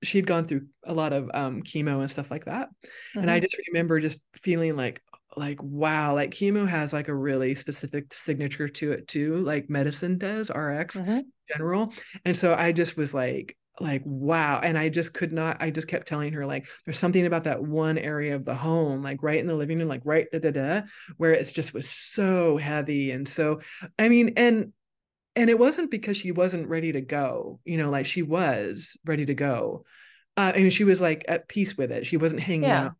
she 0.03 0.19
had 0.19 0.27
gone 0.27 0.47
through 0.47 0.67
a 0.85 0.93
lot 0.93 1.13
of 1.13 1.31
um 1.35 1.63
chemo 1.63 2.01
and 2.01 2.11
stuff 2.11 2.31
like 2.31 2.47
that 2.47 2.69
mm-hmm. 2.69 3.21
and 3.21 3.31
i 3.31 3.39
mm-hmm. 3.39 3.45
just 3.45 3.57
remember 3.69 4.01
just 4.01 4.19
feeling 4.43 4.77
like 4.77 5.01
like 5.37 5.63
wow 5.63 6.15
like 6.15 6.31
chemo 6.31 6.67
has 6.67 6.93
like 6.93 7.09
a 7.09 7.15
really 7.15 7.55
specific 7.55 8.13
signature 8.13 8.69
to 8.69 8.93
it 8.93 9.07
too 9.07 9.37
like 9.39 9.69
medicine 9.69 10.17
does 10.17 10.51
rx 10.51 10.97
mm-hmm. 10.97 11.21
general 11.49 11.93
and 12.25 12.37
so 12.37 12.55
i 12.55 12.73
just 12.73 12.97
was 12.97 13.13
like 13.13 13.57
like 13.81 14.03
wow 14.05 14.61
and 14.63 14.79
i 14.79 14.89
just 14.89 15.13
could 15.13 15.33
not 15.33 15.57
i 15.61 15.71
just 15.71 15.89
kept 15.89 16.07
telling 16.07 16.33
her 16.33 16.47
like 16.47 16.67
there's 16.85 16.99
something 16.99 17.27
about 17.27 17.45
that 17.45 17.63
one 17.63 17.99
area 17.99 18.35
of 18.35 18.45
the 18.45 18.55
home 18.55 19.03
like 19.03 19.23
right 19.23 19.41
in 19.41 19.47
the 19.47 19.55
living 19.55 19.79
room 19.79 19.89
like 19.89 20.03
right 20.05 20.27
da 20.33 20.39
da 20.39 20.51
da 20.51 20.83
where 21.17 21.33
it's 21.33 21.53
just 21.53 21.75
was 21.75 21.89
so 21.89 22.57
heavy 22.57 23.11
and 23.11 23.29
so 23.29 23.61
i 23.99 24.09
mean 24.09 24.35
and 24.37 24.73
and 25.35 25.51
it 25.51 25.59
wasn't 25.59 25.91
because 25.91 26.17
she 26.17 26.33
wasn't 26.33 26.69
ready 26.69 26.93
to 26.93 27.01
go 27.01 27.61
you 27.65 27.77
know 27.77 27.91
like 27.91 28.07
she 28.07 28.23
was 28.23 28.97
ready 29.05 29.27
to 29.27 29.35
go 29.35 29.85
uh 30.37 30.53
I 30.55 30.59
mean, 30.59 30.71
she 30.71 30.85
was 30.85 31.01
like 31.01 31.25
at 31.29 31.49
peace 31.49 31.77
with 31.77 31.93
it 31.93 32.07
she 32.07 32.17
wasn't 32.17 32.43
hanging 32.43 32.65
yeah. 32.65 32.85
out 32.87 32.93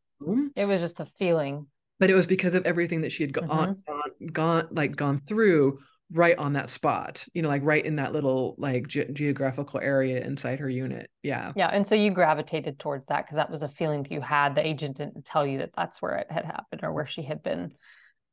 it 0.55 0.65
was 0.67 0.81
just 0.81 1.01
a 1.01 1.07
feeling 1.19 1.67
but 1.99 2.11
it 2.11 2.15
was 2.15 2.27
because 2.27 2.55
of 2.55 2.67
everything 2.67 3.03
that 3.03 3.13
she 3.13 3.23
had 3.23 3.33
mm-hmm. 3.33 3.49
gone, 3.49 3.83
gone 3.87 4.33
gone 4.33 4.69
like 4.71 4.97
gone 4.97 5.21
through 5.27 5.79
right 6.13 6.39
on 6.39 6.53
that 6.53 6.71
spot 6.71 7.27
you 7.35 7.43
know 7.43 7.49
like 7.49 7.63
right 7.65 7.85
in 7.85 7.97
that 7.97 8.13
little 8.13 8.55
like 8.59 8.87
ge- 8.87 9.13
geographical 9.13 9.81
area 9.81 10.25
inside 10.25 10.61
her 10.61 10.71
unit 10.71 11.11
yeah. 11.27 11.53
Yeah 11.57 11.69
and 11.69 11.87
so 11.87 11.95
you 11.95 12.11
gravitated 12.13 12.79
towards 12.79 13.07
that 13.09 13.25
because 13.25 13.37
that 13.37 13.51
was 13.51 13.63
a 13.63 13.69
feeling 13.69 14.05
that 14.05 14.13
you 14.13 14.21
had. 14.21 14.55
The 14.55 14.67
agent 14.67 14.99
didn't 14.99 15.25
tell 15.25 15.45
you 15.47 15.59
that 15.59 15.71
that's 15.77 16.01
where 16.01 16.17
it 16.17 16.31
had 16.31 16.45
happened 16.45 16.83
or 16.85 16.93
where 16.93 17.07
she 17.07 17.23
had 17.23 17.43
been. 17.43 17.73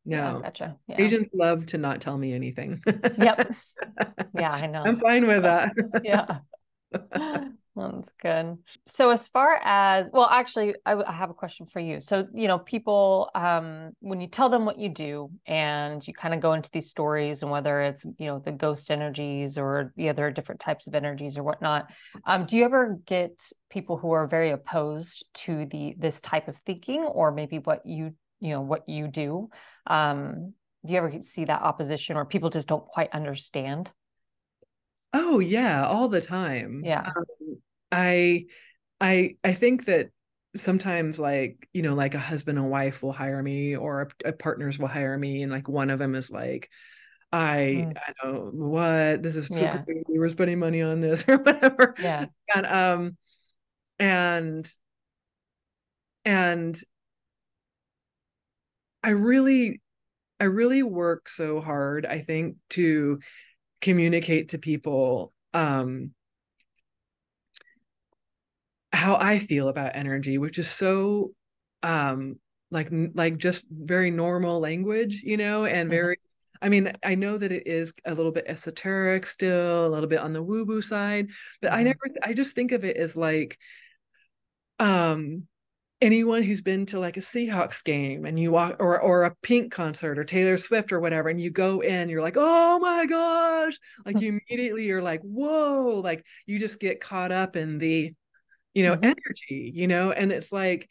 Yeah, 0.06 0.34
yeah 0.34 0.42
gotcha 0.42 0.78
yeah. 0.88 1.02
agents 1.02 1.30
love 1.34 1.66
to 1.68 1.78
not 1.78 2.02
tell 2.02 2.18
me 2.18 2.34
anything. 2.34 2.82
Yep. 3.18 3.56
Yeah 4.36 4.52
i 4.52 4.66
know. 4.68 4.84
I'm 4.84 4.96
fine 4.96 5.28
with 5.28 5.44
that. 5.44 5.74
Yeah 6.04 6.40
that's 7.76 8.12
good. 8.22 8.58
So 8.86 9.10
as 9.10 9.28
far 9.28 9.60
as 9.64 10.08
well, 10.14 10.28
actually, 10.30 10.76
I, 10.86 10.94
I, 10.94 11.12
have 11.12 11.32
a 11.32 11.34
question 11.34 11.66
for 11.66 11.80
you. 11.80 12.02
So 12.02 12.28
you 12.34 12.48
know, 12.48 12.60
people 12.60 13.32
um, 13.34 13.92
when 14.00 14.22
you 14.22 14.28
tell 14.28 14.50
them 14.50 14.64
what 14.66 14.78
you 14.78 14.90
do, 14.90 15.32
and 15.48 16.06
you 16.08 16.14
kind 16.14 16.36
of 16.36 16.40
go 16.40 16.54
into 16.54 16.70
these 16.72 16.90
stories, 16.90 17.42
and 17.42 17.50
whether 17.50 17.82
it's 17.82 18.06
you 18.20 18.28
know 18.28 18.40
the 18.40 18.52
ghost 18.52 18.92
energies 18.92 19.58
or 19.58 19.92
the 19.96 20.10
other 20.10 20.30
different 20.30 20.62
types 20.62 20.86
of 20.86 20.94
energies 20.94 21.36
or 21.36 21.44
whatnot, 21.44 21.90
um, 22.26 22.46
do 22.46 22.58
you 22.58 22.66
ever 22.66 23.00
get 23.08 23.42
people 23.72 23.98
who 23.98 24.12
are 24.12 24.28
very 24.28 24.52
opposed 24.52 25.26
to 25.34 25.66
the 25.66 25.96
this 25.98 26.22
type 26.22 26.48
of 26.48 26.56
thinking, 26.68 27.02
or 27.02 27.32
maybe 27.32 27.58
what 27.58 27.82
you 27.86 28.14
you 28.40 28.50
know 28.52 28.62
what 28.62 28.88
you 28.88 29.08
do? 29.08 29.50
Um, 29.88 30.54
do 30.86 30.94
you 30.94 31.00
ever 31.00 31.12
see 31.24 31.46
that 31.46 31.64
opposition, 31.64 32.18
or 32.18 32.26
people 32.26 32.52
just 32.52 32.68
don't 32.68 32.86
quite 32.86 33.10
understand? 33.14 33.90
Oh 35.14 35.40
yeah, 35.40 35.86
all 35.86 36.10
the 36.10 36.22
time. 36.22 36.82
Yeah. 36.84 37.12
Um, 37.16 37.24
I 37.94 38.46
I 39.00 39.36
I 39.44 39.54
think 39.54 39.86
that 39.86 40.10
sometimes 40.56 41.20
like, 41.20 41.68
you 41.74 41.82
know, 41.82 41.94
like 41.96 42.14
a 42.14 42.20
husband 42.20 42.58
and 42.58 42.70
wife 42.70 43.02
will 43.02 43.14
hire 43.14 43.42
me 43.42 43.76
or 43.76 44.10
a, 44.24 44.30
a 44.30 44.34
partners 44.34 44.78
will 44.78 44.88
hire 44.88 45.18
me 45.18 45.44
and 45.44 45.52
like 45.52 45.68
one 45.68 45.90
of 45.90 46.00
them 46.00 46.16
is 46.16 46.30
like 46.30 46.70
I 47.32 47.88
mm. 47.88 47.98
I 47.98 48.14
know 48.24 48.50
what 48.54 49.24
this 49.24 49.36
is 49.36 49.48
super 49.48 49.84
yeah. 49.88 50.02
we 50.08 50.20
were 50.20 50.30
spending 50.30 50.60
money 50.60 50.82
on 50.82 51.00
this 51.00 51.24
or 51.28 51.38
whatever. 51.38 51.96
Yeah. 52.00 52.26
And 52.54 52.66
um 52.66 53.18
and 54.00 54.72
and 56.26 56.82
I 59.04 59.10
really 59.10 59.82
I 60.40 60.46
really 60.46 60.84
work 60.84 61.30
so 61.30 61.62
hard, 61.62 62.06
I 62.06 62.22
think, 62.22 62.58
to 62.72 63.20
communicate 63.82 64.50
to 64.50 64.58
people 64.58 65.34
um 65.54 66.12
how 69.04 69.18
I 69.18 69.38
feel 69.38 69.68
about 69.68 69.96
energy, 69.96 70.38
which 70.38 70.58
is 70.58 70.70
so 70.70 71.34
um 71.84 72.38
like 72.72 72.88
like 73.14 73.38
just 73.38 73.66
very 73.70 74.12
normal 74.12 74.62
language, 74.62 75.22
you 75.26 75.36
know, 75.36 75.66
and 75.66 75.90
mm-hmm. 75.90 75.90
very 75.90 76.18
I 76.62 76.70
mean, 76.70 76.94
I 77.04 77.16
know 77.16 77.38
that 77.38 77.52
it 77.52 77.68
is 77.68 77.92
a 78.06 78.16
little 78.16 78.32
bit 78.32 78.46
esoteric 78.48 79.28
still, 79.28 79.86
a 79.86 79.90
little 79.90 80.08
bit 80.08 80.20
on 80.20 80.32
the 80.32 80.42
woo 80.42 80.64
woo 80.64 80.82
side, 80.82 81.28
but 81.62 81.72
mm-hmm. 81.72 81.80
I 81.80 81.84
never, 81.84 82.00
I 82.24 82.34
just 82.34 82.56
think 82.56 82.72
of 82.72 82.86
it 82.86 82.96
as 82.96 83.18
like, 83.18 83.60
um, 84.80 85.44
anyone 86.02 86.42
who's 86.42 86.62
been 86.62 86.86
to 86.86 87.00
like 87.00 87.18
a 87.18 87.22
Seahawks 87.22 87.84
game 87.84 88.26
and 88.26 88.40
you 88.40 88.52
walk 88.52 88.78
or 88.80 89.00
or 89.02 89.26
a 89.26 89.36
Pink 89.42 89.74
concert 89.74 90.18
or 90.18 90.24
Taylor 90.24 90.58
Swift 90.58 90.94
or 90.94 91.02
whatever 91.02 91.28
and 91.30 91.42
you 91.42 91.50
go 91.50 91.82
in 91.82 92.10
you're 92.10 92.22
like 92.22 92.36
oh 92.38 92.80
my 92.80 93.06
gosh 93.06 93.78
like 94.06 94.20
you 94.20 94.40
immediately 94.50 94.86
you're 94.86 95.02
like 95.02 95.22
whoa 95.22 96.02
like 96.04 96.26
you 96.46 96.60
just 96.60 96.80
get 96.80 97.00
caught 97.00 97.32
up 97.32 97.56
in 97.56 97.78
the 97.78 98.14
you 98.74 98.84
know 98.84 98.96
mm-hmm. 98.96 99.06
energy 99.06 99.72
you 99.74 99.88
know 99.88 100.12
and 100.12 100.32
it's 100.32 100.52
like 100.52 100.90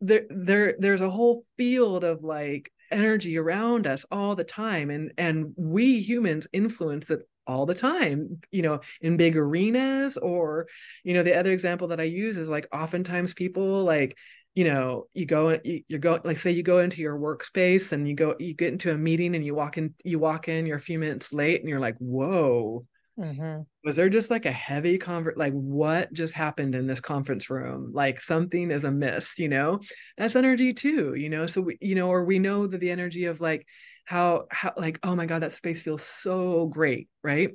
there 0.00 0.26
there 0.30 0.74
there's 0.78 1.00
a 1.00 1.10
whole 1.10 1.44
field 1.56 2.04
of 2.04 2.22
like 2.22 2.72
energy 2.90 3.38
around 3.38 3.86
us 3.86 4.04
all 4.10 4.36
the 4.36 4.44
time 4.44 4.90
and 4.90 5.12
and 5.16 5.52
we 5.56 6.00
humans 6.00 6.46
influence 6.52 7.10
it 7.10 7.20
all 7.46 7.66
the 7.66 7.74
time 7.74 8.40
you 8.50 8.62
know 8.62 8.80
in 9.00 9.16
big 9.16 9.36
arenas 9.36 10.16
or 10.16 10.68
you 11.02 11.14
know 11.14 11.22
the 11.22 11.36
other 11.36 11.52
example 11.52 11.88
that 11.88 12.00
i 12.00 12.04
use 12.04 12.36
is 12.36 12.48
like 12.48 12.68
oftentimes 12.72 13.34
people 13.34 13.82
like 13.82 14.16
you 14.54 14.64
know 14.64 15.06
you 15.14 15.26
go 15.26 15.58
you, 15.64 15.82
you 15.88 15.98
go 15.98 16.20
like 16.24 16.38
say 16.38 16.50
you 16.50 16.62
go 16.62 16.78
into 16.78 17.00
your 17.00 17.18
workspace 17.18 17.92
and 17.92 18.06
you 18.06 18.14
go 18.14 18.34
you 18.38 18.54
get 18.54 18.72
into 18.72 18.92
a 18.92 18.98
meeting 18.98 19.34
and 19.34 19.44
you 19.44 19.54
walk 19.54 19.78
in 19.78 19.94
you 20.04 20.18
walk 20.18 20.48
in 20.48 20.66
you're 20.66 20.76
a 20.76 20.80
few 20.80 20.98
minutes 20.98 21.32
late 21.32 21.60
and 21.60 21.68
you're 21.68 21.80
like 21.80 21.96
whoa 21.98 22.86
mm-hmm. 23.18 23.62
was 23.84 23.96
there 23.96 24.08
just 24.08 24.30
like 24.30 24.46
a 24.46 24.52
heavy 24.52 24.98
convert 24.98 25.36
like 25.36 25.52
what 25.52 26.12
just 26.12 26.34
happened 26.34 26.74
in 26.74 26.86
this 26.86 27.00
conference 27.00 27.50
room? 27.50 27.90
Like 27.92 28.20
something 28.20 28.70
is 28.70 28.84
amiss 28.84 29.38
you 29.38 29.48
know? 29.48 29.80
That's 30.16 30.36
energy 30.36 30.72
too 30.72 31.14
you 31.14 31.28
know? 31.28 31.46
So 31.46 31.60
we 31.60 31.78
you 31.80 31.94
know 31.94 32.08
or 32.08 32.24
we 32.24 32.38
know 32.38 32.66
that 32.66 32.80
the 32.80 32.90
energy 32.90 33.26
of 33.26 33.40
like 33.40 33.66
how 34.04 34.46
how 34.50 34.72
like 34.76 34.98
oh 35.02 35.14
my 35.14 35.26
god 35.26 35.42
that 35.42 35.52
space 35.52 35.82
feels 35.82 36.02
so 36.02 36.66
great 36.66 37.08
right? 37.22 37.50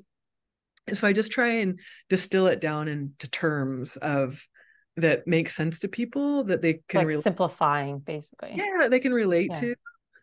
And 0.87 0.97
so 0.97 1.05
i 1.05 1.11
just 1.11 1.31
try 1.31 1.59
and 1.59 1.79
distill 2.09 2.47
it 2.47 2.61
down 2.61 2.87
into 2.87 3.27
terms 3.29 3.97
of 3.97 4.41
that 4.95 5.27
make 5.27 5.49
sense 5.49 5.79
to 5.79 5.87
people 5.87 6.45
that 6.45 6.61
they 6.61 6.81
can 6.87 6.99
like 6.99 7.07
re- 7.07 7.21
simplifying 7.21 7.99
basically. 7.99 8.53
Yeah 8.55 8.87
they 8.89 8.99
can 8.99 9.13
relate 9.13 9.51
yeah. 9.53 9.59
to 9.59 9.75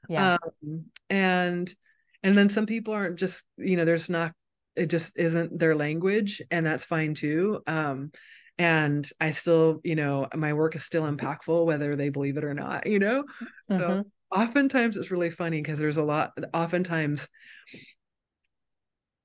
yeah. 0.08 0.36
um, 0.42 0.84
and 1.10 1.74
and 2.22 2.36
then 2.36 2.48
some 2.48 2.66
people 2.66 2.94
aren't 2.94 3.16
just 3.16 3.42
you 3.56 3.76
know 3.76 3.84
there's 3.84 4.08
not 4.08 4.32
it 4.76 4.86
just 4.86 5.16
isn't 5.16 5.58
their 5.58 5.74
language 5.74 6.42
and 6.50 6.66
that's 6.66 6.84
fine 6.84 7.14
too 7.14 7.60
um 7.66 8.10
and 8.58 9.10
i 9.20 9.30
still 9.30 9.80
you 9.84 9.94
know 9.94 10.28
my 10.34 10.52
work 10.52 10.76
is 10.76 10.84
still 10.84 11.04
impactful 11.04 11.64
whether 11.64 11.96
they 11.96 12.08
believe 12.08 12.36
it 12.36 12.44
or 12.44 12.54
not 12.54 12.86
you 12.86 12.98
know 12.98 13.24
mm-hmm. 13.70 13.78
so 13.78 14.04
oftentimes 14.30 14.96
it's 14.96 15.10
really 15.10 15.30
funny 15.30 15.60
because 15.60 15.78
there's 15.78 15.96
a 15.96 16.02
lot 16.02 16.32
oftentimes 16.52 17.28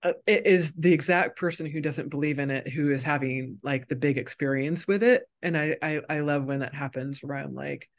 uh, 0.01 0.13
it 0.25 0.47
is 0.47 0.71
the 0.77 0.93
exact 0.93 1.37
person 1.37 1.65
who 1.65 1.81
doesn't 1.81 2.09
believe 2.09 2.39
in 2.39 2.49
it 2.49 2.67
who 2.67 2.89
is 2.89 3.03
having 3.03 3.59
like 3.63 3.87
the 3.87 3.95
big 3.95 4.17
experience 4.17 4.87
with 4.87 5.03
it 5.03 5.23
and 5.41 5.57
i 5.57 5.75
i, 5.81 6.01
I 6.09 6.19
love 6.21 6.45
when 6.45 6.59
that 6.59 6.73
happens 6.73 7.23
around 7.23 7.53
like 7.53 7.89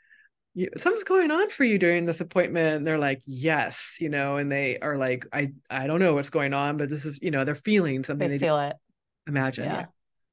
something's 0.77 1.05
going 1.05 1.31
on 1.31 1.49
for 1.51 1.65
you 1.65 1.79
during 1.79 2.07
this 2.07 2.21
appointment 2.21 2.77
and 2.77 2.87
they're 2.87 2.99
like 2.99 3.23
yes 3.25 3.93
you 4.01 4.09
know 4.09 4.37
and 4.37 4.51
they 4.51 4.79
are 4.81 4.97
like 4.97 5.25
i 5.33 5.53
i 5.71 5.87
don't 5.87 6.01
know 6.01 6.15
what's 6.15 6.31
going 6.31 6.53
on 6.53 6.77
but 6.77 6.91
this 6.91 7.05
is 7.05 7.21
you 7.23 7.31
know 7.31 7.45
they're 7.45 7.55
feeling 7.55 8.03
something 8.03 8.29
they, 8.29 8.37
they 8.37 8.47
feel 8.47 8.59
it 8.59 8.75
imagine 9.29 9.65
yeah. 9.65 9.87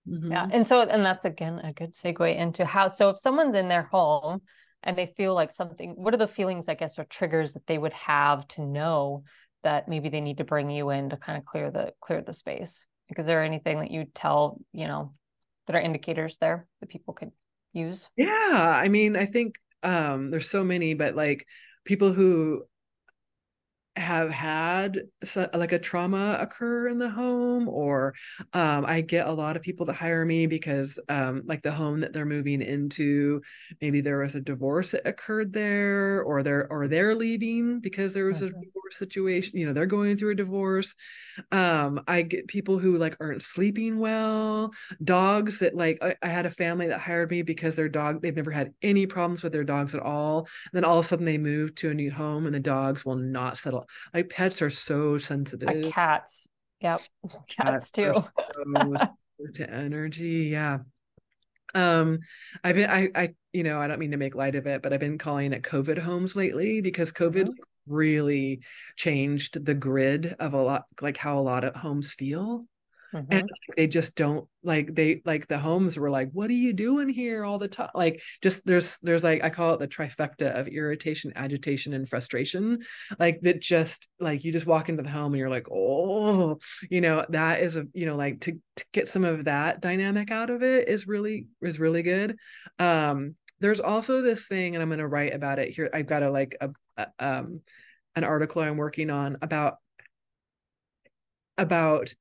Yeah. 0.07 0.15
Mm-hmm. 0.15 0.31
yeah 0.31 0.47
and 0.51 0.65
so 0.65 0.81
and 0.81 1.05
that's 1.05 1.25
again 1.25 1.59
a 1.59 1.71
good 1.71 1.93
segue 1.93 2.35
into 2.35 2.65
how 2.65 2.87
so 2.87 3.09
if 3.09 3.19
someone's 3.19 3.55
in 3.55 3.67
their 3.67 3.83
home 3.83 4.41
and 4.83 4.97
they 4.97 5.13
feel 5.17 5.35
like 5.35 5.51
something 5.51 5.91
what 5.91 6.13
are 6.13 6.17
the 6.17 6.27
feelings 6.27 6.67
i 6.67 6.73
guess 6.73 6.97
or 6.97 7.03
triggers 7.05 7.53
that 7.53 7.67
they 7.67 7.77
would 7.77 7.93
have 7.93 8.47
to 8.47 8.61
know 8.61 9.23
that 9.63 9.87
maybe 9.87 10.09
they 10.09 10.21
need 10.21 10.37
to 10.37 10.43
bring 10.43 10.69
you 10.69 10.89
in 10.89 11.09
to 11.09 11.17
kind 11.17 11.37
of 11.37 11.45
clear 11.45 11.69
the 11.69 11.93
clear 12.01 12.21
the 12.21 12.33
space 12.33 12.85
like 13.09 13.19
is 13.19 13.27
there 13.27 13.43
anything 13.43 13.79
that 13.79 13.91
you 13.91 14.05
tell 14.15 14.59
you 14.71 14.87
know 14.87 15.13
that 15.67 15.75
are 15.75 15.81
indicators 15.81 16.37
there 16.39 16.65
that 16.79 16.89
people 16.89 17.13
could 17.13 17.31
use 17.73 18.07
yeah 18.15 18.79
i 18.81 18.87
mean 18.87 19.15
i 19.15 19.25
think 19.25 19.55
um 19.83 20.31
there's 20.31 20.49
so 20.49 20.63
many 20.63 20.93
but 20.93 21.15
like 21.15 21.45
people 21.85 22.13
who 22.13 22.63
have 23.97 24.29
had 24.29 25.01
like 25.53 25.71
a 25.71 25.79
trauma 25.79 26.37
occur 26.39 26.87
in 26.87 26.99
the 26.99 27.09
home 27.09 27.67
or 27.67 28.13
um, 28.53 28.85
i 28.85 29.01
get 29.01 29.27
a 29.27 29.31
lot 29.31 29.55
of 29.55 29.61
people 29.61 29.85
to 29.85 29.93
hire 29.93 30.25
me 30.25 30.45
because 30.45 30.99
um, 31.09 31.41
like 31.45 31.63
the 31.63 31.71
home 31.71 31.99
that 32.01 32.13
they're 32.13 32.25
moving 32.25 32.61
into 32.61 33.41
maybe 33.81 34.01
there 34.01 34.19
was 34.19 34.35
a 34.35 34.41
divorce 34.41 34.91
that 34.91 35.07
occurred 35.07 35.51
there 35.51 36.21
or 36.23 36.43
they're 36.43 36.67
or 36.71 36.87
they're 36.87 37.15
leaving 37.15 37.79
because 37.79 38.13
there 38.13 38.25
was 38.25 38.41
a 38.41 38.45
mm-hmm. 38.45 38.61
divorce 38.61 38.97
situation 38.97 39.57
you 39.57 39.65
know 39.65 39.73
they're 39.73 39.85
going 39.85 40.15
through 40.15 40.31
a 40.31 40.35
divorce 40.35 40.93
um, 41.51 42.01
i 42.07 42.21
get 42.21 42.47
people 42.47 42.77
who 42.77 42.97
like 42.97 43.17
aren't 43.19 43.41
sleeping 43.41 43.97
well 43.97 44.71
dogs 45.03 45.59
that 45.59 45.75
like 45.75 45.97
I, 46.01 46.15
I 46.21 46.27
had 46.27 46.45
a 46.45 46.51
family 46.51 46.87
that 46.87 46.99
hired 46.99 47.31
me 47.31 47.41
because 47.41 47.75
their 47.75 47.89
dog 47.89 48.21
they've 48.21 48.35
never 48.35 48.51
had 48.51 48.73
any 48.81 49.07
problems 49.07 49.43
with 49.43 49.53
their 49.53 49.63
dogs 49.63 49.95
at 49.95 50.01
all 50.01 50.39
and 50.39 50.73
then 50.73 50.83
all 50.83 50.99
of 50.99 51.05
a 51.05 51.07
sudden 51.07 51.25
they 51.25 51.37
move 51.37 51.73
to 51.75 51.89
a 51.89 51.93
new 51.93 52.11
home 52.11 52.45
and 52.45 52.53
the 52.53 52.59
dogs 52.59 53.03
will 53.03 53.15
not 53.15 53.57
settle 53.57 53.86
like 54.13 54.29
pets 54.29 54.61
are 54.61 54.69
so 54.69 55.17
sensitive. 55.17 55.67
Like 55.67 55.93
cats. 55.93 56.47
Yep. 56.81 57.01
Cats, 57.47 57.89
cats 57.89 57.91
too. 57.91 58.13
so 58.15 58.95
to 59.53 59.69
energy. 59.69 60.49
Yeah. 60.51 60.79
Um, 61.73 62.19
I've 62.63 62.75
been, 62.75 62.89
I, 62.89 63.09
I, 63.13 63.29
you 63.51 63.63
know, 63.63 63.79
I 63.79 63.87
don't 63.87 63.99
mean 63.99 64.11
to 64.11 64.17
make 64.17 64.35
light 64.35 64.55
of 64.55 64.67
it, 64.67 64.81
but 64.81 64.93
I've 64.93 64.99
been 64.99 65.17
calling 65.17 65.53
it 65.53 65.63
COVID 65.63 65.97
homes 65.97 66.35
lately 66.35 66.81
because 66.81 67.11
COVID 67.11 67.43
mm-hmm. 67.43 67.93
really 67.93 68.61
changed 68.95 69.63
the 69.63 69.73
grid 69.73 70.35
of 70.39 70.53
a 70.53 70.61
lot, 70.61 70.85
like 71.01 71.17
how 71.17 71.37
a 71.37 71.41
lot 71.41 71.63
of 71.63 71.75
homes 71.75 72.13
feel. 72.13 72.65
Mm-hmm. 73.17 73.33
And 73.33 73.49
they 73.75 73.87
just 73.87 74.15
don't 74.15 74.47
like 74.63 74.93
they 74.93 75.21
like 75.25 75.47
the 75.47 75.57
homes 75.57 75.97
were 75.97 76.09
like, 76.09 76.29
what 76.33 76.49
are 76.49 76.53
you 76.53 76.71
doing 76.71 77.09
here 77.09 77.43
all 77.43 77.57
the 77.57 77.67
time? 77.67 77.89
Like 77.95 78.21
just 78.43 78.63
there's 78.65 78.97
there's 79.01 79.23
like 79.23 79.43
I 79.43 79.49
call 79.49 79.73
it 79.73 79.79
the 79.79 79.87
trifecta 79.87 80.51
of 80.51 80.67
irritation, 80.67 81.33
agitation, 81.35 81.93
and 81.93 82.07
frustration. 82.07 82.79
Like 83.17 83.39
that 83.41 83.59
just 83.59 84.07
like 84.19 84.43
you 84.43 84.51
just 84.51 84.67
walk 84.67 84.89
into 84.89 85.01
the 85.01 85.09
home 85.09 85.33
and 85.33 85.39
you're 85.39 85.49
like, 85.49 85.67
oh, 85.71 86.59
you 86.89 87.01
know, 87.01 87.25
that 87.29 87.61
is 87.61 87.75
a 87.75 87.85
you 87.93 88.05
know, 88.05 88.15
like 88.15 88.41
to, 88.41 88.59
to 88.75 88.85
get 88.91 89.07
some 89.07 89.25
of 89.25 89.45
that 89.45 89.81
dynamic 89.81 90.29
out 90.29 90.49
of 90.49 90.61
it 90.61 90.87
is 90.87 91.07
really 91.07 91.47
is 91.61 91.79
really 91.79 92.03
good. 92.03 92.37
Um 92.77 93.35
there's 93.59 93.79
also 93.79 94.21
this 94.21 94.45
thing, 94.45 94.75
and 94.75 94.83
I'm 94.83 94.89
gonna 94.89 95.07
write 95.07 95.33
about 95.33 95.57
it 95.57 95.73
here. 95.73 95.89
I've 95.91 96.05
got 96.05 96.21
a 96.21 96.29
like 96.29 96.55
a, 96.61 96.69
a 96.97 97.07
um 97.19 97.61
an 98.15 98.23
article 98.23 98.61
I'm 98.61 98.77
working 98.77 99.09
on 99.09 99.37
about 99.41 99.77
about 101.57 102.13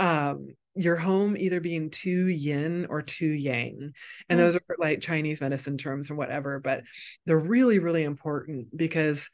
um 0.00 0.48
your 0.74 0.96
home 0.96 1.36
either 1.36 1.60
being 1.60 1.90
too 1.90 2.26
yin 2.28 2.86
or 2.88 3.02
too 3.02 3.30
yang 3.30 3.92
and 4.28 4.40
mm. 4.40 4.42
those 4.42 4.56
are 4.56 4.62
like 4.78 5.00
chinese 5.00 5.40
medicine 5.40 5.76
terms 5.76 6.10
or 6.10 6.14
whatever 6.14 6.58
but 6.58 6.82
they're 7.26 7.38
really 7.38 7.78
really 7.78 8.02
important 8.02 8.74
because 8.76 9.28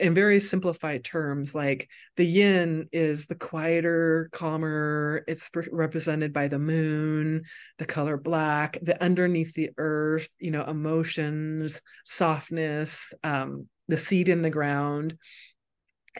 in 0.00 0.14
very 0.14 0.40
simplified 0.40 1.04
terms 1.04 1.54
like 1.54 1.88
the 2.16 2.24
yin 2.24 2.88
is 2.90 3.26
the 3.26 3.34
quieter 3.34 4.30
calmer 4.32 5.24
it's 5.28 5.50
represented 5.70 6.32
by 6.32 6.48
the 6.48 6.58
moon 6.58 7.42
the 7.78 7.86
color 7.86 8.16
black 8.16 8.78
the 8.82 9.00
underneath 9.02 9.52
the 9.54 9.70
earth 9.76 10.28
you 10.38 10.50
know 10.50 10.64
emotions 10.64 11.82
softness 12.04 13.12
um 13.24 13.68
the 13.88 13.96
seed 13.96 14.28
in 14.28 14.42
the 14.42 14.50
ground 14.50 15.18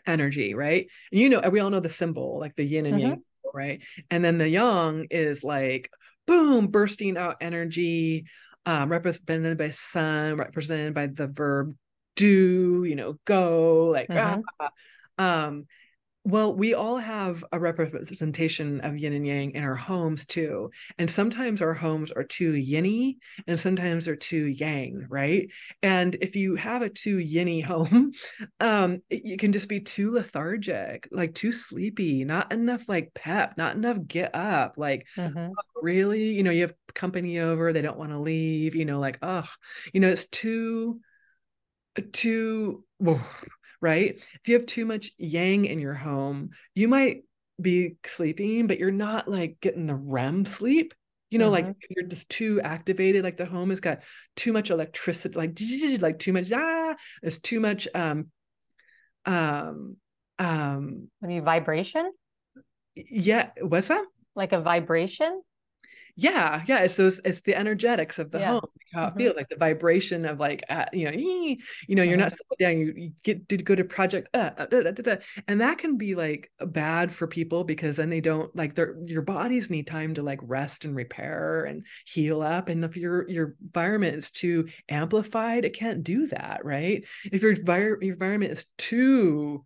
energy 0.07 0.55
right 0.55 0.89
and 1.11 1.21
you 1.21 1.29
know 1.29 1.41
we 1.51 1.61
all 1.61 1.71
know 1.71 1.81
the 1.81 1.89
symbol 1.89 2.39
like 2.39 2.55
the 2.57 2.65
yin 2.65 2.87
and 2.87 2.99
mm-hmm. 2.99 3.09
yang 3.09 3.23
right? 3.55 3.83
And 4.11 4.25
then 4.25 4.39
the 4.39 4.49
yang 4.49 5.07
is 5.11 5.45
like 5.45 5.91
boom, 6.27 6.69
bursting 6.69 7.17
out 7.17 7.37
energy, 7.41 8.27
um, 8.67 8.91
represented 8.91 9.59
by 9.59 9.71
sun, 9.71 10.37
represented 10.37 10.95
by 10.95 11.09
the 11.09 11.27
verb 11.27 11.75
do, 12.17 12.85
you 12.85 12.95
know, 12.95 13.19
go, 13.25 13.87
like 13.87 14.09
mm-hmm. 14.09 14.41
ah, 14.61 14.71
um, 15.19 15.67
well, 16.25 16.55
we 16.55 16.73
all 16.73 16.99
have 16.99 17.45
a 17.51 17.59
representation 17.59 18.81
of 18.83 18.97
yin 18.97 19.13
and 19.13 19.27
yang 19.27 19.51
in 19.53 19.65
our 19.65 19.75
homes 19.75 20.25
too. 20.25 20.71
And 20.97 21.11
sometimes 21.11 21.61
our 21.61 21.75
homes 21.75 22.13
are 22.13 22.23
too 22.23 22.53
yinny 22.53 23.17
and 23.49 23.59
sometimes 23.59 24.05
they're 24.05 24.15
too 24.15 24.47
yang, 24.47 25.07
right? 25.09 25.49
And 25.83 26.15
if 26.21 26.37
you 26.37 26.55
have 26.55 26.83
a 26.83 26.89
too 26.89 27.19
yinny 27.19 27.65
home, 27.65 28.13
um, 28.61 29.03
you 29.11 29.37
can 29.37 29.53
just 29.53 29.69
be 29.69 29.81
too 29.81 30.13
lethargic, 30.13 31.09
like 31.11 31.35
too 31.35 31.51
sleepy, 31.51 32.25
not 32.25 32.53
enough 32.53 32.83
like 32.87 33.15
pep, 33.15 33.55
not 33.57 33.75
enough 33.75 33.99
get 34.07 34.33
up. 34.35 34.75
Like, 34.77 35.07
mm-hmm. 35.17 35.39
oh, 35.39 35.81
really? 35.83 36.35
You 36.35 36.45
know, 36.45 36.53
you 36.53 36.63
have 36.63 36.75
company 36.95 37.41
over, 37.41 37.73
they 37.73 37.83
don't 37.83 37.99
want 37.99 38.13
to 38.13 38.21
leave, 38.21 38.77
you 38.77 38.85
know, 38.85 39.01
like, 39.01 39.19
oh, 39.23 39.49
you 39.93 40.01
know, 40.01 40.09
it's 40.09 40.27
too, 40.27 41.01
too 42.13 42.85
right? 43.83 44.15
If 44.17 44.41
you 44.47 44.55
have 44.55 44.67
too 44.67 44.87
much 44.87 45.11
yang 45.19 45.67
in 45.67 45.79
your 45.79 45.95
home, 45.95 46.51
you 46.75 46.89
might 46.89 47.25
be 47.61 47.97
sleeping, 48.07 48.67
but 48.67 48.79
you're 48.79 48.91
not 48.91 49.29
like 49.29 49.59
getting 49.61 49.87
the 49.87 49.95
REM 49.95 50.47
sleep. 50.47 50.95
You 51.31 51.39
know, 51.39 51.51
mm-hmm. 51.51 51.67
like 51.67 51.77
you're 51.91 52.07
just 52.07 52.29
too 52.29 52.61
activated. 52.63 53.25
Like 53.25 53.37
the 53.37 53.47
home 53.47 53.71
has 53.71 53.81
got 53.81 54.03
too 54.37 54.53
much 54.53 54.71
electricity, 54.71 55.37
like 55.37 55.59
like 56.01 56.19
too 56.19 56.33
much. 56.33 56.51
Ah, 56.53 56.95
there's 57.21 57.39
too 57.39 57.61
much 57.61 57.89
um 57.95 58.31
um 59.25 59.97
um 60.39 61.09
maybe 61.21 61.41
vibration 61.41 62.11
yeah 62.95 63.51
what's 63.61 63.89
that 63.89 64.05
like 64.35 64.53
a 64.53 64.61
vibration 64.61 65.41
yeah 66.17 66.63
yeah 66.67 66.81
it's 66.81 66.95
those 66.97 67.21
it's 67.25 67.41
the 67.43 67.55
energetics 67.55 68.19
of 68.19 68.31
the 68.31 68.39
Yeah. 68.39 68.51
home 68.51 68.61
how 68.93 69.07
it 69.07 69.15
Mhm. 69.15 69.17
feels 69.17 69.37
like 69.37 69.49
the 69.49 69.57
vibration 69.57 70.27
of 70.27 70.39
like 70.39 70.63
uh, 70.69 70.85
you 70.93 71.07
know 71.07 71.13
ee, 71.17 71.59
you 71.89 71.95
know 71.97 72.03
you're 72.03 72.19
not 72.19 72.31
sitting 72.33 72.47
down 72.61 72.79
you, 72.79 72.93
you 72.95 73.13
get 73.25 73.49
to 73.49 73.57
go 73.57 73.75
to 73.75 73.85
project 73.85 74.29
uh, 74.35 74.51
uh, 74.59 74.67
da, 74.67 74.83
da, 74.83 74.91
da. 74.91 75.17
and 75.49 75.63
that 75.63 75.79
can 75.79 75.97
be 75.97 76.15
like 76.15 76.51
bad 76.67 77.11
for 77.11 77.27
people 77.27 77.65
because 77.65 77.97
then 77.97 78.11
they 78.11 78.21
don't 78.21 78.55
like 78.55 78.75
their 78.75 78.95
your 79.07 79.23
bodies 79.23 79.71
need 79.71 79.87
time 79.87 80.13
to 80.13 80.23
like 80.23 80.41
rest 80.43 80.85
and 80.85 80.95
repair 80.95 81.65
and 81.65 81.87
heal 82.05 82.43
up 82.43 82.69
and 82.69 82.85
if 82.85 82.95
your 82.99 83.27
your 83.31 83.55
environment 83.63 84.15
is 84.15 84.31
too 84.31 84.69
amplified 84.91 85.65
it 85.65 85.75
can't 85.75 86.05
do 86.05 86.27
that 86.27 86.63
right 86.63 87.05
if 87.25 87.41
your, 87.41 87.53
your 88.03 88.13
environment 88.13 88.53
is 88.53 88.67
too 88.77 89.65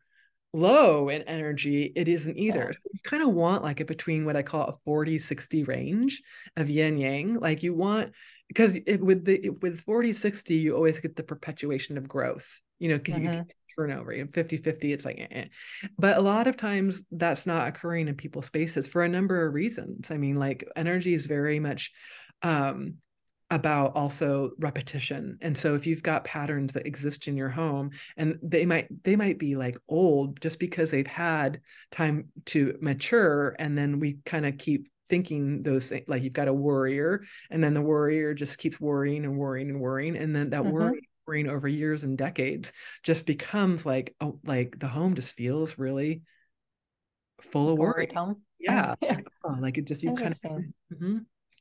low 0.57 1.09
in 1.09 1.23
energy, 1.23 1.93
it 1.97 2.09
isn't 2.09 2.37
either. 2.39 2.73
Yeah. 2.73 2.73
So 2.73 2.89
you 2.93 3.01
kind 3.05 3.23
of 3.23 3.31
want 3.31 3.63
like 3.63 3.81
a 3.81 3.85
between 3.85 4.25
what 4.25 4.37
I 4.37 4.43
call 4.43 4.63
a 4.67 4.77
40 4.85 5.19
60 5.19 5.65
range 5.65 6.23
of 6.57 6.71
yin 6.71 6.99
yang. 6.99 7.35
Like 7.41 7.63
you 7.63 7.75
want 7.75 8.13
because 8.49 8.75
it, 8.75 9.01
with 9.01 9.25
the 9.25 9.51
with 9.51 9.81
40 9.81 10.13
60 10.13 10.55
you 10.57 10.75
always 10.75 10.99
get 11.01 11.17
the 11.17 11.23
perpetuation 11.23 11.99
of 11.99 12.09
growth. 12.09 12.61
You 12.79 12.91
know, 12.91 12.99
'cause 12.99 13.17
you 13.17 13.23
get 13.23 13.35
turnover. 13.77 14.13
You 14.13 14.25
know, 14.25 14.31
50 14.33 14.57
50 14.57 14.93
it's 14.93 15.05
like 15.05 15.19
eh, 15.19 15.27
eh. 15.31 15.45
but 15.99 16.17
a 16.17 16.21
lot 16.23 16.47
of 16.47 16.57
times 16.57 17.03
that's 17.11 17.47
not 17.47 17.69
occurring 17.69 18.09
in 18.09 18.15
people's 18.17 18.47
spaces 18.47 18.89
for 18.89 19.05
a 19.05 19.09
number 19.09 19.47
of 19.47 19.55
reasons. 19.55 20.11
I 20.11 20.17
mean, 20.17 20.37
like 20.37 20.67
energy 20.77 21.15
is 21.15 21.27
very 21.27 21.61
much 21.61 21.93
um 22.43 22.97
about 23.51 23.95
also 23.95 24.51
repetition 24.59 25.39
and 25.41 25.57
so 25.57 25.77
if 25.77 25.87
you've 25.87 26.03
got 26.03 26.25
patterns 26.25 26.73
that 26.73 26.87
exist 26.87 27.29
in 27.29 27.37
your 27.37 27.49
home 27.49 27.91
and 28.17 28.39
they 28.43 28.67
might 28.67 28.89
they 29.05 29.15
might 29.15 29.39
be 29.39 29.55
like 29.55 29.79
old 29.89 30.41
just 30.41 30.59
because 30.59 30.91
they've 30.91 31.07
had 31.07 31.61
time 31.93 32.25
to 32.45 32.77
mature 32.81 33.55
and 33.61 33.79
then 33.79 34.01
we 34.01 34.19
kind 34.25 34.47
of 34.47 34.59
keep 34.59 34.89
thinking 35.09 35.63
those 35.63 35.89
things 35.89 36.05
like 36.09 36.25
you've 36.25 36.33
got 36.33 36.49
a 36.49 36.53
worrier 36.53 37.23
and 37.51 37.63
then 37.63 37.73
the 37.73 37.81
worrier 37.81 38.35
just 38.35 38.59
keeps 38.59 38.81
worrying 38.81 39.25
and 39.25 39.39
worrying 39.39 39.71
and 39.71 39.81
worrying 39.81 40.17
and 40.17 40.35
then 40.35 40.51
that 40.51 40.65
Mhm. 40.65 40.73
worry 40.73 41.09
worrying 41.27 41.49
over 41.49 41.69
years 41.69 42.03
and 42.05 42.19
decades 42.19 42.73
just 43.05 43.27
becomes 43.27 43.87
like 43.87 44.15
oh 44.21 44.41
like 44.45 44.77
the 44.81 44.89
home 44.89 45.15
just 45.15 45.33
feels 45.35 45.79
really 45.79 46.23
full 47.43 47.73
of 47.73 47.79
worry 47.79 48.11
home 48.15 48.43
yeah 48.59 48.95
Yeah. 49.01 49.09
like, 49.17 49.27
oh, 49.45 49.57
like 49.61 49.79
it 49.79 49.85
just 49.85 50.03
you 50.03 50.13
kind 50.13 50.35
of 50.35 50.39
Interesting. 50.41 50.73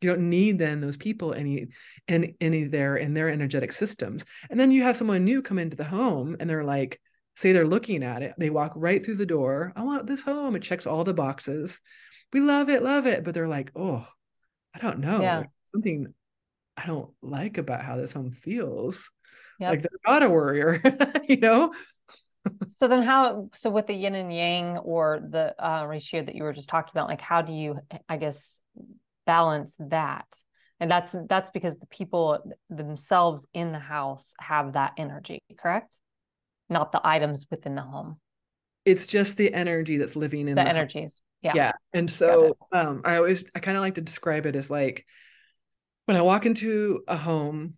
You 0.01 0.09
don't 0.09 0.29
need 0.29 0.59
then 0.59 0.81
those 0.81 0.97
people 0.97 1.33
any 1.33 1.67
any 2.07 2.35
any 2.41 2.65
there 2.65 2.97
in 2.97 3.13
their 3.13 3.29
energetic 3.29 3.71
systems. 3.71 4.25
And 4.49 4.59
then 4.59 4.71
you 4.71 4.83
have 4.83 4.97
someone 4.97 5.23
new 5.23 5.41
come 5.41 5.59
into 5.59 5.77
the 5.77 5.83
home 5.83 6.35
and 6.39 6.49
they're 6.49 6.63
like 6.63 6.99
say 7.37 7.51
they're 7.51 7.67
looking 7.67 8.01
at 8.01 8.21
it 8.21 8.33
they 8.37 8.49
walk 8.49 8.73
right 8.75 9.03
through 9.03 9.15
the 9.15 9.25
door. 9.25 9.73
I 9.75 9.83
want 9.83 10.07
this 10.07 10.21
home. 10.21 10.55
It 10.55 10.61
checks 10.61 10.85
all 10.85 11.03
the 11.03 11.13
boxes. 11.13 11.79
We 12.33 12.41
love 12.41 12.69
it 12.69 12.83
love 12.83 13.07
it. 13.07 13.23
But 13.23 13.33
they're 13.33 13.47
like 13.47 13.71
oh 13.75 14.05
i 14.73 14.79
don't 14.79 14.99
know. 14.99 15.21
Yeah. 15.21 15.43
Something 15.73 16.13
i 16.77 16.85
don't 16.85 17.09
like 17.21 17.57
about 17.57 17.81
how 17.81 17.95
this 17.95 18.13
home 18.13 18.31
feels. 18.31 18.97
Yep. 19.59 19.69
like 19.69 19.81
they're 19.83 19.99
not 20.05 20.23
a 20.23 20.29
warrior 20.29 20.81
you 21.29 21.37
know? 21.37 21.73
So 22.67 22.87
then 22.87 23.03
how 23.03 23.49
so 23.53 23.69
with 23.69 23.87
the 23.87 23.93
yin 23.93 24.15
and 24.15 24.33
yang 24.33 24.77
or 24.77 25.19
the 25.29 25.55
uh, 25.57 25.85
ratio 25.85 26.23
that 26.23 26.35
you 26.35 26.43
were 26.43 26.53
just 26.53 26.69
talking 26.69 26.91
about, 26.93 27.07
like 27.07 27.21
how 27.21 27.41
do 27.41 27.53
you 27.53 27.79
I 28.07 28.17
guess 28.17 28.61
balance 29.25 29.75
that? 29.79 30.25
And 30.79 30.91
that's 30.91 31.15
that's 31.29 31.51
because 31.51 31.77
the 31.77 31.85
people 31.87 32.43
themselves 32.69 33.45
in 33.53 33.71
the 33.71 33.79
house 33.79 34.33
have 34.39 34.73
that 34.73 34.93
energy, 34.97 35.39
correct? 35.57 35.97
Not 36.69 36.91
the 36.91 37.01
items 37.03 37.45
within 37.49 37.75
the 37.75 37.81
home. 37.81 38.19
it's 38.85 39.07
just 39.07 39.37
the 39.37 39.53
energy 39.53 39.97
that's 39.97 40.15
living 40.15 40.47
in 40.47 40.55
The 40.55 40.61
the 40.61 40.61
home. 40.61 40.69
energies. 40.77 41.21
Yeah. 41.41 41.53
yeah 41.55 41.71
and 41.93 42.09
so 42.09 42.57
um 42.71 43.01
i 43.05 43.17
always 43.17 43.43
i 43.53 43.59
kind 43.59 43.77
of 43.77 43.81
like 43.81 43.95
to 43.95 44.01
describe 44.01 44.47
it 44.47 44.55
as 44.55 44.67
like 44.67 45.05
when 46.05 46.17
i 46.17 46.21
walk 46.23 46.47
into 46.47 47.03
a 47.07 47.15
home 47.17 47.75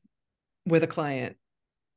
with 0.66 0.84
a 0.84 0.88
client 0.88 1.36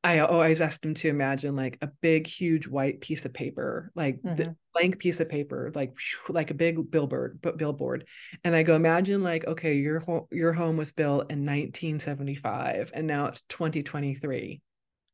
i 0.02 0.18
always 0.18 0.60
ask 0.60 0.80
them 0.80 0.94
to 0.94 1.08
imagine 1.08 1.54
like 1.54 1.78
a 1.80 1.86
big 2.00 2.26
huge 2.26 2.66
white 2.66 3.00
piece 3.00 3.24
of 3.24 3.32
paper 3.32 3.92
like 3.94 4.20
the 4.22 4.46
Mhm. 4.46 4.56
Blank 4.72 4.98
piece 4.98 5.20
of 5.20 5.28
paper 5.28 5.72
like 5.74 5.92
like 6.28 6.50
a 6.50 6.54
big 6.54 6.90
billboard 6.90 7.38
but 7.42 7.56
billboard 7.56 8.06
and 8.44 8.54
i 8.54 8.62
go 8.62 8.76
imagine 8.76 9.22
like 9.22 9.46
okay 9.46 9.74
your 9.74 10.00
home 10.00 10.26
your 10.30 10.52
home 10.52 10.76
was 10.76 10.92
built 10.92 11.30
in 11.30 11.44
1975 11.44 12.90
and 12.94 13.06
now 13.06 13.26
it's 13.26 13.42
2023 13.42 14.60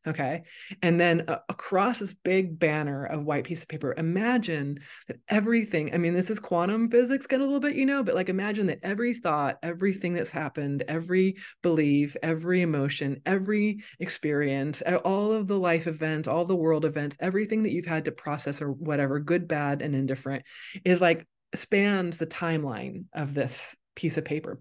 Okay. 0.06 0.44
And 0.82 1.00
then 1.00 1.24
uh, 1.26 1.38
across 1.48 1.98
this 1.98 2.14
big 2.14 2.60
banner 2.60 3.04
of 3.04 3.24
white 3.24 3.42
piece 3.42 3.62
of 3.62 3.68
paper, 3.68 3.92
imagine 3.98 4.78
that 5.08 5.18
everything, 5.28 5.92
I 5.92 5.98
mean, 5.98 6.14
this 6.14 6.30
is 6.30 6.38
quantum 6.38 6.88
physics, 6.88 7.26
get 7.26 7.40
a 7.40 7.44
little 7.44 7.58
bit, 7.58 7.74
you 7.74 7.86
know, 7.86 8.04
but 8.04 8.14
like 8.14 8.28
imagine 8.28 8.68
that 8.68 8.78
every 8.84 9.14
thought, 9.14 9.58
everything 9.64 10.14
that's 10.14 10.30
happened, 10.30 10.84
every 10.86 11.36
belief, 11.62 12.16
every 12.22 12.62
emotion, 12.62 13.20
every 13.26 13.82
experience, 13.98 14.80
all 15.04 15.32
of 15.32 15.48
the 15.48 15.58
life 15.58 15.88
events, 15.88 16.28
all 16.28 16.44
the 16.44 16.54
world 16.54 16.84
events, 16.84 17.16
everything 17.18 17.64
that 17.64 17.72
you've 17.72 17.86
had 17.86 18.04
to 18.04 18.12
process 18.12 18.62
or 18.62 18.70
whatever, 18.70 19.18
good, 19.18 19.48
bad, 19.48 19.82
and 19.82 19.96
indifferent, 19.96 20.44
is 20.84 21.00
like 21.00 21.26
spans 21.54 22.18
the 22.18 22.26
timeline 22.26 23.04
of 23.12 23.34
this 23.34 23.74
piece 23.96 24.16
of 24.16 24.24
paper, 24.24 24.60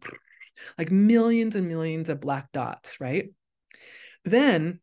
like 0.77 0.91
millions 0.91 1.55
and 1.55 1.67
millions 1.67 2.09
of 2.09 2.19
black 2.19 2.51
dots, 2.51 2.99
right? 2.99 3.29
Then 4.23 4.79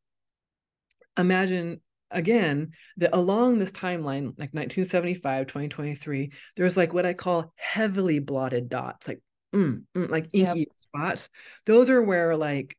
imagine 1.17 1.81
again 2.11 2.73
that 2.99 3.11
along 3.17 3.59
this 3.59 3.73
timeline 3.73 4.35
like 4.39 4.53
1975 4.53 5.47
2023 5.47 6.33
there's 6.57 6.77
like 6.77 6.93
what 6.93 7.07
i 7.07 7.15
call 7.15 7.53
heavily 7.57 8.19
blotted 8.19 8.69
dots 8.69 9.09
like 9.09 9.21
mm, 9.55 9.83
mm, 9.97 10.11
like 10.11 10.29
Yep. 10.33 10.49
inky 10.49 10.69
spots 10.77 11.29
those 11.67 11.89
are 11.89 12.03
where 12.03 12.37
like 12.37 12.77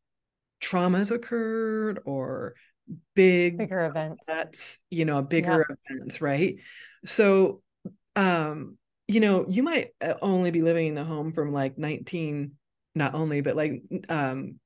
traumas 0.62 1.12
occurred 1.12 2.00
or 2.06 2.54
big 3.16 3.58
Bigger 3.58 3.86
events. 3.86 4.28
that's 4.28 4.80
you 4.90 5.06
know 5.06 5.22
bigger 5.22 5.66
events 5.90 6.22
right 6.22 6.58
so 7.06 7.62
um 8.16 8.78
you 9.08 9.20
know 9.20 9.46
you 9.50 9.64
might 9.64 9.90
uh, 10.02 10.14
only 10.22 10.52
be 10.52 10.62
living 10.62 10.88
in 10.88 10.96
the 10.96 11.04
home 11.04 11.34
from 11.34 11.52
like 11.52 11.78
19 11.78 12.54
not 12.96 13.16
only 13.16 13.42
but 13.42 13.56
like 13.56 13.82
um 14.10 14.60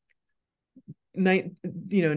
night 1.16 1.52
you 1.90 2.04
know 2.04 2.14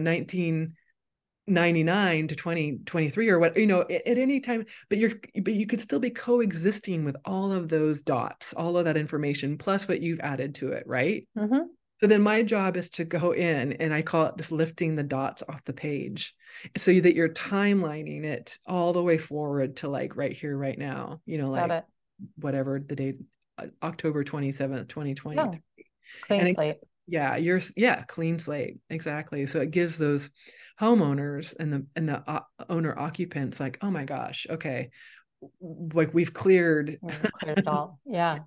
1999 1.53 2.27
to 2.27 2.35
2023 2.35 3.29
or 3.29 3.39
what 3.39 3.57
you 3.57 3.67
know 3.67 3.81
at, 3.81 4.07
at 4.07 4.17
any 4.17 4.39
time 4.39 4.65
but 4.89 4.97
you're 4.97 5.11
but 5.43 5.53
you 5.53 5.67
could 5.67 5.81
still 5.81 5.99
be 5.99 6.09
coexisting 6.09 7.03
with 7.03 7.15
all 7.25 7.51
of 7.51 7.69
those 7.69 8.01
dots 8.01 8.53
all 8.53 8.77
of 8.77 8.85
that 8.85 8.97
information 8.97 9.57
plus 9.57 9.87
what 9.87 10.01
you've 10.01 10.19
added 10.21 10.55
to 10.55 10.71
it 10.71 10.83
right 10.87 11.27
Mhm. 11.37 11.65
so 11.99 12.07
then 12.07 12.21
my 12.21 12.41
job 12.43 12.77
is 12.77 12.89
to 12.91 13.05
go 13.05 13.31
in 13.33 13.73
and 13.73 13.93
I 13.93 14.01
call 14.01 14.25
it 14.27 14.37
just 14.37 14.51
lifting 14.51 14.95
the 14.95 15.03
dots 15.03 15.43
off 15.47 15.63
the 15.65 15.73
page 15.73 16.33
so 16.77 16.91
that 16.99 17.15
you're 17.15 17.29
timelining 17.29 18.23
it 18.23 18.57
all 18.65 18.93
the 18.93 19.03
way 19.03 19.17
forward 19.17 19.77
to 19.77 19.87
like 19.87 20.15
right 20.15 20.33
here, 20.33 20.57
right 20.57 20.77
now, 20.77 21.21
you 21.25 21.37
know, 21.37 21.49
like 21.51 21.83
whatever 22.37 22.79
the 22.85 22.95
date, 22.95 23.15
uh, 23.57 23.67
October 23.83 24.23
27th, 24.23 24.87
2020. 24.89 25.35
No. 25.37 25.51
Clean 26.27 26.39
And 26.39 26.49
it- 26.49 26.55
slate. 26.55 26.77
Yeah, 27.07 27.35
you're, 27.35 27.61
yeah, 27.75 28.03
clean 28.03 28.37
slate. 28.39 28.77
Exactly. 28.89 29.45
So 29.47 29.59
it 29.59 29.71
gives 29.71 29.97
those 29.97 30.29
homeowners 30.81 31.53
and 31.59 31.71
the, 31.71 31.85
and 31.95 32.09
the 32.09 32.23
uh, 32.27 32.41
owner 32.69 32.97
occupants 32.97 33.59
like, 33.59 33.77
oh 33.81 33.91
my 33.91 34.03
gosh, 34.03 34.47
okay. 34.49 34.89
Like 35.61 36.13
we've 36.13 36.33
cleared. 36.33 36.97
We've 37.01 37.31
cleared 37.39 37.59
it 37.59 37.67
all. 37.67 37.99
Yeah. 38.05 38.39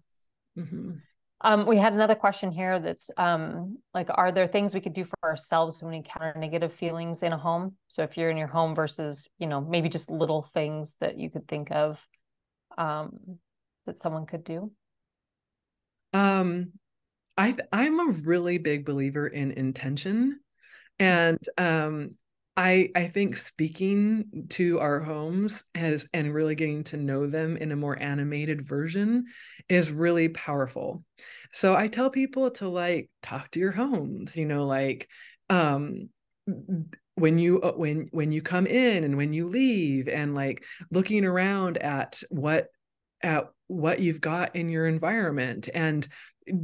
Mhm. 0.59 1.01
Um, 1.41 1.66
we 1.66 1.76
had 1.76 1.93
another 1.93 2.14
question 2.14 2.51
here 2.51 2.80
that's 2.80 3.11
um, 3.18 3.78
like, 3.93 4.09
are 4.09 4.32
there 4.32 4.49
things 4.49 4.72
we 4.72 4.80
could 4.80 4.95
do 4.95 5.05
for 5.05 5.16
ourselves 5.22 5.82
when 5.82 5.91
we 5.91 5.97
encounter 5.99 6.32
negative 6.39 6.72
feelings 6.72 7.22
in 7.22 7.32
a 7.32 7.39
home? 7.39 7.76
So 7.89 8.03
if 8.03 8.16
you're 8.16 8.30
in 8.30 8.39
your 8.39 8.49
home 8.49 8.74
versus, 8.74 9.28
you 9.39 9.47
know, 9.47 9.61
maybe 9.61 9.91
just 9.91 10.11
little 10.11 10.49
things 10.55 10.97
that 11.01 11.18
you 11.18 11.30
could 11.30 11.47
think 11.47 11.70
of 11.70 12.01
um, 12.78 13.39
that 13.85 13.99
someone 13.99 14.24
could 14.24 14.43
do. 14.43 14.72
Um, 16.14 16.72
I 17.37 17.57
I'm 17.72 18.01
a 18.01 18.12
really 18.12 18.59
big 18.59 18.87
believer 18.87 19.26
in 19.26 19.51
intention, 19.51 20.41
and 20.99 21.39
um, 21.59 22.14
I 22.57 22.91
I 22.95 23.09
think 23.09 23.37
speaking 23.37 24.47
to 24.51 24.79
our 24.79 25.01
homes 25.01 25.65
has 25.75 26.07
and 26.15 26.33
really 26.33 26.55
getting 26.55 26.85
to 26.85 26.97
know 26.97 27.27
them 27.27 27.57
in 27.57 27.73
a 27.73 27.77
more 27.77 28.01
animated 28.01 28.67
version 28.67 29.25
is 29.69 29.91
really 29.91 30.29
powerful. 30.29 31.05
So 31.53 31.75
I 31.75 31.89
tell 31.89 32.11
people 32.11 32.51
to 32.53 32.69
like 32.69 33.11
talk 33.23 33.51
to 33.53 33.61
your 33.61 33.73
homes, 33.73 34.37
you 34.37 34.47
know, 34.47 34.67
like 34.67 35.09
um 35.51 36.09
when 37.17 37.39
you 37.39 37.61
uh, 37.61 37.73
when 37.73 38.09
when 38.13 38.33
you 38.33 38.43
come 38.43 38.67
in 38.67 39.05
and 39.05 39.17
when 39.17 39.33
you 39.33 39.49
leave 39.49 40.09
and 40.09 40.35
like 40.35 40.65
looking 40.91 41.25
around 41.25 41.79
at 41.79 42.23
what 42.31 42.69
at 43.23 43.49
what 43.67 44.01
you've 44.01 44.21
got 44.21 44.55
in 44.55 44.69
your 44.69 44.87
environment 44.87 45.69
and 45.75 46.07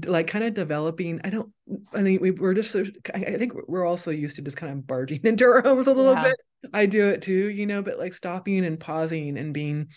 like 0.04 0.26
kind 0.26 0.44
of 0.44 0.54
developing 0.54 1.20
i 1.24 1.30
don't 1.30 1.50
i 1.94 2.02
think 2.02 2.20
we, 2.20 2.30
we're 2.30 2.54
just 2.54 2.76
i 3.14 3.36
think 3.38 3.52
we're 3.66 3.86
also 3.86 4.10
used 4.10 4.36
to 4.36 4.42
just 4.42 4.56
kind 4.56 4.72
of 4.72 4.86
barging 4.86 5.20
into 5.24 5.44
our 5.44 5.62
homes 5.62 5.86
a 5.86 5.92
little 5.92 6.14
yeah. 6.14 6.24
bit 6.24 6.40
i 6.74 6.86
do 6.86 7.08
it 7.08 7.22
too 7.22 7.48
you 7.48 7.66
know 7.66 7.82
but 7.82 7.98
like 7.98 8.14
stopping 8.14 8.64
and 8.64 8.78
pausing 8.78 9.38
and 9.38 9.54
being 9.54 9.88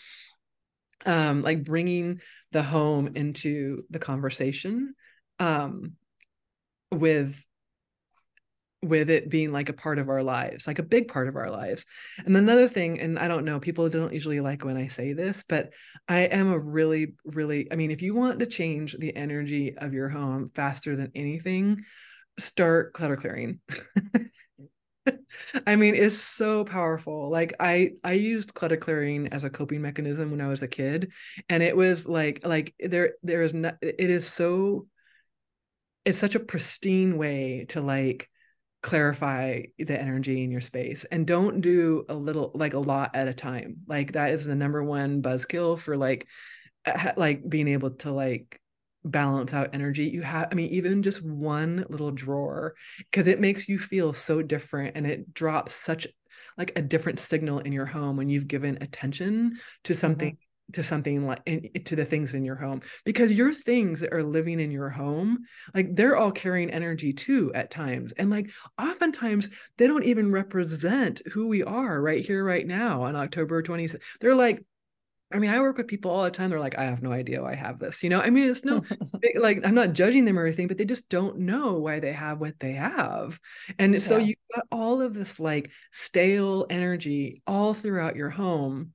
um 1.05 1.41
like 1.41 1.63
bringing 1.63 2.21
the 2.53 2.63
home 2.63 3.11
into 3.15 3.83
the 3.89 3.99
conversation 3.99 4.93
um 5.39 5.93
with 6.91 7.35
with 8.83 9.09
it 9.09 9.29
being 9.29 9.51
like 9.51 9.69
a 9.69 9.73
part 9.73 9.99
of 9.99 10.09
our 10.09 10.21
lives, 10.23 10.67
like 10.67 10.79
a 10.79 10.83
big 10.83 11.07
part 11.07 11.27
of 11.27 11.35
our 11.35 11.49
lives. 11.49 11.85
And 12.25 12.35
another 12.35 12.67
thing, 12.67 12.99
and 12.99 13.17
I 13.17 13.27
don't 13.27 13.45
know, 13.45 13.59
people 13.59 13.89
don't 13.89 14.13
usually 14.13 14.39
like 14.39 14.65
when 14.65 14.77
I 14.77 14.87
say 14.87 15.13
this, 15.13 15.43
but 15.47 15.71
I 16.07 16.21
am 16.21 16.51
a 16.51 16.59
really, 16.59 17.15
really, 17.23 17.71
I 17.71 17.75
mean, 17.75 17.91
if 17.91 18.01
you 18.01 18.13
want 18.13 18.39
to 18.39 18.45
change 18.45 18.95
the 18.97 19.15
energy 19.15 19.75
of 19.77 19.93
your 19.93 20.09
home 20.09 20.51
faster 20.53 20.95
than 20.95 21.11
anything, 21.15 21.83
start 22.37 22.93
clutter 22.93 23.17
clearing. 23.17 23.59
I 25.65 25.75
mean, 25.75 25.95
it's 25.95 26.17
so 26.17 26.63
powerful. 26.63 27.29
Like 27.29 27.53
I 27.59 27.91
I 28.03 28.13
used 28.13 28.53
clutter 28.53 28.77
clearing 28.77 29.29
as 29.29 29.43
a 29.43 29.49
coping 29.49 29.81
mechanism 29.81 30.31
when 30.31 30.41
I 30.41 30.47
was 30.47 30.63
a 30.63 30.67
kid, 30.67 31.11
and 31.49 31.61
it 31.61 31.75
was 31.75 32.05
like 32.07 32.45
like 32.45 32.73
there 32.79 33.15
there 33.21 33.43
is 33.43 33.53
not 33.53 33.77
it 33.81 34.09
is 34.09 34.25
so 34.25 34.87
it's 36.05 36.19
such 36.19 36.35
a 36.35 36.39
pristine 36.39 37.17
way 37.17 37.65
to 37.69 37.81
like 37.81 38.29
clarify 38.83 39.61
the 39.79 39.99
energy 39.99 40.43
in 40.43 40.51
your 40.51 40.61
space 40.61 41.05
and 41.05 41.25
don't 41.25 41.61
do 41.61 42.05
a 42.09 42.13
little 42.13 42.51
like 42.53 42.73
a 42.73 42.79
lot 42.79 43.15
at 43.15 43.29
a 43.29 43.33
time. 43.33 43.77
Like 43.87 44.11
that 44.11 44.31
is 44.31 44.43
the 44.43 44.55
number 44.55 44.83
one 44.83 45.21
buzzkill 45.21 45.79
for 45.79 45.97
like 45.97 46.27
like 47.15 47.47
being 47.47 47.69
able 47.69 47.91
to 47.91 48.11
like 48.11 48.59
balance 49.05 49.53
out 49.53 49.69
energy. 49.73 50.03
You 50.05 50.21
have 50.21 50.49
i 50.51 50.55
mean 50.55 50.69
even 50.71 51.01
just 51.01 51.23
one 51.23 51.85
little 51.89 52.11
drawer 52.11 52.75
because 53.09 53.27
it 53.27 53.39
makes 53.39 53.67
you 53.67 53.79
feel 53.79 54.13
so 54.13 54.41
different 54.41 54.97
and 54.97 55.07
it 55.07 55.33
drops 55.33 55.73
such 55.73 56.05
like 56.57 56.73
a 56.75 56.81
different 56.81 57.19
signal 57.19 57.59
in 57.59 57.71
your 57.71 57.85
home 57.85 58.17
when 58.17 58.29
you've 58.29 58.47
given 58.47 58.77
attention 58.81 59.57
to 59.85 59.95
something 59.95 60.33
mm-hmm 60.33 60.43
to 60.73 60.83
something 60.83 61.25
like 61.25 61.41
in, 61.45 61.69
to 61.85 61.95
the 61.95 62.05
things 62.05 62.33
in 62.33 62.43
your 62.43 62.55
home 62.55 62.81
because 63.05 63.31
your 63.31 63.53
things 63.53 63.99
that 63.99 64.13
are 64.13 64.23
living 64.23 64.59
in 64.59 64.71
your 64.71 64.89
home 64.89 65.39
like 65.73 65.95
they're 65.95 66.17
all 66.17 66.31
carrying 66.31 66.69
energy 66.69 67.13
too 67.13 67.51
at 67.53 67.71
times 67.71 68.13
and 68.13 68.29
like 68.29 68.49
oftentimes 68.81 69.49
they 69.77 69.87
don't 69.87 70.05
even 70.05 70.31
represent 70.31 71.21
who 71.31 71.47
we 71.47 71.63
are 71.63 72.01
right 72.01 72.25
here 72.25 72.43
right 72.43 72.67
now 72.67 73.03
on 73.03 73.15
october 73.15 73.61
20th 73.63 73.95
they're 74.19 74.35
like 74.35 74.63
I 75.33 75.39
mean, 75.39 75.49
I 75.49 75.59
work 75.59 75.77
with 75.77 75.87
people 75.87 76.11
all 76.11 76.23
the 76.23 76.31
time. 76.31 76.51
They're 76.51 76.59
like, 76.59 76.77
I 76.77 76.83
have 76.83 77.01
no 77.01 77.11
idea 77.11 77.41
why 77.41 77.53
I 77.53 77.55
have 77.55 77.79
this. 77.79 78.03
You 78.03 78.09
know, 78.09 78.19
I 78.19 78.29
mean, 78.29 78.49
it's 78.49 78.63
no, 78.63 78.83
they, 79.21 79.33
like, 79.35 79.65
I'm 79.65 79.73
not 79.73 79.93
judging 79.93 80.25
them 80.25 80.37
or 80.37 80.45
anything, 80.45 80.67
but 80.67 80.77
they 80.77 80.85
just 80.85 81.09
don't 81.09 81.39
know 81.39 81.73
why 81.73 81.99
they 81.99 82.13
have 82.13 82.39
what 82.39 82.59
they 82.59 82.73
have. 82.73 83.39
And 83.79 83.93
yeah. 83.93 83.99
so 83.99 84.17
you 84.17 84.35
got 84.53 84.65
all 84.71 85.01
of 85.01 85.15
this 85.15 85.39
like 85.39 85.71
stale 85.91 86.67
energy 86.69 87.41
all 87.47 87.73
throughout 87.73 88.15
your 88.15 88.29
home 88.29 88.93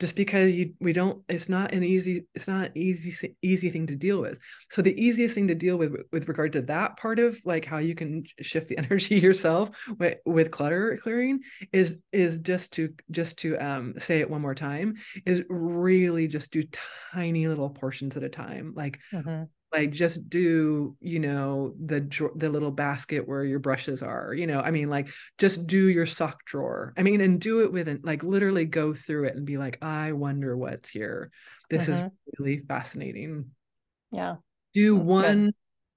just 0.00 0.16
because 0.16 0.54
you 0.54 0.72
we 0.80 0.92
don't 0.92 1.22
it's 1.28 1.48
not 1.48 1.72
an 1.72 1.84
easy 1.84 2.24
it's 2.34 2.48
not 2.48 2.74
easy 2.76 3.36
easy 3.42 3.70
thing 3.70 3.86
to 3.86 3.94
deal 3.94 4.20
with. 4.20 4.38
So 4.70 4.82
the 4.82 4.98
easiest 5.00 5.34
thing 5.34 5.48
to 5.48 5.54
deal 5.54 5.76
with 5.76 5.94
with 6.10 6.26
regard 6.26 6.52
to 6.54 6.62
that 6.62 6.96
part 6.96 7.18
of 7.18 7.38
like 7.44 7.64
how 7.64 7.78
you 7.78 7.94
can 7.94 8.24
shift 8.40 8.68
the 8.68 8.78
energy 8.84 9.16
yourself 9.16 9.70
with, 9.98 10.18
with 10.24 10.50
clutter 10.50 10.98
clearing 11.02 11.40
is 11.72 11.98
is 12.12 12.38
just 12.38 12.72
to 12.72 12.94
just 13.10 13.36
to 13.38 13.56
um 13.58 13.94
say 13.98 14.20
it 14.20 14.30
one 14.30 14.40
more 14.40 14.54
time 14.54 14.94
is 15.26 15.44
really 15.48 16.26
just 16.26 16.50
do 16.50 16.64
tiny 17.12 17.46
little 17.46 17.70
portions 17.70 18.16
at 18.16 18.24
a 18.24 18.28
time. 18.28 18.72
Like 18.74 18.98
mm-hmm 19.12 19.44
like 19.72 19.92
just 19.92 20.28
do 20.28 20.96
you 21.00 21.18
know 21.18 21.74
the 21.84 22.00
the 22.36 22.48
little 22.48 22.70
basket 22.70 23.26
where 23.26 23.44
your 23.44 23.58
brushes 23.58 24.02
are 24.02 24.34
you 24.34 24.46
know 24.46 24.60
i 24.60 24.70
mean 24.70 24.90
like 24.90 25.08
just 25.38 25.66
do 25.66 25.88
your 25.88 26.06
sock 26.06 26.44
drawer. 26.44 26.92
I 26.96 27.02
mean 27.02 27.20
and 27.20 27.40
do 27.40 27.62
it 27.62 27.72
with 27.72 27.88
it 27.88 28.04
like 28.04 28.22
literally 28.22 28.64
go 28.64 28.94
through 28.94 29.24
it 29.24 29.36
and 29.36 29.46
be 29.46 29.58
like 29.58 29.78
i 29.82 30.12
wonder 30.12 30.56
what's 30.56 30.90
here. 30.90 31.30
This 31.68 31.84
mm-hmm. 31.84 32.06
is 32.06 32.12
really 32.38 32.62
fascinating. 32.66 33.46
Yeah. 34.10 34.36
Do 34.74 34.96
That's 34.96 35.06
one 35.06 35.52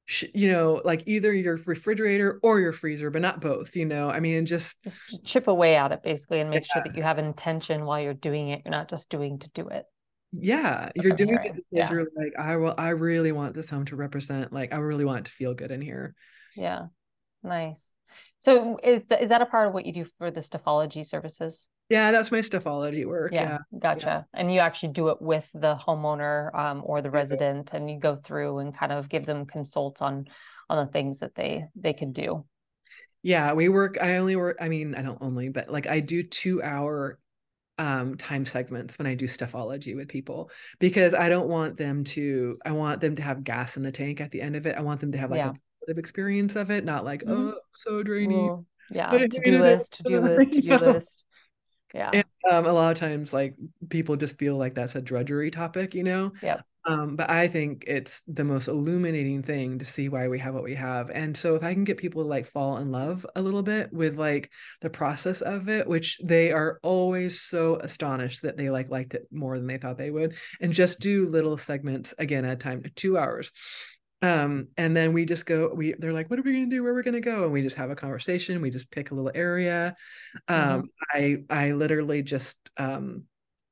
sh- 0.06 0.26
you 0.34 0.52
know 0.52 0.82
like 0.86 1.04
either 1.08 1.34
your 1.34 1.58
refrigerator 1.66 2.40
or 2.44 2.60
your 2.60 2.74
freezer 2.74 3.10
but 3.10 3.22
not 3.22 3.40
both 3.42 3.76
you 3.76 3.86
know 3.86 4.10
i 4.10 4.20
mean 4.20 4.46
just 4.46 4.76
just 4.84 5.00
chip 5.24 5.48
away 5.48 5.76
at 5.76 5.92
it 5.92 6.04
basically 6.04 6.42
and 6.42 6.50
make 6.50 6.68
yeah. 6.68 6.74
sure 6.74 6.84
that 6.86 6.96
you 6.96 7.04
have 7.04 7.20
intention 7.20 7.86
while 7.86 8.00
you're 8.00 8.14
doing 8.14 8.50
it. 8.50 8.62
You're 8.66 8.72
not 8.72 8.90
just 8.90 9.10
doing 9.10 9.40
to 9.40 9.50
do 9.50 9.70
it 9.70 9.86
yeah 10.36 10.90
you're 10.96 11.16
doing 11.16 11.36
it 11.36 11.56
because 11.56 11.64
yeah. 11.72 11.92
you're 11.92 12.08
like 12.16 12.34
i 12.40 12.56
will 12.56 12.74
i 12.78 12.90
really 12.90 13.32
want 13.32 13.54
this 13.54 13.70
home 13.70 13.86
to 13.86 13.96
represent 13.96 14.52
like 14.52 14.74
i 14.74 14.78
really 14.78 15.06
want 15.06 15.20
it 15.20 15.26
to 15.26 15.32
feel 15.32 15.54
good 15.54 15.72
in 15.72 15.82
here. 15.82 16.16
Yeah. 16.56 16.88
Nice. 17.44 17.94
So 18.38 18.78
is, 18.84 19.02
is 19.20 19.30
that 19.30 19.42
a 19.42 19.46
part 19.46 19.68
of 19.68 19.74
what 19.74 19.86
you 19.86 19.94
do 19.94 20.06
for 20.18 20.32
the 20.32 20.42
stuffology 20.42 21.06
services? 21.06 21.68
Yeah 21.90 22.12
that's 22.12 22.32
my 22.32 22.40
stuffology 22.40 23.06
work 23.06 23.34
yeah, 23.34 23.60
yeah. 23.72 23.80
gotcha. 23.80 24.26
Yeah. 24.34 24.40
and 24.40 24.52
you 24.52 24.60
actually 24.60 24.94
do 24.94 25.10
it 25.10 25.22
with 25.22 25.50
the 25.54 25.76
homeowner 25.76 26.54
um, 26.58 26.82
or 26.86 27.02
the 27.02 27.12
resident 27.12 27.74
and 27.74 27.90
you 27.90 28.00
go 28.00 28.16
through 28.16 28.60
and 28.60 28.76
kind 28.76 28.92
of 28.92 29.10
give 29.10 29.26
them 29.26 29.46
consult 29.46 30.02
on 30.02 30.26
on 30.70 30.86
the 30.86 30.92
things 30.92 31.20
that 31.20 31.36
they 31.36 31.66
they 31.76 31.94
can 31.94 32.12
do? 32.12 32.46
Yeah 33.22 33.54
we 33.54 33.70
work 33.70 33.98
i 34.02 34.18
only 34.18 34.36
work 34.36 34.58
i 34.62 34.70
mean 34.70 34.96
i 34.96 35.02
don't 35.02 35.22
only 35.22 35.50
but 35.50 35.70
like 35.70 35.88
i 35.88 36.00
do 36.00 36.24
two 36.24 36.62
hour 36.64 37.20
um, 37.84 38.16
time 38.16 38.46
segments 38.46 38.98
when 38.98 39.08
I 39.08 39.14
do 39.14 39.26
stuffology 39.26 39.94
with 39.94 40.08
people 40.08 40.50
because 40.80 41.14
I 41.14 41.28
don't 41.28 41.50
want 41.50 41.76
them 41.76 42.06
to, 42.06 42.58
I 42.66 42.72
want 42.72 43.02
them 43.02 43.18
to 43.18 43.22
have 43.22 43.44
gas 43.44 43.76
in 43.76 43.84
the 43.84 43.92
tank 43.92 44.22
at 44.22 44.32
the 44.32 44.42
end 44.42 44.56
of 44.56 44.66
it. 44.66 44.78
I 44.78 44.82
want 44.82 45.02
them 45.02 45.12
to 45.12 45.18
have 45.18 45.32
like 45.32 45.40
yeah. 45.40 45.50
a 45.50 45.54
positive 45.82 45.98
experience 45.98 46.56
of 46.56 46.72
it, 46.72 46.86
not 46.86 47.04
like, 47.04 47.24
mm-hmm. 47.24 47.50
oh, 47.50 47.60
so 47.76 48.02
draining. 48.02 48.66
Yeah, 48.92 49.12
to 49.12 49.28
do 49.28 49.60
list, 49.62 49.94
to 49.94 50.04
do 50.04 50.20
list, 50.20 50.52
to 50.52 50.62
do 50.62 50.76
list. 50.76 51.24
Yeah. 51.94 52.12
And, 52.14 52.26
um, 52.52 52.66
a 52.66 52.74
lot 52.74 52.92
of 52.92 53.00
times, 53.00 53.32
like 53.32 53.56
people 53.90 54.18
just 54.18 54.38
feel 54.38 54.58
like 54.58 54.76
that's 54.76 54.96
a 54.96 55.02
drudgery 55.02 55.52
topic, 55.52 55.96
you 55.96 56.04
know? 56.04 56.34
Yeah. 56.42 56.62
Um, 56.86 57.16
but 57.16 57.30
I 57.30 57.48
think 57.48 57.86
it's 57.88 58.22
the 58.28 58.44
most 58.44 58.68
illuminating 58.68 59.42
thing 59.42 59.80
to 59.80 59.86
see 59.86 60.10
why 60.10 60.28
we 60.28 60.40
have 60.40 60.54
what 60.54 60.64
we 60.64 60.76
have. 60.76 61.10
And 61.10 61.36
so 61.36 61.56
if 61.56 61.64
I 61.64 61.74
can 61.74 61.86
get 61.86 61.98
people 61.98 62.24
to 62.24 62.28
like 62.28 62.46
fall 62.46 62.78
in 62.78 62.92
love 62.92 63.26
a 63.36 63.42
little 63.42 63.64
bit 63.64 63.92
with 63.94 64.18
like 64.18 64.52
the 64.82 64.90
process 64.90 65.42
of 65.42 65.70
it, 65.70 65.88
which 65.88 66.20
they 66.22 66.52
are 66.52 66.80
always 66.84 67.42
so 67.42 67.78
astonished 67.78 68.42
that 68.42 68.58
they 68.58 68.70
like 68.70 68.90
liked 68.90 69.14
it 69.14 69.28
more 69.32 69.58
than 69.58 69.68
they 69.68 69.78
thought 69.78 69.98
they 69.98 70.12
would, 70.12 70.36
and 70.60 70.74
just 70.74 71.00
do 71.00 71.26
little 71.26 71.58
segments 71.58 72.14
again 72.18 72.44
at 72.44 72.54
a 72.54 72.58
time, 72.58 72.84
two 72.96 73.18
hours. 73.18 73.52
Um, 74.22 74.70
and 74.78 74.96
then 74.96 75.14
we 75.14 75.26
just 75.26 75.46
go, 75.46 75.72
we 75.74 75.96
they're 76.00 76.14
like, 76.14 76.30
what 76.30 76.40
are 76.40 76.44
we 76.44 76.54
gonna 76.54 76.66
do? 76.66 76.84
Where 76.84 76.94
are 76.94 76.96
we 76.96 77.04
gonna 77.04 77.22
go? 77.22 77.44
And 77.44 77.54
we 77.54 77.62
just 77.62 77.76
have 77.76 77.92
a 77.92 77.96
conversation, 77.96 78.62
we 78.62 78.70
just 78.72 78.92
pick 78.92 79.12
a 79.12 79.16
little 79.16 79.32
area. 79.34 79.96
Um, 80.48 80.90
mm-hmm. 81.14 81.44
I 81.50 81.68
I 81.68 81.72
literally 81.74 82.24
just 82.24 82.58
um 82.78 83.24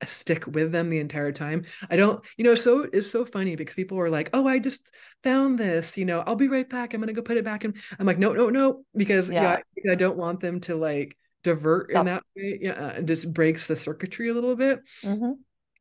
stick 0.07 0.47
with 0.47 0.71
them 0.71 0.89
the 0.89 0.99
entire 0.99 1.31
time. 1.31 1.65
I 1.89 1.95
don't, 1.95 2.23
you 2.37 2.43
know, 2.43 2.55
so 2.55 2.87
it's 2.91 3.11
so 3.11 3.25
funny 3.25 3.55
because 3.55 3.75
people 3.75 3.99
are 3.99 4.09
like, 4.09 4.29
"Oh, 4.33 4.47
I 4.47 4.59
just 4.59 4.91
found 5.23 5.57
this, 5.59 5.97
you 5.97 6.05
know, 6.05 6.21
I'll 6.21 6.35
be 6.35 6.47
right 6.47 6.69
back. 6.69 6.93
I'm 6.93 7.01
gonna 7.01 7.13
go 7.13 7.21
put 7.21 7.37
it 7.37 7.45
back." 7.45 7.63
And 7.63 7.75
I'm 7.99 8.05
like, 8.05 8.19
"No, 8.19 8.33
no, 8.33 8.49
no," 8.49 8.83
because 8.95 9.29
yeah, 9.29 9.59
yeah 9.83 9.91
I, 9.91 9.95
don't 9.95 10.17
want 10.17 10.39
them 10.39 10.59
to 10.61 10.75
like 10.75 11.17
divert 11.43 11.91
Stuff. 11.91 11.99
in 11.99 12.05
that 12.05 12.23
way. 12.35 12.59
Yeah, 12.61 12.87
it 12.89 13.05
just 13.05 13.31
breaks 13.31 13.67
the 13.67 13.75
circuitry 13.75 14.29
a 14.29 14.33
little 14.33 14.55
bit. 14.55 14.79
Mm-hmm. 15.03 15.33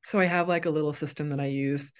So 0.04 0.18
I 0.18 0.24
have 0.24 0.48
like 0.48 0.66
a 0.66 0.70
little 0.70 0.94
system 0.94 1.28
that 1.30 1.40
I 1.40 1.46
use, 1.46 1.92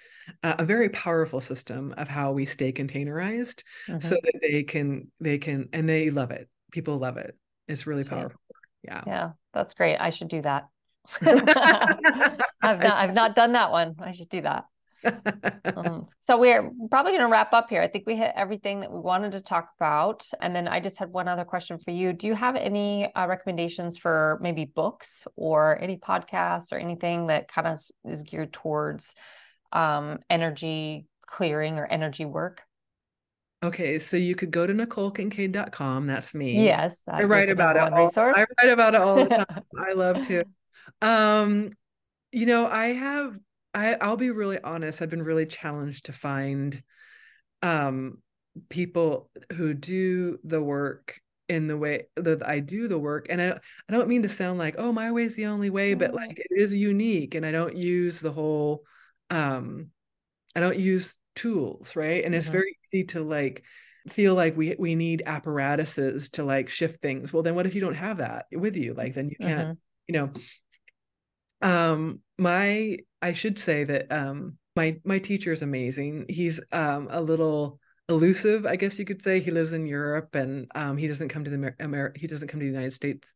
uh, 0.43 0.55
a 0.57 0.65
very 0.65 0.89
powerful 0.89 1.39
system 1.39 1.93
of 1.97 2.07
how 2.07 2.31
we 2.31 2.45
stay 2.45 2.71
containerized, 2.71 3.63
mm-hmm. 3.87 3.99
so 3.99 4.15
that 4.23 4.39
they 4.41 4.63
can 4.63 5.11
they 5.19 5.37
can 5.37 5.69
and 5.73 5.87
they 5.87 6.09
love 6.09 6.31
it. 6.31 6.49
People 6.71 6.97
love 6.97 7.17
it. 7.17 7.37
It's 7.67 7.85
really 7.87 8.03
powerful. 8.03 8.39
Yeah. 8.83 9.03
Yeah, 9.05 9.31
that's 9.53 9.73
great. 9.73 9.97
I 9.97 10.09
should 10.09 10.27
do 10.27 10.41
that. 10.41 10.67
I've 11.21 12.79
not 12.79 12.93
I've 12.93 13.13
not 13.13 13.35
done 13.35 13.53
that 13.53 13.71
one. 13.71 13.95
I 13.99 14.11
should 14.11 14.29
do 14.29 14.41
that. 14.41 14.65
um, 15.75 16.07
so 16.19 16.37
we're 16.37 16.69
probably 16.89 17.11
going 17.11 17.23
to 17.23 17.27
wrap 17.27 17.53
up 17.53 17.69
here. 17.69 17.81
I 17.81 17.87
think 17.87 18.05
we 18.05 18.15
hit 18.15 18.33
everything 18.35 18.81
that 18.81 18.91
we 18.91 18.99
wanted 18.99 19.31
to 19.31 19.41
talk 19.41 19.69
about. 19.79 20.27
And 20.41 20.55
then 20.55 20.67
I 20.67 20.79
just 20.79 20.97
had 20.97 21.09
one 21.09 21.27
other 21.27 21.43
question 21.43 21.79
for 21.79 21.91
you. 21.91 22.13
Do 22.13 22.27
you 22.27 22.35
have 22.35 22.55
any 22.55 23.11
uh, 23.15 23.25
recommendations 23.27 23.97
for 23.97 24.37
maybe 24.41 24.65
books 24.65 25.23
or 25.35 25.81
any 25.81 25.97
podcasts 25.97 26.71
or 26.71 26.77
anything 26.77 27.27
that 27.27 27.51
kind 27.51 27.67
of 27.67 27.79
is 28.05 28.23
geared 28.23 28.53
towards 28.53 29.15
um, 29.71 30.19
energy 30.29 31.07
clearing 31.25 31.79
or 31.79 31.85
energy 31.87 32.25
work? 32.25 32.61
Okay, 33.63 33.99
so 33.99 34.17
you 34.17 34.35
could 34.35 34.49
go 34.49 34.65
to 34.65 34.73
NicoleKincaid.com. 34.73 36.07
That's 36.07 36.33
me. 36.33 36.65
Yes, 36.65 37.03
I, 37.07 37.21
I 37.21 37.23
write 37.25 37.49
about 37.49 37.75
it. 37.75 37.93
All, 37.93 38.05
resource. 38.05 38.35
I 38.35 38.45
write 38.59 38.73
about 38.73 38.95
it 38.95 39.01
all 39.01 39.15
the 39.17 39.25
time. 39.29 39.63
I 39.77 39.93
love 39.93 40.25
to. 40.27 40.43
Um, 41.01 41.73
you 42.31 42.45
know, 42.45 42.67
I 42.67 42.93
have 42.93 43.37
I 43.73 43.95
I'll 43.95 44.17
be 44.17 44.31
really 44.31 44.59
honest, 44.61 45.01
I've 45.01 45.09
been 45.09 45.23
really 45.23 45.45
challenged 45.45 46.05
to 46.05 46.13
find 46.13 46.81
um 47.61 48.19
people 48.69 49.29
who 49.53 49.73
do 49.73 50.39
the 50.43 50.61
work 50.61 51.19
in 51.49 51.67
the 51.67 51.77
way 51.77 52.07
that 52.17 52.47
I 52.47 52.59
do 52.59 52.87
the 52.87 52.99
work. 52.99 53.27
And 53.29 53.41
I, 53.41 53.51
I 53.89 53.93
don't 53.93 54.07
mean 54.09 54.23
to 54.23 54.29
sound 54.29 54.59
like, 54.59 54.75
oh, 54.77 54.91
my 54.93 55.11
way 55.11 55.23
is 55.25 55.35
the 55.35 55.47
only 55.47 55.69
way, 55.69 55.93
but 55.95 56.13
like 56.13 56.39
it 56.39 56.47
is 56.51 56.73
unique. 56.73 57.35
And 57.35 57.45
I 57.45 57.51
don't 57.51 57.75
use 57.77 58.19
the 58.19 58.31
whole 58.31 58.83
um 59.29 59.87
I 60.55 60.59
don't 60.59 60.77
use 60.79 61.17
tools, 61.35 61.95
right? 61.95 62.23
And 62.25 62.35
it's 62.35 62.47
Mhm. 62.47 62.51
very 62.51 62.77
easy 62.93 63.05
to 63.05 63.23
like 63.23 63.63
feel 64.09 64.35
like 64.35 64.57
we 64.57 64.75
we 64.79 64.95
need 64.95 65.23
apparatuses 65.25 66.29
to 66.31 66.43
like 66.43 66.69
shift 66.69 67.01
things. 67.01 67.31
Well, 67.33 67.43
then 67.43 67.55
what 67.55 67.65
if 67.67 67.75
you 67.75 67.81
don't 67.81 67.95
have 67.95 68.17
that 68.17 68.45
with 68.51 68.75
you? 68.75 68.93
Like 68.93 69.15
then 69.15 69.29
you 69.29 69.35
can't, 69.41 69.69
you 70.07 70.13
know. 70.13 70.31
Um 71.61 72.19
my 72.37 72.97
I 73.21 73.33
should 73.33 73.59
say 73.59 73.83
that 73.83 74.11
um 74.11 74.57
my 74.75 74.99
my 75.03 75.19
teacher 75.19 75.51
is 75.51 75.61
amazing. 75.61 76.25
He's 76.29 76.59
um 76.71 77.07
a 77.11 77.21
little 77.21 77.79
elusive, 78.09 78.65
I 78.65 78.75
guess 78.75 78.99
you 78.99 79.05
could 79.05 79.21
say. 79.21 79.39
He 79.39 79.51
lives 79.51 79.71
in 79.73 79.85
Europe 79.85 80.35
and 80.35 80.67
um 80.75 80.97
he 80.97 81.07
doesn't 81.07 81.29
come 81.29 81.43
to 81.43 81.49
the 81.49 81.55
Amer-, 81.57 81.75
Amer- 81.79 82.13
he 82.15 82.27
doesn't 82.27 82.47
come 82.47 82.59
to 82.59 82.65
the 82.65 82.71
United 82.71 82.93
States 82.93 83.33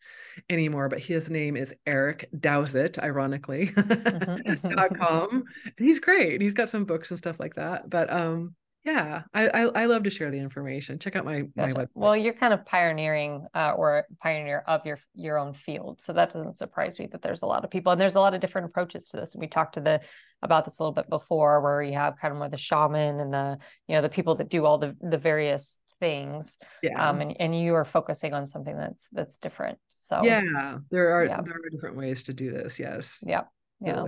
anymore, 0.50 0.90
but 0.90 1.00
his 1.00 1.30
name 1.30 1.56
is 1.56 1.74
Eric 1.86 2.30
Dowsett, 2.38 3.00
ironically. 3.00 3.68
Mhm. 3.76 4.76
dot 4.76 4.98
com. 4.98 5.44
And 5.78 5.88
he's 5.88 6.00
great. 6.00 6.42
He's 6.42 6.54
got 6.54 6.70
some 6.70 6.86
books 6.86 7.12
and 7.12 7.18
stuff 7.18 7.40
like 7.40 7.56
that. 7.56 7.90
But 7.90 8.12
um 8.12 8.56
yeah, 8.86 9.24
I 9.34 9.48
I, 9.48 9.62
I 9.64 9.86
love 9.86 10.04
to 10.04 10.12
share 10.12 10.30
the 10.30 10.38
information. 10.38 11.00
Check 11.00 11.16
out 11.16 11.26
my 11.26 11.46
my 11.56 11.74
website. 11.74 11.88
Well, 11.96 12.16
you're 12.16 12.34
kind 12.34 12.54
of 12.54 12.64
pioneering 12.66 13.48
uh, 13.56 13.72
or 13.72 14.06
pioneer 14.22 14.64
of 14.68 14.86
your 14.86 15.00
your 15.16 15.40
own 15.40 15.56
field, 15.56 16.02
so 16.02 16.14
that 16.14 16.32
doesn't 16.32 16.60
surprise 16.60 17.00
me 17.00 17.08
that 17.08 17.24
there's 17.24 17.42
a 17.42 17.48
lot 17.48 17.64
of 17.64 17.72
people 17.72 17.92
and 17.92 18.00
there's 18.00 18.14
a 18.14 18.20
lot 18.20 18.36
of 18.36 18.42
different 18.42 18.68
approaches 18.68 19.08
to 19.10 19.18
this. 19.18 19.34
And 19.34 19.42
we 19.42 19.48
talked 19.48 19.74
to 19.74 19.82
the 19.82 20.02
about 20.44 20.66
this 20.66 20.78
a 20.78 20.84
little 20.84 20.94
bit 20.94 21.10
before, 21.10 21.62
where 21.62 21.82
you 21.82 21.94
have 21.94 22.18
kind 22.18 22.32
of 22.32 22.38
more 22.38 22.48
the 22.48 22.58
shaman 22.58 23.20
and 23.20 23.34
the 23.34 23.58
you 23.88 23.96
know 23.96 24.04
the 24.04 24.10
people 24.10 24.36
that 24.36 24.50
do 24.50 24.66
all 24.66 24.78
the 24.78 24.96
the 25.02 25.18
various 25.18 25.80
things, 26.00 26.58
yeah. 26.84 27.10
um, 27.10 27.22
and 27.22 27.36
and 27.40 27.60
you 27.60 27.74
are 27.74 27.86
focusing 27.86 28.36
on 28.36 28.46
something 28.46 28.78
that's 28.78 29.08
that's 29.12 29.40
different. 29.40 29.80
So 29.90 30.22
yeah, 30.24 30.78
there 30.92 31.12
are 31.12 31.26
yeah. 31.26 31.42
there 31.42 31.56
are 31.56 31.70
different 31.72 31.98
ways 31.98 32.22
to 32.24 32.34
do 32.34 32.52
this. 32.52 32.78
Yes. 32.78 33.18
yeah, 33.24 33.46
yeah. 33.82 34.06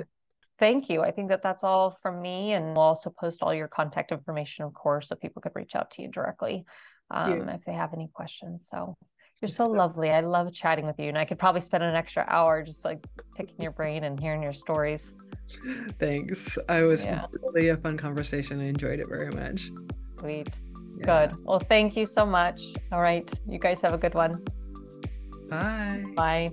Thank 0.59 0.89
you. 0.89 1.01
I 1.03 1.11
think 1.11 1.29
that 1.29 1.43
that's 1.43 1.63
all 1.63 1.97
from 2.01 2.21
me, 2.21 2.53
and 2.53 2.75
we'll 2.75 2.85
also 2.85 3.09
post 3.11 3.43
all 3.43 3.53
your 3.53 3.67
contact 3.67 4.11
information, 4.11 4.65
of 4.65 4.73
course, 4.73 5.09
so 5.09 5.15
people 5.15 5.41
could 5.41 5.51
reach 5.55 5.75
out 5.75 5.91
to 5.91 6.01
you 6.01 6.07
directly 6.09 6.65
Thank 7.13 7.35
you. 7.35 7.41
um, 7.43 7.49
if 7.49 7.63
they 7.65 7.73
have 7.73 7.93
any 7.93 8.09
questions. 8.13 8.67
So 8.71 8.97
you're 9.41 9.49
so 9.49 9.67
lovely. 9.67 10.09
I 10.09 10.21
love 10.21 10.51
chatting 10.51 10.85
with 10.87 10.99
you, 10.99 11.09
and 11.09 11.17
I 11.17 11.25
could 11.25 11.37
probably 11.37 11.61
spend 11.61 11.83
an 11.83 11.95
extra 11.95 12.25
hour 12.27 12.63
just 12.63 12.83
like 12.83 13.05
picking 13.35 13.61
your 13.61 13.71
brain 13.71 14.03
and 14.03 14.19
hearing 14.19 14.41
your 14.41 14.53
stories. 14.53 15.13
Thanks. 15.99 16.57
I 16.67 16.81
was 16.83 17.05
Yeah. 17.05 17.27
really 17.43 17.69
a 17.69 17.77
fun 17.77 17.95
conversation. 17.97 18.59
I 18.59 18.65
enjoyed 18.65 18.99
it 18.99 19.07
very 19.07 19.29
much. 19.29 19.69
Sweet. 20.19 20.49
Yeah. 20.97 21.27
Good. 21.27 21.45
Well, 21.45 21.59
thank 21.59 21.95
you 21.95 22.07
so 22.07 22.25
much. 22.25 22.59
All 22.91 23.01
right. 23.01 23.31
You 23.47 23.59
guys 23.59 23.79
have 23.81 23.93
a 23.93 23.97
good 23.99 24.15
one. 24.15 24.43
Bye. 25.49 26.03
Bye. 26.15 26.49